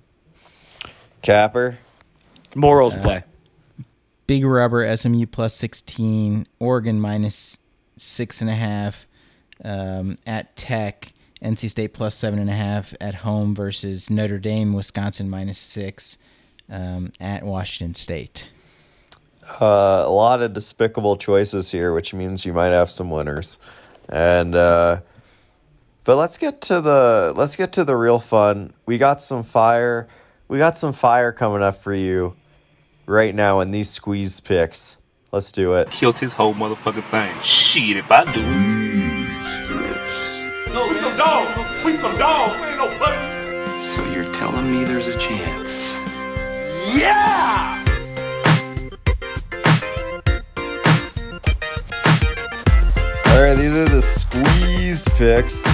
Capper. 1.22 1.78
Morals 2.58 2.94
play. 2.98 3.24
Big 4.28 4.44
Rubber, 4.44 4.94
SMU 4.98 5.26
plus 5.26 5.54
16, 5.56 6.46
Oregon 6.60 7.00
minus 7.00 7.58
six 7.96 8.42
and 8.42 8.50
a 8.50 8.54
half 8.54 9.08
um, 9.64 10.18
at 10.28 10.58
Tech, 10.58 11.14
NC 11.42 11.70
State 11.70 11.94
plus 11.94 12.16
seven 12.16 12.40
and 12.40 12.50
a 12.50 12.54
half 12.54 12.94
at 13.00 13.14
home 13.14 13.56
versus 13.56 14.10
Notre 14.10 14.40
Dame, 14.40 14.74
Wisconsin 14.74 15.30
minus 15.30 15.58
six 15.58 16.18
um, 16.70 17.14
at 17.22 17.44
Washington 17.44 17.96
State. 17.96 18.50
Uh, 19.62 20.04
a 20.06 20.12
lot 20.12 20.42
of 20.42 20.52
despicable 20.52 21.16
choices 21.16 21.72
here, 21.72 21.94
which 21.94 22.14
means 22.14 22.46
you 22.46 22.52
might 22.52 22.74
have 22.74 22.92
some 22.92 23.10
winners. 23.10 23.58
And 24.10 24.54
uh, 24.54 25.00
but 26.06 26.18
let's 26.18 26.38
get 26.38 26.62
to 26.62 26.80
the 26.82 27.34
let's 27.36 27.56
get 27.56 27.74
to 27.74 27.84
the 27.84 27.96
real 27.98 28.20
fun. 28.20 28.74
We 28.86 28.98
got 28.98 29.22
some 29.22 29.44
fire. 29.44 30.08
We 30.48 30.60
got 30.60 30.78
some 30.78 30.94
fire 30.94 31.32
coming 31.32 31.64
up 31.64 31.76
for 31.76 31.94
you 31.94 32.36
right 33.08 33.34
now 33.34 33.60
in 33.60 33.72
these 33.72 33.90
squeeze 33.90 34.40
picks. 34.40 35.00
Let's 35.32 35.52
do 35.52 35.74
it. 35.74 35.90
Killed 35.90 36.20
his 36.20 36.34
whole 36.34 36.54
motherfucking 36.54 37.10
thing. 37.10 37.36
Shit, 37.42 37.98
if 37.98 38.12
I 38.12 38.32
do 38.32 38.42
No, 40.72 40.88
we 40.88 41.00
some 41.00 41.18
dogs. 41.18 41.84
We 41.84 41.98
some 41.98 42.18
dogs. 42.18 42.56
We 42.62 42.68
ain't 42.68 42.78
no 42.78 42.88
puppies. 43.00 43.90
So 43.90 44.06
you're 44.12 44.32
telling 44.36 44.72
me 44.72 44.84
there's 44.84 45.08
a 45.08 45.18
chance? 45.18 46.00
Yeah! 46.96 47.84
All 53.28 53.42
right, 53.42 53.56
these 53.56 53.74
are 53.74 53.90
the 53.90 54.02
squeeze 54.02 55.06
picks. 55.18 55.66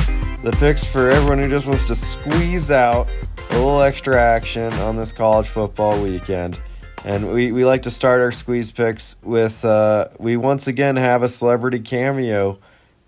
The 0.43 0.51
picks 0.53 0.83
for 0.83 1.11
everyone 1.11 1.37
who 1.37 1.47
just 1.47 1.67
wants 1.67 1.85
to 1.85 1.93
squeeze 1.93 2.71
out 2.71 3.07
a 3.51 3.53
little 3.53 3.83
extra 3.83 4.19
action 4.19 4.73
on 4.73 4.95
this 4.95 5.11
college 5.11 5.47
football 5.47 6.01
weekend. 6.01 6.59
And 7.05 7.31
we, 7.31 7.51
we 7.51 7.63
like 7.63 7.83
to 7.83 7.91
start 7.91 8.21
our 8.21 8.31
squeeze 8.31 8.71
picks 8.71 9.17
with 9.21 9.63
uh, 9.63 10.07
we 10.17 10.37
once 10.37 10.67
again 10.67 10.95
have 10.95 11.21
a 11.21 11.27
celebrity 11.27 11.79
cameo 11.79 12.57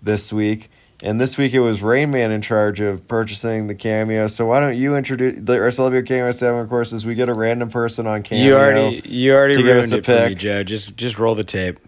this 0.00 0.32
week. 0.32 0.70
And 1.02 1.20
this 1.20 1.36
week 1.36 1.52
it 1.54 1.58
was 1.58 1.82
Rain 1.82 2.12
Man 2.12 2.30
in 2.30 2.40
charge 2.40 2.78
of 2.78 3.08
purchasing 3.08 3.66
the 3.66 3.74
cameo. 3.74 4.28
So 4.28 4.46
why 4.46 4.60
don't 4.60 4.76
you 4.76 4.94
introduce 4.94 5.40
the, 5.44 5.60
our 5.60 5.72
celebrity 5.72 6.06
cameo 6.06 6.30
segment? 6.30 6.62
Of 6.62 6.68
course, 6.70 6.92
is 6.92 7.04
we 7.04 7.16
get 7.16 7.28
a 7.28 7.34
random 7.34 7.68
person 7.68 8.06
on 8.06 8.22
cameo. 8.22 8.44
You 8.44 8.54
already 8.54 9.02
you 9.08 9.34
already 9.34 9.54
to 9.56 9.62
give 9.62 9.76
us 9.76 9.90
ruined 9.90 9.92
a 9.92 9.98
it 9.98 10.04
for 10.06 10.12
me, 10.12 10.28
pick. 10.34 10.38
Joe. 10.38 10.62
Just 10.62 10.96
just 10.96 11.18
roll 11.18 11.34
the 11.34 11.44
tape. 11.44 11.80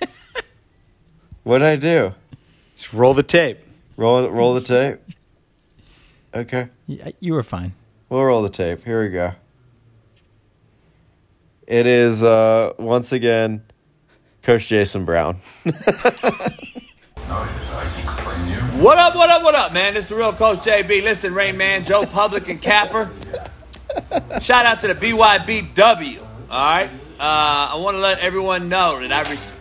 What 1.44 1.58
did 1.58 1.66
I 1.66 1.76
do? 1.76 2.14
Just 2.76 2.94
roll 2.94 3.12
the 3.12 3.22
tape. 3.22 3.58
Roll 3.96 4.28
roll 4.28 4.54
the 4.54 4.60
tape. 4.60 5.00
Okay. 6.34 6.68
Yeah, 6.86 7.10
You 7.20 7.34
were 7.34 7.42
fine. 7.42 7.74
We'll 8.08 8.24
roll 8.24 8.42
the 8.42 8.48
tape. 8.48 8.84
Here 8.84 9.02
we 9.02 9.10
go. 9.10 9.32
It 11.66 11.86
is 11.86 12.22
uh, 12.22 12.72
once 12.78 13.12
again 13.12 13.62
Coach 14.42 14.68
Jason 14.68 15.04
Brown. 15.04 15.38
What 18.74 18.98
up, 18.98 19.14
what 19.14 19.30
up, 19.30 19.42
what 19.42 19.54
up, 19.54 19.72
man? 19.72 19.94
This 19.94 20.02
is 20.04 20.08
the 20.10 20.16
real 20.16 20.32
Coach 20.32 20.58
JB. 20.58 21.04
Listen, 21.04 21.32
Rain 21.32 21.56
Man, 21.56 21.84
Joe 21.84 22.04
Public, 22.04 22.48
and 22.48 22.60
Capper. 22.60 23.08
Shout 24.42 24.66
out 24.66 24.80
to 24.80 24.88
the 24.88 24.94
BYBW, 24.94 26.20
all 26.20 26.26
right? 26.50 26.90
Uh, 27.18 27.22
I 27.22 27.76
want 27.76 27.94
to 27.96 28.00
let 28.00 28.18
everyone 28.18 28.68
know 28.68 29.00
that 29.00 29.12
I 29.12 29.30
respect 29.30 29.58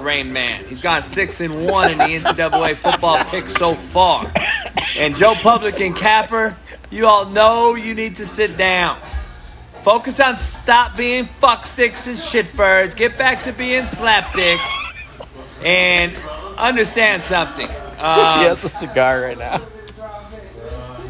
Rain 0.00 0.32
Man. 0.32 0.64
He's 0.66 0.80
gone 0.80 1.02
6 1.02 1.40
and 1.40 1.66
1 1.66 1.90
in 1.90 1.98
the 1.98 2.04
NCAA 2.04 2.76
football 2.76 3.18
pick 3.24 3.48
so 3.48 3.74
far. 3.74 4.32
And 4.98 5.16
Joe 5.16 5.34
Public 5.34 5.80
and 5.80 5.96
Capper, 5.96 6.56
you 6.90 7.06
all 7.06 7.26
know 7.26 7.74
you 7.74 7.94
need 7.94 8.16
to 8.16 8.26
sit 8.26 8.56
down. 8.56 9.00
Focus 9.82 10.18
on 10.20 10.36
stop 10.36 10.96
being 10.96 11.26
fucksticks 11.40 12.06
and 12.06 12.16
shitbirds. 12.16 12.96
Get 12.96 13.18
back 13.18 13.42
to 13.44 13.52
being 13.52 13.84
slapdicks. 13.84 14.64
And 15.64 16.14
understand 16.56 17.22
something. 17.22 17.68
Um, 17.68 17.74
he 18.40 18.46
has 18.46 18.62
a 18.64 18.68
cigar 18.68 19.20
right 19.22 19.38
now. 19.38 19.62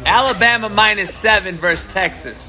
Alabama 0.05 0.69
minus 0.69 1.13
seven 1.13 1.57
versus 1.57 1.91
Texas. 1.91 2.43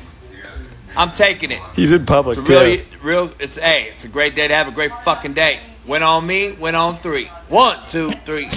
I'm 0.96 1.12
taking 1.12 1.50
it. 1.50 1.60
He's 1.74 1.92
in 1.92 2.06
public 2.06 2.38
It's 2.38 2.46
too. 2.48 2.56
a 2.56 2.64
real, 3.02 3.26
real. 3.26 3.32
It's 3.38 3.56
hey, 3.56 3.92
it's 3.94 4.04
a 4.04 4.08
great 4.08 4.34
day 4.34 4.48
to 4.48 4.54
have 4.54 4.68
a 4.68 4.72
great 4.72 4.92
fucking 5.02 5.34
day. 5.34 5.60
Win 5.88 6.02
on 6.02 6.26
me, 6.26 6.52
win 6.52 6.74
on 6.74 6.96
three. 6.96 7.28
One, 7.48 7.78
two, 7.88 8.12
three. 8.26 8.50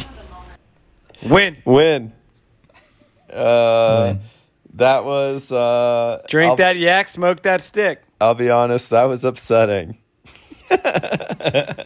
Win. 1.29 1.55
Win. 1.63 2.11
Uh, 3.32 4.15
That 4.73 5.05
was. 5.05 5.49
Uh, 5.49 6.21
Drink 6.27 6.51
I'll, 6.51 6.55
that 6.57 6.75
yak, 6.75 7.07
smoke 7.07 7.41
that 7.43 7.61
stick. 7.61 8.03
I'll 8.19 8.36
be 8.36 8.49
honest, 8.49 8.89
that 8.89 9.05
was 9.05 9.23
upsetting. 9.23 9.97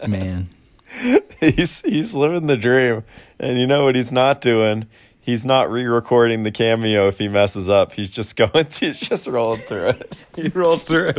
Man. 0.07 0.49
he's 1.39 1.81
he's 1.81 2.15
living 2.15 2.47
the 2.47 2.57
dream, 2.57 3.03
and 3.39 3.59
you 3.59 3.67
know 3.67 3.85
what 3.85 3.95
he's 3.95 4.11
not 4.11 4.41
doing. 4.41 4.87
He's 5.25 5.43
not 5.43 5.71
re-recording 5.71 6.43
the 6.43 6.51
cameo 6.51 7.07
if 7.07 7.17
he 7.17 7.27
messes 7.27 7.67
up. 7.67 7.93
He's 7.93 8.09
just 8.09 8.35
going. 8.35 8.67
He's 8.79 8.99
just 8.99 9.27
rolling 9.27 9.61
through 9.61 9.87
it. 9.87 10.25
He 10.35 10.49
rolls 10.49 10.83
through. 10.83 11.13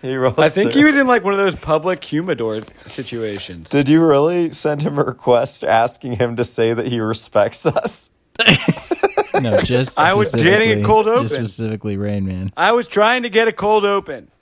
He 0.00 0.14
rolls. 0.14 0.38
I 0.38 0.48
think 0.48 0.70
through. 0.70 0.80
he 0.80 0.84
was 0.84 0.94
in 0.94 1.08
like 1.08 1.24
one 1.24 1.32
of 1.32 1.38
those 1.38 1.56
public 1.56 2.04
humidor 2.04 2.60
situations. 2.86 3.68
Did 3.70 3.88
you 3.88 4.06
really 4.06 4.52
send 4.52 4.82
him 4.82 4.96
a 4.96 5.02
request 5.02 5.64
asking 5.64 6.16
him 6.16 6.36
to 6.36 6.44
say 6.44 6.72
that 6.72 6.86
he 6.86 7.00
respects 7.00 7.66
us? 7.66 8.12
No, 9.40 9.52
just 9.62 9.96
I 10.00 10.14
was 10.14 10.32
getting 10.32 10.48
a 10.48 10.56
specifically- 10.56 10.84
cold 10.84 11.06
Just 11.06 11.34
open. 11.34 11.46
specifically 11.46 11.96
Rain 11.96 12.26
Man. 12.26 12.52
I 12.56 12.72
was 12.72 12.88
trying 12.88 13.22
to 13.22 13.28
get 13.28 13.46
a 13.46 13.52
cold 13.52 13.84
open. 13.84 14.28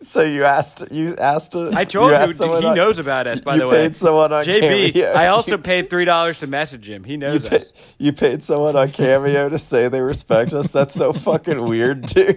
So 0.00 0.22
you 0.22 0.44
asked. 0.44 0.84
You 0.92 1.16
asked. 1.16 1.54
A, 1.54 1.70
I 1.74 1.84
told 1.84 2.10
you, 2.10 2.14
asked 2.16 2.36
someone 2.36 2.60
he 2.62 2.68
on- 2.68 2.76
knows 2.76 2.98
about 2.98 3.26
us. 3.26 3.40
By 3.40 3.54
you 3.54 3.60
the 3.62 3.68
way, 3.68 3.82
You 3.84 3.88
paid 3.88 3.96
someone 3.96 4.32
on 4.34 4.44
JB. 4.44 4.92
Cameo. 4.92 5.12
I 5.14 5.26
also 5.34 5.52
You- 5.52 5.58
paid 5.58 5.88
three 5.90 6.04
dollars 6.04 6.40
to 6.40 6.46
message 6.46 6.88
him. 6.88 7.04
He 7.04 7.12
You, 7.12 7.18
knows 7.18 7.48
pay, 7.48 7.56
us. 7.56 7.72
you 7.98 8.12
paid 8.12 8.42
someone 8.42 8.76
on 8.76 8.90
Cameo 8.90 9.48
to 9.48 9.58
say 9.58 9.88
they 9.88 10.02
respect 10.02 10.52
us. 10.52 10.68
That's 10.70 10.94
so 10.94 11.12
fucking 11.14 11.64
weird, 11.64 12.02
dude. 12.02 12.36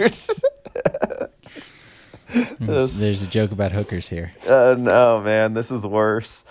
This- 2.60 3.00
There's 3.00 3.22
a 3.22 3.28
joke 3.28 3.52
about 3.52 3.72
hookers 3.74 4.08
here. 4.10 4.32
Uh, 4.48 4.76
no, 4.80 5.22
man, 5.22 5.54
this 5.54 5.70
is 5.72 5.86
worse. 5.86 6.46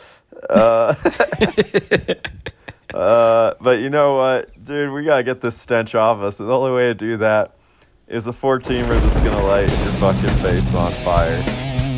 Uh, 0.50 0.94
uh, 2.97 3.55
but 3.61 3.80
you 3.80 3.90
know 3.90 4.16
what, 4.16 4.62
dude? 4.64 4.92
We 4.92 5.05
gotta 5.05 5.22
get 5.22 5.40
this 5.40 5.57
stench 5.57 5.94
off 5.94 6.20
us. 6.20 6.40
And 6.40 6.49
the 6.49 6.57
only 6.57 6.72
way 6.72 6.86
to 6.88 6.94
do 6.94 7.16
that 7.18 7.57
is 8.09 8.26
a 8.26 8.32
four-teamer 8.32 9.01
that's 9.01 9.20
gonna 9.20 9.44
light 9.44 9.68
your 9.68 9.92
fucking 9.94 10.42
face 10.42 10.74
on 10.74 10.92
fire. 11.05 11.42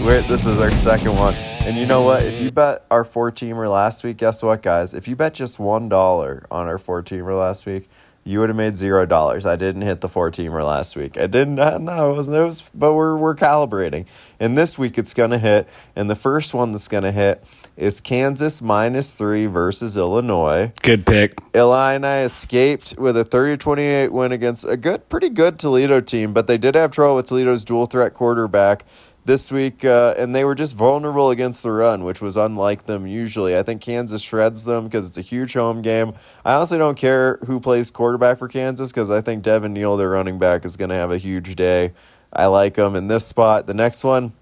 We're, 0.04 0.22
this 0.22 0.46
is 0.46 0.60
our 0.60 0.70
second 0.72 1.16
one, 1.16 1.34
and 1.34 1.76
you 1.76 1.84
know 1.86 2.02
what? 2.02 2.22
If 2.24 2.40
you 2.40 2.50
bet 2.50 2.84
our 2.90 3.04
four-teamer 3.04 3.70
last 3.70 4.04
week, 4.04 4.16
guess 4.18 4.42
what, 4.42 4.62
guys? 4.62 4.94
If 4.94 5.08
you 5.08 5.16
bet 5.16 5.34
just 5.34 5.58
one 5.58 5.88
dollar 5.88 6.46
on 6.50 6.66
our 6.66 6.78
four-teamer 6.78 7.38
last 7.38 7.66
week, 7.66 7.88
you 8.24 8.40
would 8.40 8.48
have 8.50 8.56
made 8.56 8.76
zero 8.76 9.06
dollars. 9.06 9.46
I 9.46 9.56
didn't 9.56 9.82
hit 9.82 10.00
the 10.02 10.08
four 10.08 10.30
teamer 10.30 10.62
last 10.64 10.96
week. 10.96 11.16
I 11.18 11.26
didn't. 11.26 11.58
uh, 11.58 11.78
No, 11.80 12.12
it 12.12 12.16
wasn't. 12.16 12.36
It 12.36 12.44
was, 12.44 12.70
but 12.74 12.92
we're 12.92 13.16
we're 13.16 13.34
calibrating. 13.34 14.04
And 14.38 14.56
this 14.56 14.78
week 14.78 14.98
it's 14.98 15.14
gonna 15.14 15.38
hit. 15.38 15.66
And 15.96 16.10
the 16.10 16.14
first 16.14 16.52
one 16.52 16.72
that's 16.72 16.88
gonna 16.88 17.12
hit 17.12 17.42
is 17.78 18.00
Kansas 18.00 18.60
minus 18.60 19.14
three 19.14 19.46
versus 19.46 19.96
Illinois. 19.96 20.72
Good 20.82 21.06
pick. 21.06 21.38
Illini 21.54 22.24
escaped 22.24 22.96
with 22.98 23.16
a 23.16 23.24
30-28 23.24 24.10
win 24.10 24.32
against 24.32 24.64
a 24.66 24.76
good, 24.76 25.08
pretty 25.08 25.28
good 25.28 25.58
Toledo 25.58 26.00
team, 26.00 26.32
but 26.32 26.48
they 26.48 26.58
did 26.58 26.74
have 26.74 26.90
trouble 26.90 27.16
with 27.16 27.28
Toledo's 27.28 27.64
dual 27.64 27.86
threat 27.86 28.14
quarterback 28.14 28.84
this 29.24 29.52
week, 29.52 29.84
uh, 29.84 30.14
and 30.16 30.34
they 30.34 30.42
were 30.42 30.54
just 30.54 30.74
vulnerable 30.74 31.30
against 31.30 31.62
the 31.62 31.70
run, 31.70 32.02
which 32.02 32.20
was 32.20 32.36
unlike 32.36 32.86
them 32.86 33.06
usually. 33.06 33.56
I 33.56 33.62
think 33.62 33.80
Kansas 33.80 34.22
shreds 34.22 34.64
them 34.64 34.84
because 34.84 35.06
it's 35.06 35.18
a 35.18 35.22
huge 35.22 35.52
home 35.52 35.82
game. 35.82 36.14
I 36.44 36.54
honestly 36.54 36.78
don't 36.78 36.96
care 36.96 37.38
who 37.46 37.60
plays 37.60 37.90
quarterback 37.90 38.38
for 38.38 38.48
Kansas 38.48 38.90
because 38.90 39.10
I 39.10 39.20
think 39.20 39.42
Devin 39.44 39.72
Neal, 39.72 39.96
their 39.96 40.10
running 40.10 40.38
back, 40.38 40.64
is 40.64 40.76
going 40.76 40.88
to 40.88 40.96
have 40.96 41.12
a 41.12 41.18
huge 41.18 41.54
day. 41.54 41.92
I 42.32 42.46
like 42.46 42.74
them 42.74 42.96
in 42.96 43.06
this 43.06 43.26
spot. 43.26 43.66
The 43.66 43.74
next 43.74 44.02
one, 44.02 44.32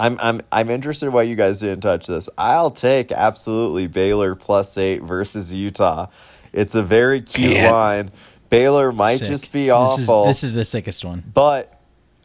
I'm 0.00 0.18
I'm 0.20 0.40
I'm 0.50 0.70
interested 0.70 1.10
why 1.10 1.22
you 1.22 1.34
guys 1.34 1.60
didn't 1.60 1.82
touch 1.82 2.06
this. 2.06 2.28
I'll 2.38 2.70
take 2.70 3.12
absolutely 3.12 3.86
Baylor 3.86 4.34
plus 4.34 4.76
eight 4.78 5.02
versus 5.02 5.54
Utah. 5.54 6.06
It's 6.52 6.74
a 6.74 6.82
very 6.82 7.20
cute 7.20 7.54
line. 7.70 8.10
Baylor 8.48 8.92
might 8.92 9.16
Sick. 9.18 9.28
just 9.28 9.52
be 9.52 9.64
This 9.66 9.72
awful, 9.72 10.22
is, 10.24 10.28
this 10.40 10.44
is 10.44 10.54
the 10.54 10.64
sickest 10.64 11.04
one. 11.04 11.22
but 11.32 11.79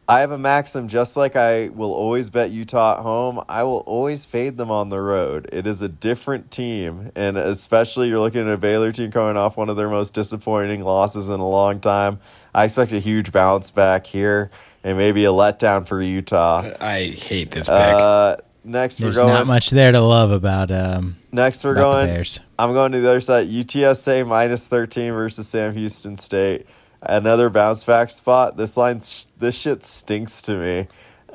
I 0.07 0.19
have 0.19 0.31
a 0.31 0.37
maxim. 0.37 0.87
Just 0.87 1.17
like 1.17 1.35
I 1.35 1.69
will 1.69 1.93
always 1.93 2.29
bet 2.29 2.51
Utah 2.51 2.97
at 2.97 3.03
home, 3.03 3.43
I 3.49 3.63
will 3.63 3.79
always 3.87 4.25
fade 4.25 4.57
them 4.57 4.69
on 4.69 4.89
the 4.89 5.01
road. 5.01 5.49
It 5.51 5.65
is 5.65 5.81
a 5.81 5.87
different 5.87 6.51
team, 6.51 7.11
and 7.15 7.37
especially 7.37 8.09
you're 8.09 8.19
looking 8.19 8.41
at 8.41 8.53
a 8.53 8.57
Baylor 8.57 8.91
team 8.91 9.11
coming 9.11 9.35
off 9.35 9.57
one 9.57 9.69
of 9.69 9.77
their 9.77 9.89
most 9.89 10.13
disappointing 10.13 10.83
losses 10.83 11.29
in 11.29 11.39
a 11.39 11.47
long 11.47 11.79
time. 11.79 12.19
I 12.53 12.65
expect 12.65 12.91
a 12.91 12.99
huge 12.99 13.31
bounce 13.31 13.71
back 13.71 14.05
here, 14.05 14.51
and 14.83 14.97
maybe 14.97 15.25
a 15.25 15.29
letdown 15.29 15.87
for 15.87 16.01
Utah. 16.01 16.71
I 16.79 17.07
hate 17.07 17.51
this 17.51 17.67
pick. 17.67 17.75
Uh, 17.75 18.37
next 18.63 18.97
There's 18.97 19.15
we're 19.15 19.21
going. 19.21 19.33
There's 19.33 19.39
not 19.39 19.47
much 19.47 19.69
there 19.71 19.91
to 19.91 20.01
love 20.01 20.29
about. 20.31 20.69
Um, 20.69 21.17
Next, 21.31 21.65
we're 21.65 21.71
about 21.71 22.07
going. 22.07 22.25
I'm 22.57 22.73
going 22.73 22.91
to 22.93 22.99
the 22.99 23.09
other 23.09 23.21
side. 23.21 23.49
UTSA 23.49 24.25
minus 24.27 24.67
13 24.67 25.11
versus 25.13 25.47
Sam 25.47 25.73
Houston 25.73 26.15
State. 26.15 26.65
Another 27.07 27.49
bounce 27.49 27.83
back 27.83 28.09
spot. 28.09 28.57
This 28.57 28.77
line, 28.77 28.97
this 29.37 29.55
shit 29.55 29.83
stinks 29.83 30.41
to 30.43 30.57
me. 30.57 30.87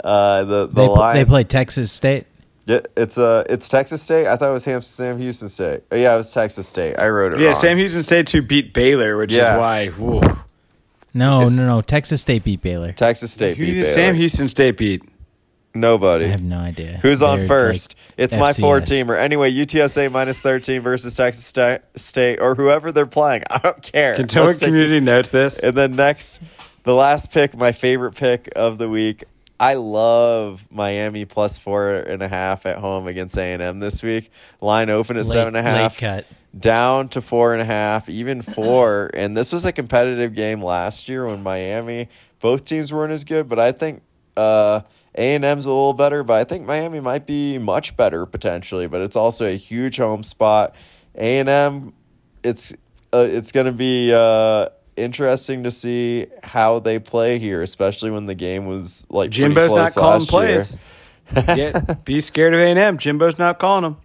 Uh, 0.03 0.45
the 0.45 0.67
the 0.67 0.73
They, 0.73 0.87
pl- 0.87 0.97
line. 0.97 1.15
they 1.17 1.25
play 1.25 1.45
Texas 1.45 1.93
State. 1.93 2.27
Yeah, 2.67 2.81
it's 2.97 3.19
uh, 3.19 3.45
it's 3.49 3.69
Texas 3.69 4.03
State. 4.03 4.27
I 4.27 4.37
thought 4.37 4.51
it 4.51 4.53
was 4.53 4.65
Ham- 4.65 4.81
Sam 4.81 5.19
Houston 5.19 5.49
State. 5.49 5.83
Oh, 5.91 5.97
yeah, 5.97 6.15
it 6.15 6.17
was 6.17 6.33
Texas 6.33 6.69
State. 6.69 6.99
I 6.99 7.09
wrote 7.09 7.33
it 7.35 7.41
Yeah, 7.41 7.47
wrong. 7.49 7.55
Sam 7.57 7.77
Houston 7.79 8.03
State 8.03 8.27
to 8.29 8.43
beat 8.43 8.73
Baylor, 8.73 9.17
which 9.17 9.33
Yeah. 9.33 9.55
is 9.55 9.61
why. 9.61 9.87
whew. 9.89 10.21
No, 11.13 11.43
It's- 11.43 11.57
no, 11.59 11.67
no. 11.67 11.81
Texas 11.83 12.21
State 12.21 12.45
beat 12.45 12.63
Baylor. 12.63 12.93
Texas 12.93 13.33
State 13.33 13.57
Who 13.57 13.65
beat 13.67 13.73
did 13.75 13.83
Baylor. 13.83 13.95
Sam 13.95 14.15
Houston 14.15 14.49
State 14.49 14.77
beat? 14.77 15.03
Nobody. 15.75 16.25
I 16.25 16.29
have 16.29 16.43
no 16.45 16.59
idea. 16.59 16.99
Who's 17.03 17.23
on 17.23 17.39
They're, 17.39 17.47
first? 17.47 17.95
like, 17.97 18.15
it's 18.17 18.37
my 18.37 18.51
FCS. 18.51 18.61
four 18.61 18.81
teamer. 18.81 19.17
Anyway, 19.19 19.53
UTSA 19.53 20.11
minus 20.11 20.41
13 20.41 20.81
versus 20.81 21.15
Texas 21.15 21.45
Sta- 21.45 21.79
State 21.95 22.41
or 22.41 22.57
whoever 22.57 22.91
they're 22.91 23.07
playing. 23.07 23.45
I 23.51 23.59
don't 23.59 23.81
care. 23.81 24.17
Can 24.17 24.27
Toa 24.27 24.47
Let's 24.47 24.59
take- 24.59 24.69
Community 24.69 24.99
notes 25.01 25.29
this? 25.29 25.61
And 25.61 25.77
then 25.77 25.95
next, 25.95 26.43
the 26.83 26.95
last 26.95 27.31
pick, 27.31 27.57
my 27.57 27.71
favorite 27.73 28.17
pick 28.17 28.51
of 28.57 28.79
the 28.79 28.89
week. 28.89 29.25
I 29.61 29.75
love 29.75 30.67
Miami 30.71 31.25
plus 31.27 31.59
four 31.59 31.91
and 31.95 32.23
a 32.23 32.29
half 32.29 32.65
at 32.67 32.79
home 32.79 33.07
against 33.07 33.37
A 33.39 33.43
and 33.43 33.61
M 33.63 33.79
this 33.79 34.03
week. 34.03 34.31
Line 34.61 34.89
open 34.91 35.17
at 35.19 35.25
Late- 35.27 35.33
seven 35.33 35.55
and 35.55 35.67
a 35.67 35.71
half, 35.71 36.01
late 36.03 36.25
cut. 36.25 36.27
down 36.59 37.11
to 37.11 37.21
four 37.21 37.53
and 37.53 37.61
a 37.63 37.67
half, 37.67 38.09
even 38.09 38.41
four. 38.43 39.11
and 39.15 39.37
this 39.37 39.53
was 39.53 39.67
a 39.67 39.73
competitive 39.73 40.35
game 40.35 40.65
last 40.65 41.09
year 41.09 41.27
when 41.27 41.43
Miami. 41.43 42.09
Both 42.41 42.65
teams 42.65 42.91
weren't 42.93 43.13
as 43.13 43.23
good, 43.23 43.49
but 43.49 43.59
I 43.59 43.71
think 43.73 44.01
uh, 44.37 44.81
A 45.21 45.35
and 45.35 45.45
M's 45.45 45.67
a 45.67 45.71
little 45.71 45.93
better. 45.93 46.25
But 46.25 46.41
I 46.41 46.45
think 46.45 46.67
Miami 46.67 46.99
might 46.99 47.27
be 47.27 47.59
much 47.59 47.97
better 47.97 48.25
potentially. 48.25 48.87
But 48.87 49.03
it's 49.03 49.17
also 49.17 49.47
a 49.47 49.57
huge 49.57 49.99
home 49.99 50.23
spot. 50.23 50.75
A 51.15 51.39
and 51.39 51.49
M, 51.49 51.93
it's 52.43 52.73
uh, 53.13 53.27
it's 53.29 53.53
going 53.53 53.67
to 53.67 53.73
be 53.73 54.13
uh, 54.15 54.71
interesting 54.97 55.65
to 55.65 55.71
see 55.71 56.27
how 56.43 56.79
they 56.79 56.99
play 56.99 57.39
here, 57.39 57.63
especially 57.63 58.11
when 58.11 58.27
the 58.27 58.35
game 58.35 58.65
was 58.67 59.07
like 59.11 59.31
Jimbo's 59.33 59.73
not 59.73 59.93
calling 59.93 60.27
plays. 60.27 60.77
yeah, 61.35 61.95
be 62.05 62.21
scared 62.21 62.55
of 62.55 62.61
A&M. 62.61 62.99
Jimbo's 62.99 63.39
not 63.39 63.59
calling 63.59 63.83
them. 63.83 63.97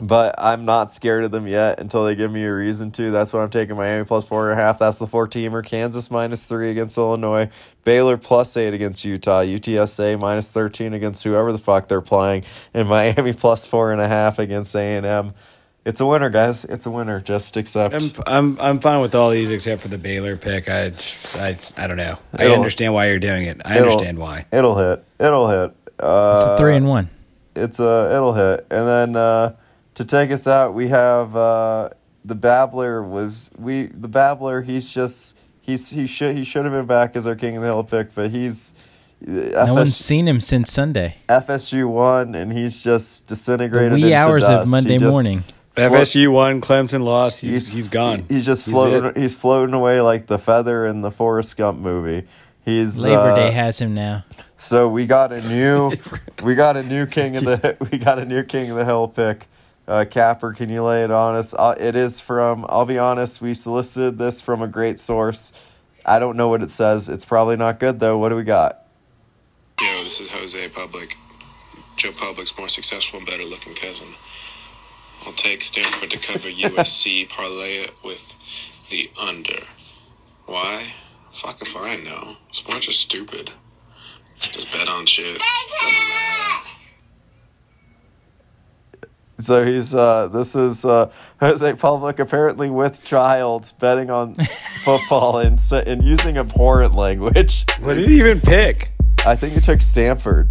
But 0.00 0.34
I'm 0.38 0.64
not 0.64 0.90
scared 0.90 1.22
of 1.24 1.30
them 1.32 1.46
yet 1.46 1.78
until 1.78 2.04
they 2.04 2.14
give 2.16 2.32
me 2.32 2.44
a 2.44 2.52
reason 2.52 2.90
to. 2.92 3.10
That's 3.10 3.32
why 3.32 3.42
I'm 3.42 3.50
taking 3.50 3.76
Miami 3.76 4.04
plus 4.04 4.26
four 4.26 4.50
and 4.50 4.58
a 4.58 4.62
half. 4.62 4.78
That's 4.78 4.98
the 4.98 5.06
four 5.06 5.28
teamer. 5.28 5.64
Kansas 5.64 6.10
minus 6.10 6.44
three 6.44 6.70
against 6.70 6.96
Illinois. 6.96 7.50
Baylor 7.84 8.16
plus 8.16 8.56
eight 8.56 8.72
against 8.74 9.04
Utah. 9.04 9.42
UTSA 9.42 10.18
minus 10.18 10.50
thirteen 10.50 10.94
against 10.94 11.22
whoever 11.24 11.52
the 11.52 11.58
fuck 11.58 11.88
they're 11.88 12.00
playing. 12.00 12.44
And 12.72 12.88
Miami 12.88 13.32
plus 13.34 13.66
four 13.66 13.92
and 13.92 14.00
a 14.00 14.08
half 14.08 14.38
against 14.38 14.74
A 14.74 14.80
and 14.96 15.04
M. 15.06 15.34
It's 15.84 16.00
a 16.00 16.06
winner, 16.06 16.30
guys. 16.30 16.64
It's 16.64 16.86
a 16.86 16.90
winner. 16.90 17.20
Just 17.20 17.56
accept. 17.56 17.94
I'm, 17.94 18.10
I'm 18.26 18.60
I'm 18.60 18.80
fine 18.80 19.00
with 19.02 19.14
all 19.14 19.30
these 19.30 19.50
except 19.50 19.82
for 19.82 19.88
the 19.88 19.98
Baylor 19.98 20.36
pick. 20.36 20.68
I 20.70 20.92
I, 21.34 21.58
I 21.76 21.86
don't 21.86 21.96
know. 21.98 22.18
I 22.32 22.44
It'll- 22.44 22.56
understand 22.56 22.94
why 22.94 23.08
you're 23.08 23.18
doing 23.18 23.44
it. 23.44 23.60
I 23.64 23.78
understand 23.78 24.18
why. 24.18 24.46
It'll 24.52 24.78
hit. 24.78 25.04
It'll 25.20 25.48
hit. 25.50 25.76
It's 25.86 26.00
Uh, 26.00 26.54
a 26.54 26.58
three 26.58 26.76
and 26.76 26.88
one. 26.88 27.10
it's 27.54 27.78
a 27.78 28.10
it'll 28.14 28.32
hit 28.32 28.66
and 28.70 28.88
then 28.88 29.16
uh 29.16 29.54
to 29.94 30.04
take 30.04 30.30
us 30.30 30.46
out 30.46 30.74
we 30.74 30.88
have 30.88 31.36
uh 31.36 31.88
the 32.24 32.34
babbler 32.34 33.02
was 33.02 33.50
we 33.58 33.86
the 33.86 34.08
babbler 34.08 34.62
he's 34.62 34.88
just 34.88 35.36
he's 35.60 35.90
he 35.90 36.06
should 36.06 36.36
he 36.36 36.44
should 36.44 36.64
have 36.64 36.72
been 36.72 36.86
back 36.86 37.14
as 37.16 37.26
our 37.26 37.34
king 37.34 37.56
of 37.56 37.62
the 37.62 37.68
hill 37.68 37.84
pick 37.84 38.14
but 38.14 38.30
he's 38.30 38.74
uh, 39.24 39.66
No 39.66 39.74
one's 39.74 39.96
seen 39.96 40.26
him 40.26 40.40
since 40.40 40.72
Sunday. 40.72 41.16
FSU 41.28 41.88
won 41.88 42.34
and 42.34 42.52
he's 42.52 42.82
just 42.82 43.28
The 43.28 43.34
disintegrated 43.36 43.92
wee 43.92 44.12
into 44.12 44.16
hours 44.16 44.42
dust. 44.42 44.66
of 44.66 44.68
Monday 44.68 44.98
just 44.98 45.12
morning. 45.12 45.40
float- 45.74 45.92
FSU 45.92 46.30
won, 46.32 46.60
Clemson 46.60 47.04
lost. 47.04 47.40
He's 47.40 47.52
he's, 47.52 47.68
he's 47.68 47.88
gone. 47.88 48.26
He's 48.28 48.44
just 48.44 48.64
He's 48.66 48.74
floating. 48.74 49.04
it. 49.10 49.16
He's 49.16 49.34
floating 49.36 49.74
away 49.74 50.00
like 50.00 50.26
the 50.26 50.38
feather 50.38 50.84
in 50.86 51.02
the 51.02 51.10
Forrest 51.12 51.56
Gump 51.56 51.78
movie. 51.78 52.26
He's 52.64 53.02
Labor 53.02 53.30
uh, 53.30 53.36
Day 53.36 53.50
has 53.52 53.78
him 53.80 53.94
now. 53.94 54.24
So 54.56 54.88
we 54.88 55.06
got 55.06 55.32
a 55.32 55.40
new, 55.48 55.92
we 56.42 56.54
got 56.56 56.76
a 56.76 56.82
new 56.82 57.06
king 57.06 57.36
of 57.36 57.44
the, 57.44 57.76
we 57.92 57.98
got 57.98 58.18
a 58.18 58.24
new 58.24 58.42
king 58.42 58.70
of 58.70 58.76
the 58.76 58.84
hill 58.84 59.06
pick. 59.08 59.46
Uh, 59.86 60.04
Capper, 60.08 60.52
can 60.52 60.68
you 60.68 60.82
lay 60.82 61.02
it 61.02 61.10
on 61.10 61.34
us? 61.34 61.54
Uh, 61.54 61.74
it 61.78 61.96
is 61.96 62.20
from. 62.20 62.64
I'll 62.68 62.86
be 62.86 62.98
honest. 62.98 63.40
We 63.42 63.54
solicited 63.54 64.18
this 64.18 64.40
from 64.40 64.62
a 64.62 64.68
great 64.68 64.98
source. 64.98 65.52
I 66.04 66.18
don't 66.18 66.36
know 66.36 66.48
what 66.48 66.62
it 66.62 66.70
says. 66.70 67.08
It's 67.08 67.24
probably 67.24 67.56
not 67.56 67.80
good 67.80 67.98
though. 67.98 68.18
What 68.18 68.28
do 68.30 68.36
we 68.36 68.44
got? 68.44 68.86
Yo, 69.80 70.04
this 70.04 70.20
is 70.20 70.30
Jose 70.30 70.68
Public. 70.68 71.16
Joe 71.96 72.12
Public's 72.12 72.56
more 72.56 72.68
successful 72.68 73.18
and 73.18 73.26
better 73.26 73.44
looking 73.44 73.74
cousin. 73.74 74.08
I'll 75.26 75.32
take 75.32 75.62
Stanford 75.62 76.10
to 76.10 76.18
cover 76.18 76.48
USC, 76.50 77.28
parlay 77.28 77.84
it 77.84 77.92
with 78.04 78.88
the 78.90 79.10
under. 79.20 79.60
Why? 80.46 80.92
Fuck 81.30 81.62
if 81.62 81.76
I 81.76 81.96
know. 81.96 82.34
Sports 82.50 82.88
are 82.88 82.92
stupid. 82.92 83.50
Just 84.38 84.72
bet 84.72 84.88
on 84.88 85.06
shit. 85.06 85.38
Doesn't 85.38 86.08
matter. 86.08 86.68
So 89.42 89.64
he's. 89.64 89.94
Uh, 89.94 90.28
this 90.28 90.54
is 90.54 90.84
uh, 90.84 91.10
Jose 91.40 91.72
Public 91.74 92.18
apparently 92.18 92.70
with 92.70 93.02
child 93.04 93.72
betting 93.80 94.10
on 94.10 94.34
football 94.84 95.38
and 95.38 95.58
s- 95.58 95.72
and 95.72 96.02
using 96.02 96.38
abhorrent 96.38 96.94
language. 96.94 97.64
What 97.80 97.94
did 97.94 98.08
he 98.08 98.18
even 98.18 98.40
pick? 98.40 98.90
I 99.26 99.36
think 99.36 99.54
he 99.54 99.60
took 99.60 99.80
Stanford 99.80 100.48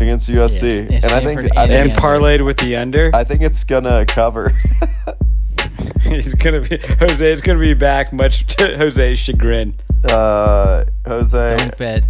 against 0.00 0.28
USC, 0.28 0.62
Yes, 0.62 0.90
yeah, 0.90 0.96
and 0.96 1.04
I 1.06 1.20
think 1.20 1.40
Stanford 1.40 1.58
I 1.58 1.62
and 1.64 1.70
think 1.70 1.80
And 1.82 1.90
it's, 1.90 2.00
parlayed 2.00 2.44
with 2.44 2.56
the 2.58 2.76
under. 2.76 3.10
I 3.14 3.24
think 3.24 3.42
it's 3.42 3.64
gonna 3.64 4.04
cover. 4.06 4.52
He's 6.02 6.34
gonna 6.34 6.60
be 6.60 6.78
Jose 6.98 7.30
is 7.32 7.40
gonna 7.40 7.58
be 7.60 7.74
back, 7.74 8.12
much 8.12 8.46
to 8.56 8.76
Jose's 8.76 9.18
chagrin. 9.18 9.74
uh, 10.04 10.84
Jose, 11.06 11.56
Don't 11.56 11.78
bet. 11.78 12.02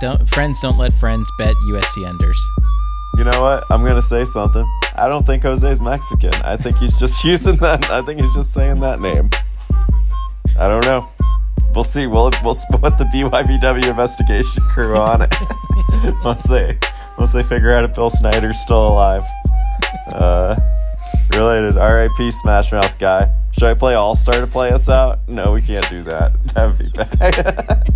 Don't 0.00 0.28
friends 0.28 0.60
don't 0.60 0.78
let 0.78 0.92
friends 0.92 1.30
bet 1.38 1.54
USC 1.68 1.96
unders. 2.04 2.36
you 3.18 3.24
know 3.24 3.42
what? 3.42 3.64
I'm 3.70 3.82
gonna 3.84 4.00
say 4.02 4.24
something. 4.24 4.64
I 4.98 5.08
don't 5.08 5.26
think 5.26 5.42
Jose's 5.42 5.80
Mexican. 5.80 6.32
I 6.42 6.56
think 6.56 6.78
he's 6.78 6.94
just 6.94 7.24
using 7.32 7.56
that. 7.56 7.88
I 7.90 8.02
think 8.02 8.20
he's 8.20 8.34
just 8.34 8.52
saying 8.52 8.80
that 8.80 9.00
name. 9.00 9.30
I 10.58 10.68
don't 10.68 10.84
know. 10.84 11.08
We'll 11.74 11.84
see. 11.84 12.06
We'll 12.06 12.30
we'll 12.42 12.54
put 12.70 12.96
the 12.96 13.04
BYBW 13.12 13.88
investigation 13.88 14.62
crew 14.70 14.96
on 14.96 15.22
it 15.22 15.34
once 16.24 16.44
they 16.44 16.78
once 17.18 17.32
they 17.32 17.42
figure 17.42 17.74
out 17.74 17.84
if 17.84 17.94
Bill 17.94 18.08
Snyder's 18.08 18.58
still 18.58 18.88
alive. 18.88 19.24
Uh, 20.06 20.56
related. 21.34 21.76
R.I.P. 21.76 22.30
Smash 22.30 22.72
Mouth 22.72 22.98
guy. 22.98 23.30
Should 23.52 23.64
I 23.64 23.74
play 23.74 23.94
All 23.94 24.16
Star 24.16 24.40
to 24.40 24.46
play 24.46 24.70
us 24.70 24.88
out? 24.88 25.28
No, 25.28 25.52
we 25.52 25.60
can't 25.60 25.88
do 25.90 26.02
that. 26.04 26.32
That 26.54 26.66
would 26.66 26.78
be 26.78 26.90
bad. 26.90 27.92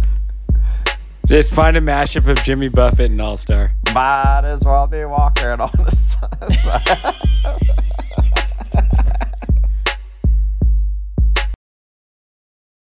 Just 1.30 1.52
find 1.52 1.76
a 1.76 1.80
mashup 1.80 2.26
of 2.26 2.42
Jimmy 2.42 2.66
Buffett 2.66 3.12
and 3.12 3.20
All 3.20 3.36
Star. 3.36 3.70
Might 3.94 4.40
as 4.42 4.64
well 4.64 4.88
be 4.88 5.04
walking 5.04 5.44
on 5.46 5.70
the 5.78 5.92
side. 5.92 7.76